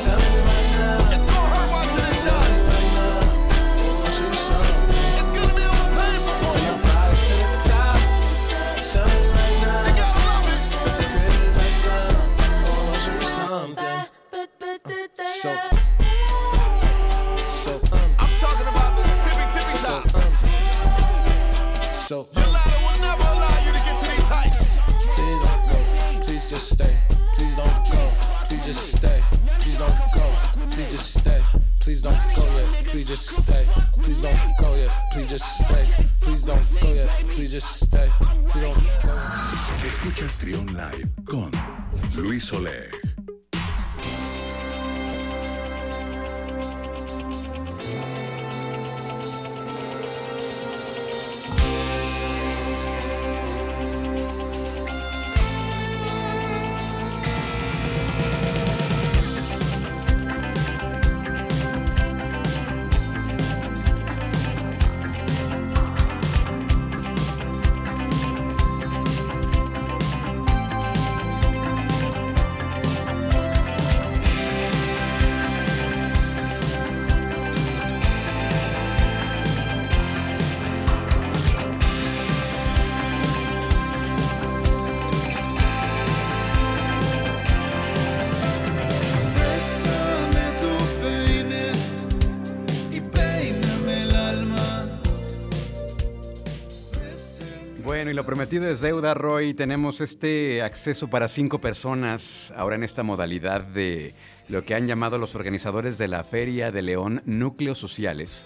tell 0.04 0.18
me 0.18 0.65
So, 15.46 15.54
so, 17.62 17.74
um, 17.94 18.10
I'm 18.18 18.34
talking 18.40 18.66
about 18.66 18.96
the 18.96 19.04
tippy 19.22 19.46
tippy 19.54 19.78
so, 19.78 19.86
top. 19.86 20.14
um, 20.16 20.32
so, 21.94 22.28
Your 22.34 22.46
um, 22.46 22.52
ladder 22.52 22.78
will 22.82 22.98
never 23.00 23.22
allow 23.22 23.54
you 23.64 23.70
to 23.70 23.78
get 23.78 23.94
to 24.00 24.06
these 24.10 24.26
heights. 24.26 24.80
please 25.14 25.38
don't 25.46 25.62
go. 25.70 25.78
Please 26.26 26.50
just 26.50 26.68
stay. 26.72 26.96
Please 27.36 27.54
don't 27.54 27.92
go. 27.92 28.10
Please 28.48 28.64
just 28.66 28.96
stay. 28.96 29.22
Please 29.60 29.78
don't 29.78 29.98
go. 30.16 30.34
Please 30.72 30.90
just 30.90 31.14
stay. 31.20 31.40
Please 31.78 32.02
don't 32.02 32.34
go 32.34 32.42
yet. 32.56 32.84
Please 32.86 33.06
just 33.06 33.36
stay. 33.38 33.66
Please 34.02 34.18
don't 34.18 34.58
go 34.58 34.74
yet. 34.74 34.90
Please 35.12 35.30
just 35.30 35.58
stay. 35.58 35.86
Please 36.22 36.42
don't 36.42 36.80
go 36.82 36.92
yet. 36.92 37.08
Please 37.30 37.52
just 37.52 37.84
stay. 37.84 38.10
Please 38.48 38.62
don't 38.62 38.74
go 39.04 39.14
yet. 39.14 39.86
Escuchas 39.86 40.36
Trion 40.38 40.74
Live 40.74 41.08
con 41.24 41.52
Luis 42.16 42.52
Oleg. 42.52 43.05
Bueno, 98.56 98.68
y 98.68 98.70
lo 98.70 98.70
prometido 98.70 98.70
es 98.70 98.80
deuda, 98.80 99.14
Roy. 99.14 99.52
Tenemos 99.54 100.00
este 100.00 100.62
acceso 100.62 101.08
para 101.08 101.28
cinco 101.28 101.60
personas 101.60 102.54
ahora 102.56 102.76
en 102.76 102.84
esta 102.84 103.02
modalidad 103.02 103.60
de 103.60 104.14
lo 104.48 104.64
que 104.64 104.74
han 104.74 104.86
llamado 104.86 105.18
los 105.18 105.34
organizadores 105.34 105.98
de 105.98 106.08
la 106.08 106.24
Feria 106.24 106.72
de 106.72 106.80
León 106.80 107.22
Núcleos 107.26 107.76
Sociales, 107.76 108.44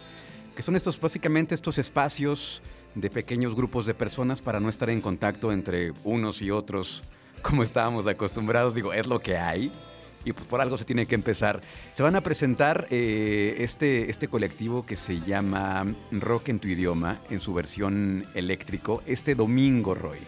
que 0.56 0.62
son 0.62 0.74
estos 0.74 1.00
básicamente 1.00 1.54
estos 1.54 1.78
espacios 1.78 2.60
de 2.96 3.08
pequeños 3.08 3.54
grupos 3.54 3.86
de 3.86 3.94
personas 3.94 4.40
para 4.40 4.58
no 4.58 4.68
estar 4.68 4.90
en 4.90 5.00
contacto 5.00 5.52
entre 5.52 5.92
unos 6.02 6.42
y 6.42 6.50
otros 6.50 7.04
como 7.42 7.62
estábamos 7.62 8.06
acostumbrados. 8.08 8.74
Digo, 8.74 8.92
es 8.92 9.06
lo 9.06 9.20
que 9.20 9.36
hay 9.36 9.70
y 10.24 10.32
pues 10.32 10.46
por 10.46 10.60
algo 10.60 10.76
se 10.78 10.84
tiene 10.84 11.06
que 11.06 11.14
empezar. 11.14 11.60
Se 11.92 12.02
van 12.02 12.16
a 12.16 12.20
presentar 12.20 12.86
eh, 12.90 13.56
este, 13.58 14.10
este 14.10 14.28
colectivo 14.28 14.84
que 14.84 14.96
se 14.96 15.20
llama 15.20 15.86
Rock 16.10 16.48
en 16.48 16.60
tu 16.60 16.68
idioma 16.68 17.20
en 17.30 17.40
su 17.40 17.54
versión 17.54 18.24
eléctrico 18.34 19.02
este 19.06 19.34
domingo, 19.34 19.94
Roy, 19.94 20.18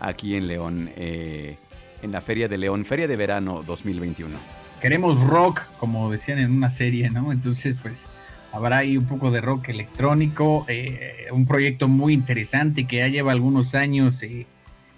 aquí 0.00 0.36
en 0.36 0.48
León, 0.48 0.90
eh, 0.96 1.56
en 2.02 2.12
la 2.12 2.20
Feria 2.20 2.48
de 2.48 2.58
León, 2.58 2.84
Feria 2.84 3.08
de 3.08 3.16
Verano 3.16 3.62
2021. 3.62 4.34
Queremos 4.80 5.20
rock, 5.20 5.62
como 5.78 6.10
decían 6.10 6.38
en 6.38 6.52
una 6.52 6.68
serie, 6.68 7.08
¿no? 7.08 7.32
Entonces, 7.32 7.76
pues 7.80 8.04
habrá 8.52 8.78
ahí 8.78 8.96
un 8.96 9.06
poco 9.06 9.30
de 9.30 9.40
rock 9.40 9.70
electrónico, 9.70 10.66
eh, 10.68 11.26
un 11.32 11.46
proyecto 11.46 11.88
muy 11.88 12.12
interesante 12.12 12.86
que 12.86 12.96
ya 12.96 13.08
lleva 13.08 13.32
algunos 13.32 13.74
años 13.74 14.20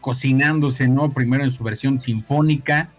cocinándose, 0.00 0.88
¿no? 0.88 1.10
Primero 1.10 1.44
en 1.44 1.52
su 1.52 1.62
versión 1.62 1.98
sinfónica, 1.98 2.90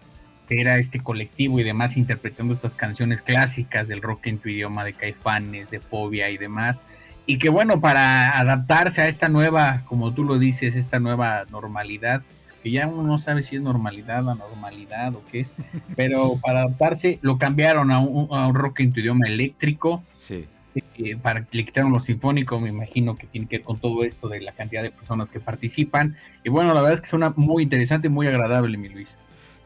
era 0.50 0.78
este 0.78 1.00
colectivo 1.00 1.58
y 1.60 1.62
demás 1.62 1.96
interpretando 1.96 2.54
estas 2.54 2.74
canciones 2.74 3.22
clásicas 3.22 3.88
del 3.88 4.02
rock 4.02 4.26
en 4.28 4.38
tu 4.38 4.48
idioma 4.48 4.84
de 4.84 4.94
Caifanes, 4.94 5.70
de 5.70 5.80
Fobia 5.80 6.30
y 6.30 6.38
demás. 6.38 6.82
Y 7.26 7.38
que 7.38 7.50
bueno, 7.50 7.80
para 7.80 8.38
adaptarse 8.38 9.02
a 9.02 9.08
esta 9.08 9.28
nueva, 9.28 9.82
como 9.84 10.14
tú 10.14 10.24
lo 10.24 10.38
dices, 10.38 10.76
esta 10.76 10.98
nueva 10.98 11.44
normalidad, 11.50 12.22
que 12.62 12.70
ya 12.70 12.88
uno 12.88 13.02
no 13.02 13.18
sabe 13.18 13.42
si 13.42 13.56
es 13.56 13.62
normalidad 13.62 14.26
o 14.26 14.30
anormalidad 14.30 15.14
o 15.14 15.22
qué 15.30 15.40
es, 15.40 15.54
pero 15.96 16.38
para 16.42 16.60
adaptarse 16.60 17.18
lo 17.20 17.36
cambiaron 17.36 17.90
a 17.90 18.00
un, 18.00 18.34
a 18.34 18.46
un 18.46 18.54
rock 18.54 18.80
en 18.80 18.92
tu 18.92 19.00
idioma 19.00 19.26
eléctrico. 19.26 20.02
Sí. 20.16 20.46
eh, 20.74 21.16
para 21.16 21.44
le 21.50 21.64
quitaron 21.64 21.92
lo 21.92 22.00
sinfónico, 22.00 22.58
me 22.60 22.70
imagino 22.70 23.16
que 23.16 23.26
tiene 23.26 23.46
que 23.46 23.58
ver 23.58 23.66
con 23.66 23.78
todo 23.78 24.04
esto 24.04 24.28
de 24.28 24.40
la 24.40 24.52
cantidad 24.52 24.82
de 24.82 24.90
personas 24.90 25.28
que 25.28 25.40
participan. 25.40 26.16
Y 26.44 26.48
bueno, 26.48 26.72
la 26.72 26.80
verdad 26.80 26.94
es 26.94 27.00
que 27.02 27.08
suena 27.08 27.34
muy 27.36 27.64
interesante, 27.64 28.08
muy 28.08 28.26
agradable, 28.26 28.78
mi 28.78 28.88
Luis. 28.88 29.14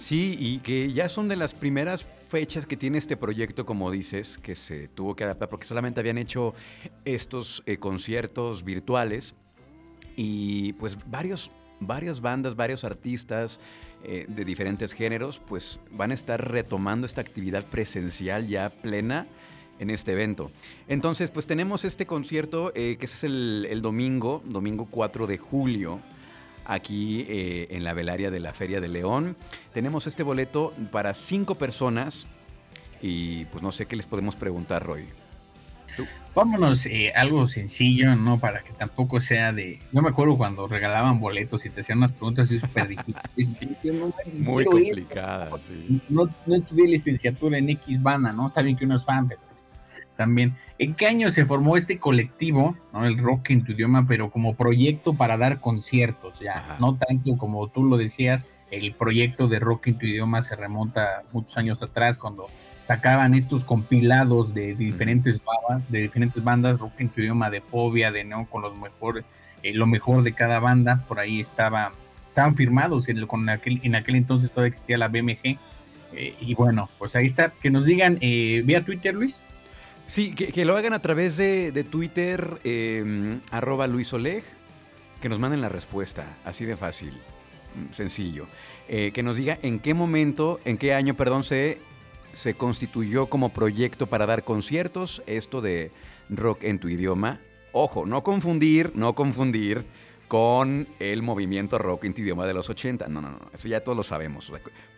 Sí, 0.03 0.36
y 0.36 0.59
que 0.59 0.92
ya 0.92 1.09
son 1.09 1.28
de 1.28 1.36
las 1.36 1.55
primeras 1.55 2.09
fechas 2.26 2.66
que 2.66 2.76
tiene 2.76 2.98
este 2.98 3.16
proyecto, 3.16 3.64
como 3.64 3.88
dices, 3.88 4.36
que 4.36 4.57
se 4.57 4.88
tuvo 4.88 5.14
que 5.14 5.22
adaptar, 5.22 5.48
porque 5.48 5.64
solamente 5.64 6.00
habían 6.00 6.18
hecho 6.18 6.55
estos 7.05 7.62
eh, 7.66 7.76
conciertos 7.76 8.64
virtuales 8.64 9.36
y 10.16 10.72
pues 10.72 10.98
varios, 11.09 11.53
varias 11.78 12.20
bandas, 12.20 12.57
varios 12.57 12.82
artistas 12.82 13.61
eh, 14.03 14.26
de 14.26 14.44
diferentes 14.44 14.92
géneros, 14.92 15.40
pues 15.46 15.78
van 15.92 16.11
a 16.11 16.14
estar 16.14 16.50
retomando 16.50 17.07
esta 17.07 17.20
actividad 17.20 17.64
presencial 17.64 18.48
ya 18.48 18.70
plena 18.70 19.28
en 19.78 19.90
este 19.90 20.14
evento. 20.14 20.50
Entonces, 20.88 21.30
pues 21.30 21.46
tenemos 21.46 21.84
este 21.84 22.07
concierto 22.07 22.72
eh, 22.74 22.96
que 22.98 23.07
es 23.07 23.22
el, 23.22 23.68
el 23.70 23.82
domingo, 23.82 24.42
domingo 24.46 24.88
4 24.90 25.28
de 25.28 25.38
julio, 25.38 26.00
aquí 26.64 27.26
eh, 27.28 27.68
en 27.70 27.84
la 27.84 27.92
velaria 27.92 28.30
de 28.30 28.40
la 28.40 28.52
Feria 28.52 28.80
de 28.80 28.88
León. 28.88 29.36
Tenemos 29.72 30.06
este 30.06 30.22
boleto 30.22 30.72
para 30.90 31.14
cinco 31.14 31.56
personas 31.56 32.26
y 33.00 33.44
pues 33.46 33.62
no 33.62 33.72
sé 33.72 33.86
qué 33.86 33.96
les 33.96 34.06
podemos 34.06 34.36
preguntar, 34.36 34.84
Roy. 34.84 35.04
Vámonos, 36.34 36.86
eh, 36.86 37.12
algo 37.14 37.46
sencillo, 37.46 38.16
¿no? 38.16 38.38
Para 38.38 38.62
que 38.62 38.72
tampoco 38.72 39.20
sea 39.20 39.52
de. 39.52 39.80
Yo 39.92 40.00
me 40.00 40.08
acuerdo 40.08 40.38
cuando 40.38 40.66
regalaban 40.66 41.20
boletos 41.20 41.66
y 41.66 41.70
te 41.70 41.82
hacían 41.82 41.98
unas 41.98 42.12
preguntas 42.12 42.46
así 42.46 42.58
súper 42.58 42.88
difíciles. 42.88 43.60
No 43.84 44.12
Muy 44.44 44.64
quiero 44.64 44.78
ir, 44.78 44.86
complicada, 44.86 45.50
sí. 45.58 46.00
No, 46.08 46.28
no 46.46 46.54
estudié 46.54 46.88
licenciatura 46.88 47.58
en 47.58 47.68
X 47.68 48.02
banda, 48.02 48.32
¿no? 48.32 48.48
Está 48.48 48.62
bien 48.62 48.76
que 48.76 48.86
uno 48.86 48.96
es 48.96 49.04
fan, 49.04 49.28
pero 49.28 49.40
también. 50.16 50.56
¿En 50.78 50.94
qué 50.94 51.06
año 51.06 51.30
se 51.30 51.46
formó 51.46 51.76
este 51.76 51.98
colectivo, 51.98 52.76
¿no? 52.92 53.06
el 53.06 53.18
rock 53.18 53.50
en 53.50 53.64
tu 53.64 53.72
idioma, 53.72 54.06
pero 54.06 54.30
como 54.30 54.54
proyecto 54.54 55.14
para 55.14 55.36
dar 55.36 55.60
conciertos, 55.60 56.40
ya? 56.40 56.58
Ajá. 56.58 56.76
No 56.80 56.96
tanto 56.96 57.36
como 57.36 57.68
tú 57.68 57.84
lo 57.84 57.96
decías, 57.96 58.44
el 58.70 58.94
proyecto 58.94 59.48
de 59.48 59.58
rock 59.58 59.88
en 59.88 59.98
tu 59.98 60.06
idioma 60.06 60.42
se 60.42 60.56
remonta 60.56 61.22
muchos 61.32 61.56
años 61.58 61.82
atrás 61.82 62.16
cuando 62.16 62.48
sacaban 62.84 63.34
estos 63.34 63.64
compilados 63.64 64.54
de 64.54 64.74
diferentes 64.74 65.40
bandas, 65.44 65.90
de 65.90 66.00
diferentes 66.00 66.42
bandas, 66.42 66.78
rock 66.78 66.94
en 67.00 67.08
tu 67.10 67.20
idioma 67.20 67.48
de 67.50 67.60
fobia, 67.60 68.10
de 68.10 68.24
no 68.24 68.46
con 68.46 68.62
los 68.62 68.76
mejores, 68.78 69.24
eh, 69.62 69.72
lo 69.74 69.86
mejor 69.86 70.22
de 70.24 70.32
cada 70.32 70.58
banda, 70.58 71.04
por 71.06 71.20
ahí 71.20 71.40
estaba, 71.40 71.92
estaban 72.28 72.56
firmados 72.56 73.08
en, 73.08 73.18
el- 73.18 73.26
con 73.26 73.48
aquel, 73.48 73.78
en 73.84 73.94
aquel 73.94 74.16
entonces 74.16 74.50
todavía 74.50 74.70
existía 74.70 74.98
la 74.98 75.08
BMG. 75.08 75.58
eh, 76.14 76.34
y 76.40 76.54
bueno, 76.54 76.88
pues 76.98 77.14
ahí 77.14 77.26
está, 77.26 77.50
que 77.50 77.70
nos 77.70 77.84
digan 77.86 78.18
eh, 78.20 78.62
vía 78.66 78.84
Twitter, 78.84 79.14
Luis. 79.14 79.40
Sí, 80.12 80.34
que, 80.34 80.66
lo 80.66 80.76
hagan 80.76 80.92
a 80.92 81.00
través 81.00 81.38
de, 81.38 81.72
de 81.72 81.84
Twitter, 81.84 82.60
eh, 82.64 83.40
arroba 83.50 83.86
Luis 83.86 84.12
Oleg, 84.12 84.44
que 85.22 85.30
nos 85.30 85.38
manden 85.38 85.62
la 85.62 85.70
respuesta, 85.70 86.36
así 86.44 86.66
de 86.66 86.76
fácil, 86.76 87.12
mm, 87.12 87.94
sencillo. 87.94 88.44
Eh, 88.90 89.12
que 89.14 89.22
nos 89.22 89.38
diga 89.38 89.58
en 89.62 89.80
qué 89.80 89.94
momento, 89.94 90.60
en 90.66 90.76
qué 90.76 90.92
año, 90.92 91.14
perdón, 91.14 91.44
se, 91.44 91.78
se 92.34 92.52
constituyó 92.52 93.28
como 93.30 93.54
proyecto 93.54 94.06
para 94.06 94.26
dar 94.26 94.44
conciertos, 94.44 95.22
esto 95.24 95.62
de 95.62 95.92
rock 96.28 96.64
en 96.64 96.78
tu 96.78 96.90
idioma. 96.90 97.40
Ojo, 97.72 98.04
no 98.04 98.22
confundir, 98.22 98.92
no 98.94 99.14
confundir 99.14 99.86
con 100.28 100.88
el 100.98 101.22
movimiento 101.22 101.78
rock 101.78 102.04
en 102.04 102.12
tu 102.12 102.20
idioma 102.20 102.46
de 102.46 102.52
los 102.52 102.68
80. 102.68 103.08
No, 103.08 103.22
no, 103.22 103.30
no, 103.30 103.38
eso 103.54 103.66
ya 103.66 103.82
todos 103.82 103.96
lo 103.96 104.02
sabemos. 104.02 104.52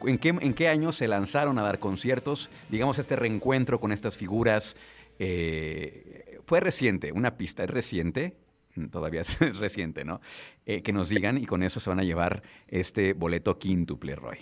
¿En 0.07 0.19
qué, 0.19 0.29
¿En 0.29 0.55
qué 0.55 0.69
año 0.69 0.91
se 0.91 1.07
lanzaron 1.07 1.57
a 1.61 1.63
dar 1.63 1.79
conciertos? 1.79 2.51
Digamos, 2.69 2.99
este 2.99 3.15
reencuentro 3.15 3.79
con 3.79 3.93
estas 3.93 4.17
figuras 4.17 4.75
eh, 5.19 6.39
fue 6.47 6.61
reciente, 6.61 7.13
una 7.13 7.37
pista, 7.37 7.65
es 7.65 7.71
reciente, 7.71 8.37
Mm, 8.77 8.87
todavía 8.87 9.21
es 9.23 9.59
reciente, 9.59 10.05
¿no? 10.05 10.21
Eh, 10.67 10.83
que 10.83 10.93
nos 10.93 11.09
digan 11.09 11.39
y 11.39 11.47
con 11.47 11.63
eso 11.63 11.81
se 11.81 11.91
van 11.91 12.01
a 12.01 12.05
llevar 12.05 12.43
este 12.69 13.13
boleto 13.13 13.59
quíntuple, 13.59 14.17
Roy. 14.17 14.39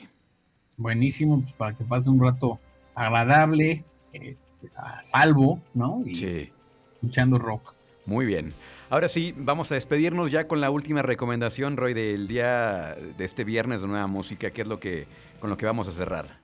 Buenísimo, 0.76 1.40
pues 1.42 1.52
para 1.54 1.76
que 1.76 1.84
pase 1.84 2.08
un 2.08 2.20
rato 2.20 2.58
agradable, 2.94 3.84
eh, 4.12 4.36
a 4.76 5.02
salvo, 5.02 5.60
¿no? 5.74 6.02
Y 6.04 6.14
Sí. 6.14 6.52
escuchando 6.94 7.38
rock. 7.38 7.74
Muy 8.06 8.26
bien. 8.26 8.52
Ahora 8.90 9.08
sí, 9.08 9.34
vamos 9.36 9.70
a 9.70 9.74
despedirnos 9.74 10.30
ya 10.30 10.44
con 10.44 10.60
la 10.60 10.70
última 10.70 11.02
recomendación, 11.02 11.76
Roy, 11.76 11.94
del 11.94 12.28
día 12.28 12.96
de 13.16 13.24
este 13.24 13.44
viernes 13.44 13.80
de 13.80 13.88
nueva 13.88 14.06
música, 14.06 14.50
que 14.50 14.62
es 14.62 14.68
lo 14.68 14.80
que 14.80 15.06
con 15.40 15.50
lo 15.50 15.56
que 15.56 15.66
vamos 15.66 15.88
a 15.88 15.92
cerrar. 15.92 16.41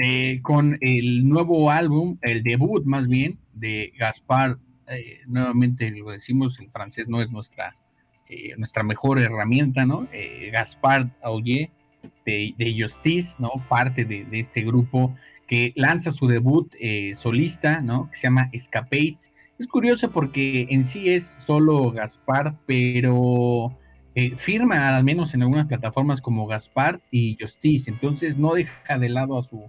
Eh, 0.00 0.40
con 0.42 0.78
el 0.80 1.28
nuevo 1.28 1.70
álbum, 1.70 2.18
el 2.22 2.42
debut 2.42 2.84
más 2.84 3.08
bien, 3.08 3.38
de 3.52 3.92
Gaspar. 3.98 4.58
eh, 4.86 5.18
nuevamente 5.26 5.90
lo 5.90 6.10
decimos, 6.10 6.58
el 6.60 6.70
francés 6.70 7.08
no 7.08 7.20
es 7.20 7.30
nuestra, 7.30 7.76
eh, 8.28 8.54
nuestra 8.56 8.82
mejor 8.82 9.18
herramienta, 9.18 9.84
¿no? 9.84 10.08
Eh, 10.12 10.50
Gaspar 10.52 11.10
Augier 11.22 11.70
de, 12.24 12.54
de 12.56 12.76
Justice, 12.80 13.34
¿no? 13.38 13.50
Parte 13.68 14.04
de, 14.04 14.24
de 14.24 14.38
este 14.38 14.62
grupo 14.62 15.14
que 15.48 15.72
lanza 15.76 16.10
su 16.10 16.26
debut 16.28 16.72
eh, 16.78 17.14
solista, 17.14 17.80
¿no? 17.80 18.08
Que 18.10 18.16
se 18.18 18.26
llama 18.28 18.50
Escapades. 18.52 19.32
Es 19.58 19.66
curioso 19.66 20.12
porque 20.12 20.68
en 20.70 20.84
sí 20.84 21.08
es 21.08 21.24
solo 21.24 21.90
Gaspar, 21.90 22.54
pero 22.66 23.76
eh, 24.14 24.36
firma 24.36 24.96
al 24.96 25.02
menos 25.02 25.34
en 25.34 25.42
algunas 25.42 25.66
plataformas 25.66 26.20
como 26.20 26.46
Gaspar 26.46 27.00
y 27.10 27.36
Justice, 27.40 27.90
entonces 27.90 28.36
no 28.36 28.54
deja 28.54 28.98
de 28.98 29.08
lado 29.08 29.38
a 29.38 29.42
su, 29.42 29.68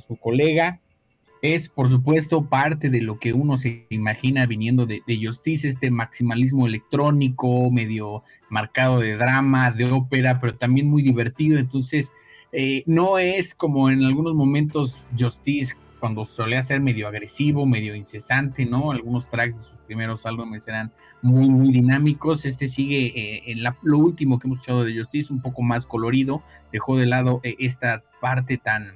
su 0.00 0.16
colega. 0.16 0.80
Es, 1.42 1.68
por 1.68 1.88
supuesto, 1.88 2.46
parte 2.46 2.88
de 2.88 3.02
lo 3.02 3.18
que 3.18 3.32
uno 3.32 3.56
se 3.56 3.86
imagina 3.90 4.46
viniendo 4.46 4.86
de, 4.86 5.02
Justice, 5.22 5.68
este 5.68 5.90
maximalismo 5.90 6.66
electrónico, 6.66 7.70
medio 7.70 8.24
marcado 8.48 9.00
de 9.00 9.16
drama, 9.16 9.70
de 9.70 9.84
ópera, 9.92 10.40
pero 10.40 10.56
también 10.56 10.88
muy 10.88 11.02
divertido. 11.02 11.58
Entonces, 11.58 12.10
eh, 12.52 12.82
no 12.86 13.18
es 13.18 13.54
como 13.54 13.90
en 13.90 14.04
algunos 14.04 14.34
momentos 14.34 15.08
Justice, 15.18 15.76
cuando 16.00 16.24
solía 16.24 16.62
ser 16.62 16.80
medio 16.80 17.08
agresivo, 17.08 17.66
medio 17.66 17.94
incesante, 17.94 18.66
¿no? 18.66 18.90
Algunos 18.90 19.28
tracks 19.28 19.54
de 19.54 19.68
sus 19.68 19.78
primeros 19.86 20.26
álbumes 20.26 20.66
eran 20.68 20.92
muy, 21.22 21.48
muy 21.48 21.72
dinámicos. 21.72 22.44
Este 22.44 22.68
sigue 22.68 23.12
eh, 23.14 23.54
lo 23.82 23.98
último 23.98 24.38
que 24.38 24.46
hemos 24.46 24.58
escuchado 24.58 24.84
de 24.84 24.96
Justice, 24.96 25.32
un 25.32 25.40
poco 25.40 25.62
más 25.62 25.86
colorido. 25.86 26.42
Dejó 26.72 26.96
de 26.96 27.06
lado 27.06 27.40
eh, 27.42 27.56
esta 27.58 28.02
parte 28.20 28.58
tan, 28.58 28.94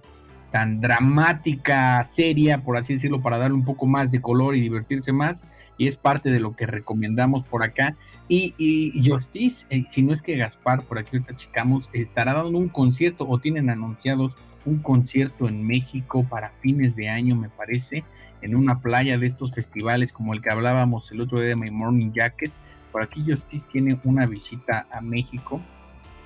tan 0.50 0.80
dramática, 0.80 2.02
seria, 2.04 2.62
por 2.62 2.76
así 2.76 2.94
decirlo, 2.94 3.22
para 3.22 3.38
darle 3.38 3.54
un 3.54 3.64
poco 3.64 3.86
más 3.86 4.10
de 4.10 4.20
color 4.20 4.56
y 4.56 4.60
divertirse 4.60 5.12
más. 5.12 5.44
Y 5.78 5.86
es 5.86 5.96
parte 5.96 6.30
de 6.30 6.40
lo 6.40 6.54
que 6.56 6.66
recomendamos 6.66 7.42
por 7.44 7.62
acá. 7.62 7.96
Y, 8.28 9.02
Justice, 9.04 9.66
eh, 9.70 9.84
si 9.86 10.02
no 10.02 10.12
es 10.12 10.22
que 10.22 10.36
Gaspar, 10.36 10.82
por 10.82 10.98
aquí 10.98 11.16
ahorita 11.16 11.36
checamos, 11.36 11.88
estará 11.92 12.34
dando 12.34 12.58
un 12.58 12.68
concierto 12.68 13.26
o 13.28 13.38
tienen 13.38 13.70
anunciados 13.70 14.36
un 14.64 14.78
concierto 14.78 15.48
en 15.48 15.66
México 15.66 16.24
para 16.28 16.50
fines 16.60 16.94
de 16.94 17.08
año, 17.08 17.34
me 17.34 17.48
parece, 17.48 18.04
en 18.42 18.54
una 18.54 18.80
playa 18.80 19.18
de 19.18 19.26
estos 19.26 19.52
festivales 19.52 20.12
como 20.12 20.34
el 20.34 20.42
que 20.42 20.50
hablábamos 20.50 21.10
el 21.12 21.22
otro 21.22 21.40
día 21.40 21.48
de 21.48 21.56
My 21.56 21.70
Morning 21.70 22.12
Jacket. 22.12 22.52
Por 22.92 23.02
aquí 23.02 23.24
Justice 23.26 23.66
tiene 23.72 23.98
una 24.04 24.26
visita 24.26 24.86
a 24.92 25.00
México. 25.00 25.60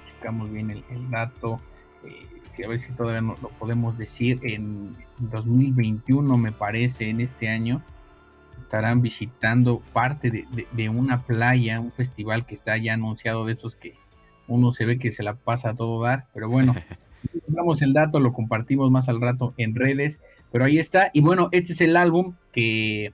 Checamos 0.07 0.51
bien 0.51 0.71
el, 0.71 0.85
el 0.91 1.11
dato. 1.11 1.61
eh, 2.05 2.27
que 2.57 2.65
a 2.65 2.69
ver 2.69 2.81
si 2.81 2.93
todavía 2.93 3.21
no 3.21 3.37
lo 3.43 3.49
podemos 3.51 3.99
decir 3.99 4.41
en 4.43 4.95
2021 5.19 6.37
me 6.39 6.53
parece 6.53 7.09
en 7.11 7.21
este 7.21 7.49
año 7.49 7.83
estarán 8.59 9.03
visitando 9.03 9.81
parte 9.93 10.31
de, 10.31 10.45
de- 10.53 10.67
de 10.73 10.89
una 10.89 11.23
playa, 11.23 11.81
un 11.81 11.93
festival 11.93 12.47
que 12.47 12.55
está 12.55 12.77
ya 12.77 12.95
anunciado 12.95 13.45
de 13.47 13.53
esos 13.53 13.77
que 13.77 13.95
uno 14.49 14.73
se 14.73 14.85
ve 14.85 14.99
que 14.99 15.11
se 15.11 15.23
la 15.23 15.35
pasa 15.35 15.71
a 15.71 15.75
todo 15.75 16.03
dar, 16.03 16.27
pero 16.35 16.49
bueno, 16.49 16.75
damos 17.49 17.83
el 17.83 17.93
dato, 17.93 18.21
lo 18.21 18.33
compartimos 18.33 18.91
más 18.91 19.09
al 19.09 19.21
rato 19.21 19.55
en 19.57 19.75
redes, 19.75 20.21
pero 20.53 20.65
ahí 20.65 20.79
está. 20.79 21.11
Y 21.13 21.21
bueno, 21.21 21.49
este 21.53 21.73
es 21.73 21.81
el 21.81 21.97
álbum 21.97 22.35
que, 22.53 23.13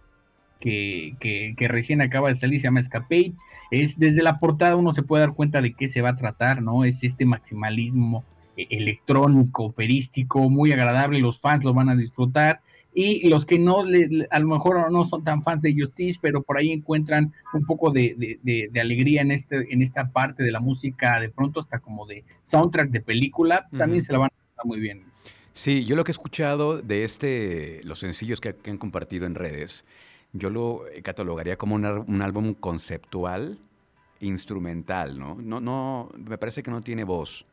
que, 0.60 1.14
que- 1.20 1.54
que 1.56 1.68
recién 1.68 2.00
acaba 2.02 2.28
de 2.28 2.34
salir, 2.34 2.58
se 2.60 2.64
llama 2.64 2.80
Escapades. 2.80 3.40
Es 3.70 3.98
desde 3.98 4.22
la 4.22 4.38
portada 4.40 4.76
uno 4.76 4.92
se 4.92 5.02
puede 5.02 5.20
dar 5.24 5.34
cuenta 5.34 5.62
de 5.62 5.72
qué 5.72 5.88
se 5.88 6.02
va 6.02 6.10
a 6.10 6.16
tratar, 6.16 6.62
¿no? 6.62 6.84
Es 6.84 7.02
este 7.04 7.24
maximalismo 7.26 8.24
electrónico, 8.70 9.64
operístico, 9.66 10.50
muy 10.50 10.72
agradable, 10.72 11.20
los 11.20 11.40
fans 11.40 11.64
lo 11.64 11.72
van 11.74 11.88
a 11.88 11.96
disfrutar. 11.96 12.60
Y 12.92 13.28
los 13.28 13.46
que 13.46 13.56
no, 13.58 13.84
le- 13.84 14.26
a 14.32 14.38
lo 14.40 14.48
mejor 14.48 14.90
no 14.90 15.04
son 15.04 15.22
tan 15.22 15.44
fans 15.44 15.62
de 15.62 15.72
Justice, 15.78 16.18
pero 16.20 16.42
por 16.42 16.58
ahí 16.58 16.72
encuentran 16.72 17.32
un 17.54 17.64
poco 17.64 17.92
de, 17.92 18.16
de- 18.18 18.40
de- 18.42 18.68
de 18.72 18.80
alegría 18.80 19.22
en, 19.22 19.30
este, 19.30 19.72
en 19.72 19.80
esta 19.80 20.10
parte 20.10 20.42
de 20.42 20.50
la 20.50 20.58
música, 20.58 21.20
de 21.20 21.28
pronto 21.30 21.60
hasta 21.60 21.78
como 21.78 22.04
de 22.06 22.24
soundtrack 22.42 22.90
de 22.90 23.00
película, 23.00 23.68
también 23.78 24.02
se 24.02 24.12
la 24.12 24.18
van 24.18 24.30
a 24.30 24.50
pasar 24.56 24.66
muy 24.66 24.80
bien. 24.80 25.04
Sí, 25.52 25.84
yo 25.84 25.94
lo 25.94 26.02
que 26.02 26.10
he 26.10 26.14
escuchado 26.18 26.82
de 26.82 27.04
este, 27.04 27.80
los 27.84 28.00
sencillos 28.00 28.40
que, 28.40 28.54
que 28.56 28.70
han 28.70 28.78
compartido 28.78 29.24
en 29.24 29.36
redes, 29.36 29.84
yo 30.32 30.50
lo 30.50 30.82
catalogaría 31.02 31.56
como 31.56 31.76
un, 31.76 31.84
un 31.84 32.22
álbum 32.22 32.54
conceptual, 32.54 33.58
instrumental, 34.20 35.18
¿no? 35.18 35.36
No, 35.40 35.60
no, 35.60 36.10
me 36.16 36.38
parece 36.38 36.62
que 36.62 36.70
no 36.70 36.82
tiene 36.82 37.04
voz. 37.04 37.46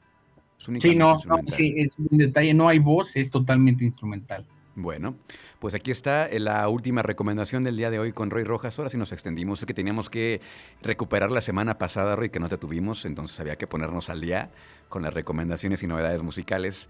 Sí, 0.58 0.96
no, 0.96 1.20
no, 1.26 1.38
sí, 1.52 1.74
es 1.78 1.94
un 1.98 2.18
detalle, 2.18 2.54
no 2.54 2.68
hay 2.68 2.80
voz, 2.80 3.16
es 3.16 3.30
totalmente 3.30 3.86
instrumental. 3.86 4.46
Bueno, 4.76 5.16
pues 5.60 5.74
aquí 5.74 5.90
está 5.90 6.28
eh, 6.28 6.40
la 6.40 6.68
última 6.70 7.02
recomendación 7.02 7.64
del 7.64 7.78
día 7.78 7.90
de 7.90 7.98
hoy 7.98 8.12
con 8.12 8.30
Roy 8.30 8.44
Rojas. 8.44 8.78
Ahora 8.78 8.90
sí 8.90 8.98
nos 8.98 9.12
extendimos, 9.12 9.60
es 9.60 9.66
que 9.66 9.74
teníamos 9.74 10.10
que 10.10 10.40
recuperar 10.84 11.32
la 11.32 11.42
semana 11.42 11.80
pasada, 11.80 12.16
Roy, 12.16 12.30
que 12.30 12.40
no 12.40 12.48
te 12.48 12.58
tuvimos, 12.58 13.06
entonces 13.06 13.40
había 13.40 13.56
que 13.56 13.66
ponernos 13.66 14.10
al 14.10 14.22
día 14.22 14.52
con 14.90 15.02
las 15.02 15.14
recomendaciones 15.14 15.82
y 15.82 15.88
novedades 15.88 16.22
musicales. 16.22 16.90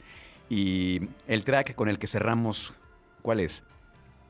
Y 0.50 1.02
el 1.28 1.44
track 1.44 1.76
con 1.76 1.88
el 1.88 1.98
que 1.98 2.08
cerramos, 2.08 2.74
¿cuál 3.22 3.40
es? 3.40 3.64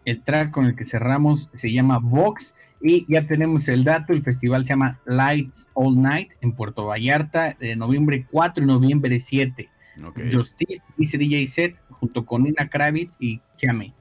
El 0.05 0.21
track 0.21 0.51
con 0.51 0.65
el 0.65 0.75
que 0.75 0.85
cerramos 0.85 1.49
se 1.53 1.71
llama 1.71 1.99
Vox 1.99 2.53
y 2.82 3.11
ya 3.11 3.25
tenemos 3.25 3.67
el 3.67 3.84
dato, 3.84 4.13
el 4.13 4.23
festival 4.23 4.63
se 4.63 4.69
llama 4.69 4.99
Lights 5.05 5.67
All 5.73 5.99
Night 6.01 6.32
en 6.41 6.51
Puerto 6.51 6.86
Vallarta, 6.86 7.55
de 7.59 7.75
noviembre 7.75 8.25
4 8.30 8.63
y 8.63 8.67
noviembre 8.67 9.19
7. 9.19 9.69
Ok, 10.05 10.19
Justice 10.32 10.84
dice 10.95 11.17
DJ 11.17 11.47
Set 11.47 11.75
junto 11.89 12.25
con 12.25 12.43
Nina 12.43 12.69
Kravitz 12.69 13.15
y 13.19 13.41
Chame. 13.55 13.93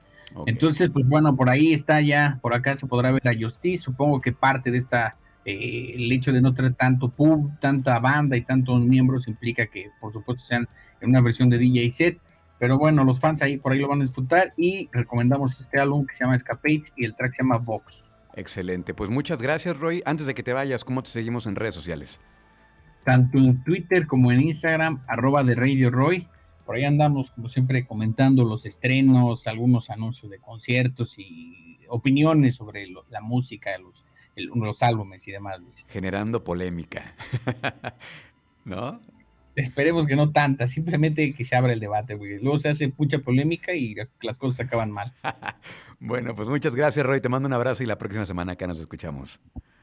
Entonces, 0.45 0.89
pues 0.91 1.07
bueno, 1.07 1.35
por 1.35 1.49
ahí 1.49 1.73
está 1.73 2.01
ya, 2.01 2.37
por 2.41 2.53
acá 2.53 2.75
se 2.75 2.85
podrá 2.85 3.11
ver 3.11 3.27
a 3.27 3.33
Justice. 3.37 3.83
Supongo 3.83 4.21
que 4.21 4.33
parte 4.33 4.69
de 4.69 4.77
esta, 4.77 5.17
eh, 5.45 5.93
el 5.95 6.11
hecho 6.11 6.31
de 6.31 6.41
no 6.41 6.53
tener 6.53 6.75
tanto 6.75 7.09
pub, 7.09 7.57
tanta 7.59 7.99
banda 7.99 8.37
y 8.37 8.41
tantos 8.41 8.81
miembros 8.85 9.27
implica 9.27 9.65
que, 9.65 9.89
por 9.99 10.13
supuesto, 10.13 10.45
sean 10.45 10.67
en 11.01 11.09
una 11.09 11.21
versión 11.21 11.49
de 11.49 11.57
DJ 11.57 11.89
set. 11.89 12.19
Pero 12.59 12.77
bueno, 12.77 13.03
los 13.03 13.19
fans 13.19 13.41
ahí 13.41 13.57
por 13.57 13.71
ahí 13.71 13.79
lo 13.79 13.87
van 13.87 14.01
a 14.01 14.03
disfrutar 14.03 14.53
y 14.57 14.89
recomendamos 14.91 15.59
este 15.59 15.79
álbum 15.79 16.05
que 16.05 16.13
se 16.13 16.23
llama 16.23 16.35
Escapades 16.35 16.91
y 16.95 17.05
el 17.05 17.15
track 17.15 17.35
se 17.35 17.43
llama 17.43 17.57
Vox. 17.57 18.11
Excelente, 18.37 18.93
pues 18.93 19.09
muchas 19.09 19.41
gracias, 19.41 19.77
Roy. 19.77 20.01
Antes 20.05 20.27
de 20.27 20.35
que 20.35 20.43
te 20.43 20.53
vayas, 20.53 20.85
¿cómo 20.85 21.01
te 21.03 21.09
seguimos 21.09 21.47
en 21.47 21.55
redes 21.55 21.73
sociales? 21.75 22.21
Tanto 23.03 23.37
en 23.39 23.63
Twitter 23.63 24.05
como 24.05 24.31
en 24.31 24.41
Instagram, 24.41 25.03
arroba 25.07 25.43
de 25.43 25.55
Radio 25.55 25.89
Roy. 25.89 26.27
Por 26.65 26.75
ahí 26.75 26.85
andamos, 26.85 27.31
como 27.31 27.47
siempre, 27.47 27.85
comentando 27.87 28.43
los 28.43 28.65
estrenos, 28.65 29.47
algunos 29.47 29.89
anuncios 29.89 30.29
de 30.29 30.37
conciertos 30.39 31.17
y 31.17 31.79
opiniones 31.89 32.55
sobre 32.55 32.85
lo- 32.87 33.05
la 33.09 33.21
música, 33.21 33.75
los, 33.79 34.05
el- 34.35 34.51
los 34.53 34.83
álbumes 34.83 35.27
y 35.27 35.31
demás, 35.31 35.59
Luis. 35.59 35.85
Generando 35.89 36.43
polémica. 36.43 37.15
¿No? 38.65 38.99
Esperemos 39.57 40.05
que 40.05 40.15
no 40.15 40.31
tanta, 40.31 40.67
simplemente 40.67 41.33
que 41.33 41.43
se 41.43 41.55
abra 41.55 41.73
el 41.73 41.79
debate, 41.79 42.13
güey. 42.13 42.39
Luego 42.39 42.59
se 42.59 42.69
hace 42.69 42.93
mucha 42.95 43.17
polémica 43.17 43.73
y 43.73 43.95
las 44.21 44.37
cosas 44.37 44.65
acaban 44.65 44.91
mal. 44.91 45.13
Bueno, 45.99 46.35
pues 46.35 46.47
muchas 46.47 46.75
gracias, 46.75 47.03
Roy. 47.03 47.21
Te 47.21 47.27
mando 47.27 47.47
un 47.47 47.53
abrazo 47.53 47.81
y 47.81 47.87
la 47.87 47.97
próxima 47.97 48.23
semana 48.23 48.51
acá 48.51 48.67
nos 48.67 48.79
escuchamos. 48.79 49.39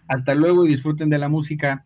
Hasta 0.06 0.32
luego 0.36 0.64
y 0.64 0.68
disfruten 0.68 1.10
de 1.10 1.18
la 1.18 1.28
música. 1.28 1.84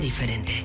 Diferente. 0.00 0.57